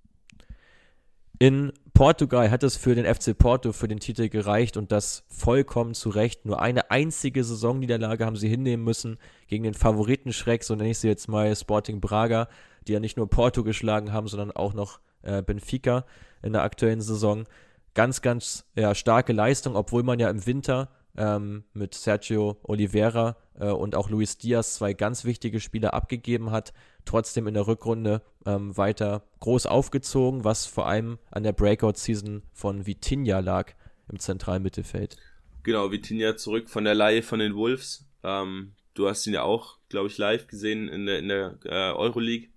[1.38, 5.92] In Portugal hat es für den FC Porto für den Titel gereicht und das vollkommen
[5.92, 6.46] zu Recht.
[6.46, 11.08] Nur eine einzige Saisonniederlage haben sie hinnehmen müssen gegen den Favoritenschreck, so nenne ich sie
[11.08, 12.48] jetzt mal, Sporting Braga,
[12.86, 16.06] die ja nicht nur Porto geschlagen haben, sondern auch noch äh, Benfica
[16.42, 17.44] in der aktuellen Saison.
[17.92, 23.66] Ganz, ganz ja, starke Leistung, obwohl man ja im Winter ähm, mit Sergio Oliveira äh,
[23.66, 26.72] und auch Luis Diaz zwei ganz wichtige Spieler abgegeben hat.
[27.04, 32.86] Trotzdem in der Rückrunde ähm, weiter groß aufgezogen, was vor allem an der Breakout-Season von
[32.86, 33.72] Vitinha lag
[34.10, 35.16] im zentralen Mittelfeld.
[35.62, 38.06] Genau, Vitinha zurück von der Laie von den Wolves.
[38.22, 41.92] Ähm, du hast ihn ja auch, glaube ich, live gesehen in der, in der äh,
[41.92, 42.48] Euroleague.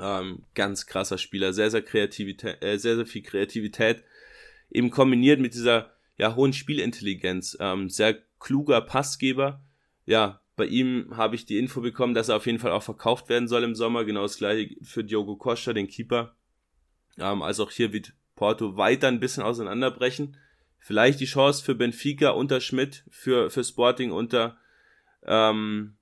[0.00, 4.02] Ähm, ganz krasser Spieler, sehr, sehr Kreativität, äh, sehr, sehr viel Kreativität.
[4.70, 7.56] eben kombiniert mit dieser ja, hohen Spielintelligenz.
[7.60, 9.64] Ähm, sehr kluger Passgeber.
[10.06, 13.28] Ja, bei ihm habe ich die Info bekommen, dass er auf jeden Fall auch verkauft
[13.28, 14.04] werden soll im Sommer.
[14.04, 16.36] Genau das gleiche für Diogo Costa, den Keeper.
[17.18, 20.36] Ähm, also auch hier wird Porto weiter ein bisschen auseinanderbrechen.
[20.78, 24.58] Vielleicht die Chance für Benfica unter Schmidt, für, für Sporting unter,
[25.22, 25.96] ähm,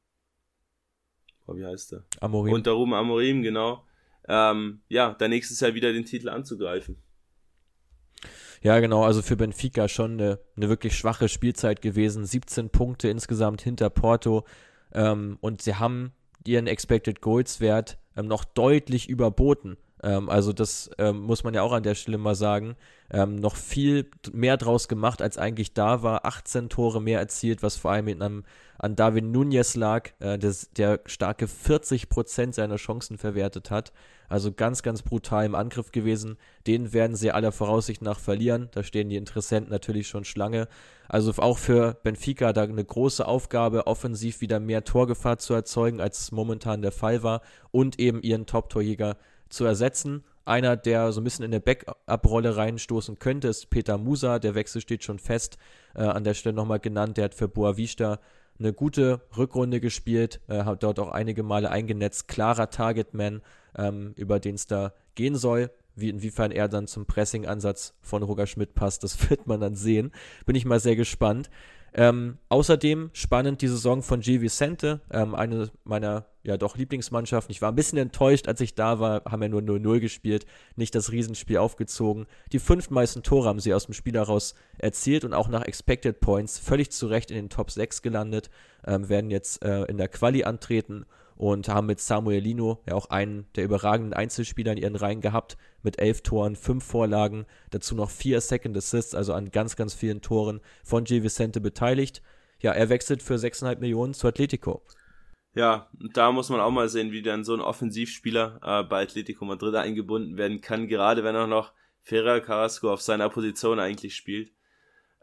[1.46, 2.04] oh, wie heißt der?
[2.20, 2.52] Amorim.
[2.52, 3.86] Unter Ruben Amorim, genau.
[4.28, 7.00] Ähm, ja, da nächstes Jahr wieder den Titel anzugreifen.
[8.62, 12.24] Ja, genau, also für Benfica schon eine, eine wirklich schwache Spielzeit gewesen.
[12.24, 14.44] 17 Punkte insgesamt hinter Porto.
[14.94, 16.12] Ähm, und sie haben
[16.46, 19.76] ihren Expected Goals Wert ähm, noch deutlich überboten.
[20.02, 22.76] Ähm, also das ähm, muss man ja auch an der Stelle mal sagen.
[23.10, 26.24] Ähm, noch viel mehr draus gemacht, als eigentlich da war.
[26.24, 28.44] 18 Tore mehr erzielt, was vor allem in einem,
[28.82, 33.92] an David Nunez lag, äh, des, der starke 40% seiner Chancen verwertet hat.
[34.28, 36.36] Also ganz, ganz brutal im Angriff gewesen.
[36.66, 38.70] Den werden sie aller Voraussicht nach verlieren.
[38.72, 40.66] Da stehen die Interessenten natürlich schon Schlange.
[41.08, 46.18] Also auch für Benfica da eine große Aufgabe, offensiv wieder mehr Torgefahr zu erzeugen, als
[46.18, 47.42] es momentan der Fall war.
[47.70, 49.16] Und eben ihren Top-Torjäger
[49.48, 50.24] zu ersetzen.
[50.44, 54.40] Einer, der so ein bisschen in der Backup-Rolle reinstoßen könnte, ist Peter Musa.
[54.40, 55.56] Der Wechsel steht schon fest.
[55.94, 57.16] Äh, an der Stelle nochmal genannt.
[57.16, 58.18] Der hat für Boavista
[58.58, 62.28] eine gute Rückrunde gespielt, äh, hat dort auch einige Male eingenetzt.
[62.28, 63.42] Klarer Targetman,
[63.76, 65.70] ähm, über den es da gehen soll.
[65.94, 70.12] Wie, inwiefern er dann zum Pressing-Ansatz von Roger Schmidt passt, das wird man dann sehen.
[70.46, 71.50] Bin ich mal sehr gespannt.
[71.94, 74.40] Ähm, außerdem spannend die Saison von G.
[74.40, 77.52] Vicente, ähm, eine meiner ja doch Lieblingsmannschaften.
[77.52, 80.94] Ich war ein bisschen enttäuscht, als ich da war, haben ja nur 0-0 gespielt, nicht
[80.94, 82.26] das Riesenspiel aufgezogen.
[82.52, 86.20] Die fünf meisten Tore haben sie aus dem Spiel heraus erzielt und auch nach Expected
[86.20, 88.50] Points völlig zu Recht in den Top 6 gelandet,
[88.86, 91.06] ähm, werden jetzt äh, in der Quali antreten
[91.36, 95.98] und haben mit Samuelino ja auch einen der überragenden Einzelspieler in ihren Reihen gehabt, mit
[95.98, 100.60] elf Toren, fünf Vorlagen, dazu noch vier Second Assists, also an ganz, ganz vielen Toren
[100.84, 101.22] von G.
[101.22, 102.22] Vicente beteiligt.
[102.60, 104.82] Ja, er wechselt für 6,5 Millionen zu Atletico.
[105.54, 109.44] Ja, da muss man auch mal sehen, wie dann so ein Offensivspieler äh, bei Atletico
[109.44, 114.52] Madrid eingebunden werden kann, gerade wenn er noch Ferrer Carrasco auf seiner Position eigentlich spielt.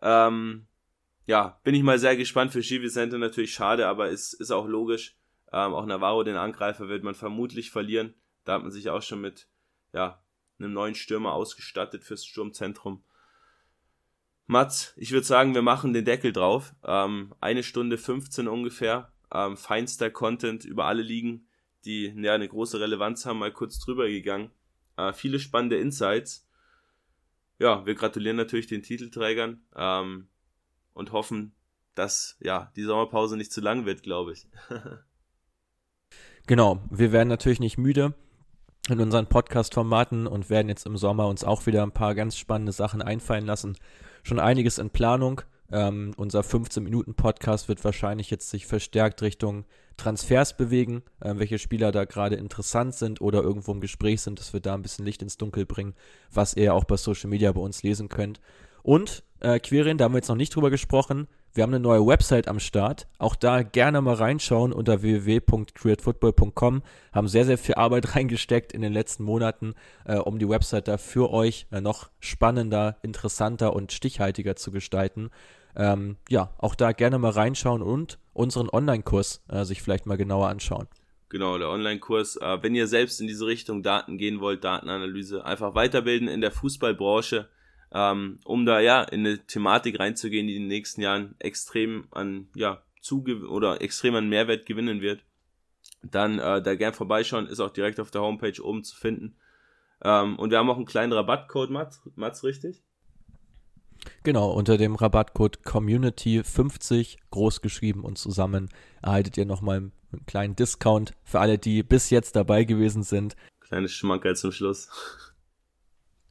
[0.02, 0.68] Ähm,
[1.26, 2.82] ja, bin ich mal sehr gespannt für G.
[2.82, 5.19] Vicente, natürlich schade, aber ist, ist auch logisch.
[5.52, 8.14] Ähm, auch Navarro, den Angreifer, wird man vermutlich verlieren.
[8.44, 9.48] Da hat man sich auch schon mit
[9.94, 10.24] ja,
[10.60, 13.04] einem neuen Stürmer ausgestattet fürs Sturmzentrum.
[14.46, 16.74] Mats, ich würde sagen, wir machen den Deckel drauf.
[16.84, 19.12] Ähm, eine Stunde 15 ungefähr.
[19.32, 21.48] Ähm, feinster Content über alle Ligen,
[21.86, 24.52] die ja eine große Relevanz haben, mal kurz drüber gegangen.
[24.98, 26.48] Äh, viele spannende Insights.
[27.60, 30.30] Ja, wir gratulieren natürlich den Titelträgern ähm,
[30.94, 31.54] und hoffen,
[31.94, 34.48] dass ja die Sommerpause nicht zu lang wird, glaube ich.
[36.50, 38.16] Genau, wir werden natürlich nicht müde
[38.90, 42.72] in unseren Podcast-Formaten und werden jetzt im Sommer uns auch wieder ein paar ganz spannende
[42.72, 43.78] Sachen einfallen lassen.
[44.24, 45.42] Schon einiges in Planung.
[45.72, 49.66] Ähm, unser 15-Minuten-Podcast wird wahrscheinlich jetzt sich verstärkt Richtung
[49.96, 54.52] Transfers bewegen, äh, welche Spieler da gerade interessant sind oder irgendwo im Gespräch sind, dass
[54.52, 55.94] wir da ein bisschen Licht ins Dunkel bringen,
[56.32, 58.42] was ihr auch bei Social Media bei uns lesen könnt.
[58.82, 62.06] Und äh, Quirin, da haben wir jetzt noch nicht drüber gesprochen, wir haben eine neue
[62.06, 63.08] Website am Start.
[63.18, 66.84] Auch da gerne mal reinschauen unter www.createfootball.com.
[67.12, 69.74] Haben sehr, sehr viel Arbeit reingesteckt in den letzten Monaten,
[70.06, 75.32] äh, um die Website da für euch äh, noch spannender, interessanter und stichhaltiger zu gestalten.
[75.76, 80.50] Ähm, ja, auch da gerne mal reinschauen und unseren Online-Kurs äh, sich vielleicht mal genauer
[80.50, 80.88] anschauen.
[81.30, 82.38] Genau, der Online-Kurs.
[82.38, 86.52] Äh, wenn ihr selbst in diese Richtung Daten gehen wollt, Datenanalyse, einfach weiterbilden in der
[86.52, 87.50] Fußballbranche
[87.94, 92.50] ähm, um da ja in eine Thematik reinzugehen, die in den nächsten Jahren extrem an
[92.56, 95.24] ja zuge oder extrem an Mehrwert gewinnen wird.
[96.02, 99.36] Dann äh, da gern vorbeischauen, ist auch direkt auf der Homepage oben zu finden.
[100.04, 102.84] Ähm, und wir haben auch einen kleinen Rabattcode, Mats, Mats richtig?
[104.24, 108.70] Genau, unter dem Rabattcode Community50 großgeschrieben und zusammen
[109.02, 113.36] erhaltet ihr nochmal einen kleinen Discount für alle, die bis jetzt dabei gewesen sind.
[113.60, 114.90] Kleines Schmankerl zum Schluss.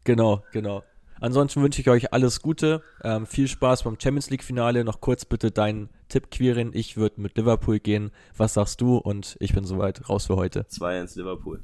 [0.05, 0.83] Genau, genau.
[1.21, 4.85] Ansonsten wünsche ich euch alles Gute, ähm, viel Spaß beim Champions League Finale.
[4.85, 6.71] Noch kurz bitte deinen Tipp, Quirin.
[6.75, 8.11] Ich würde mit Liverpool gehen.
[8.37, 8.97] Was sagst du?
[8.97, 10.63] Und ich bin soweit raus für heute.
[10.63, 11.63] 2-1 Liverpool.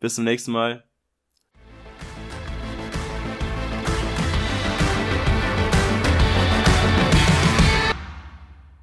[0.00, 0.84] Bis zum nächsten Mal.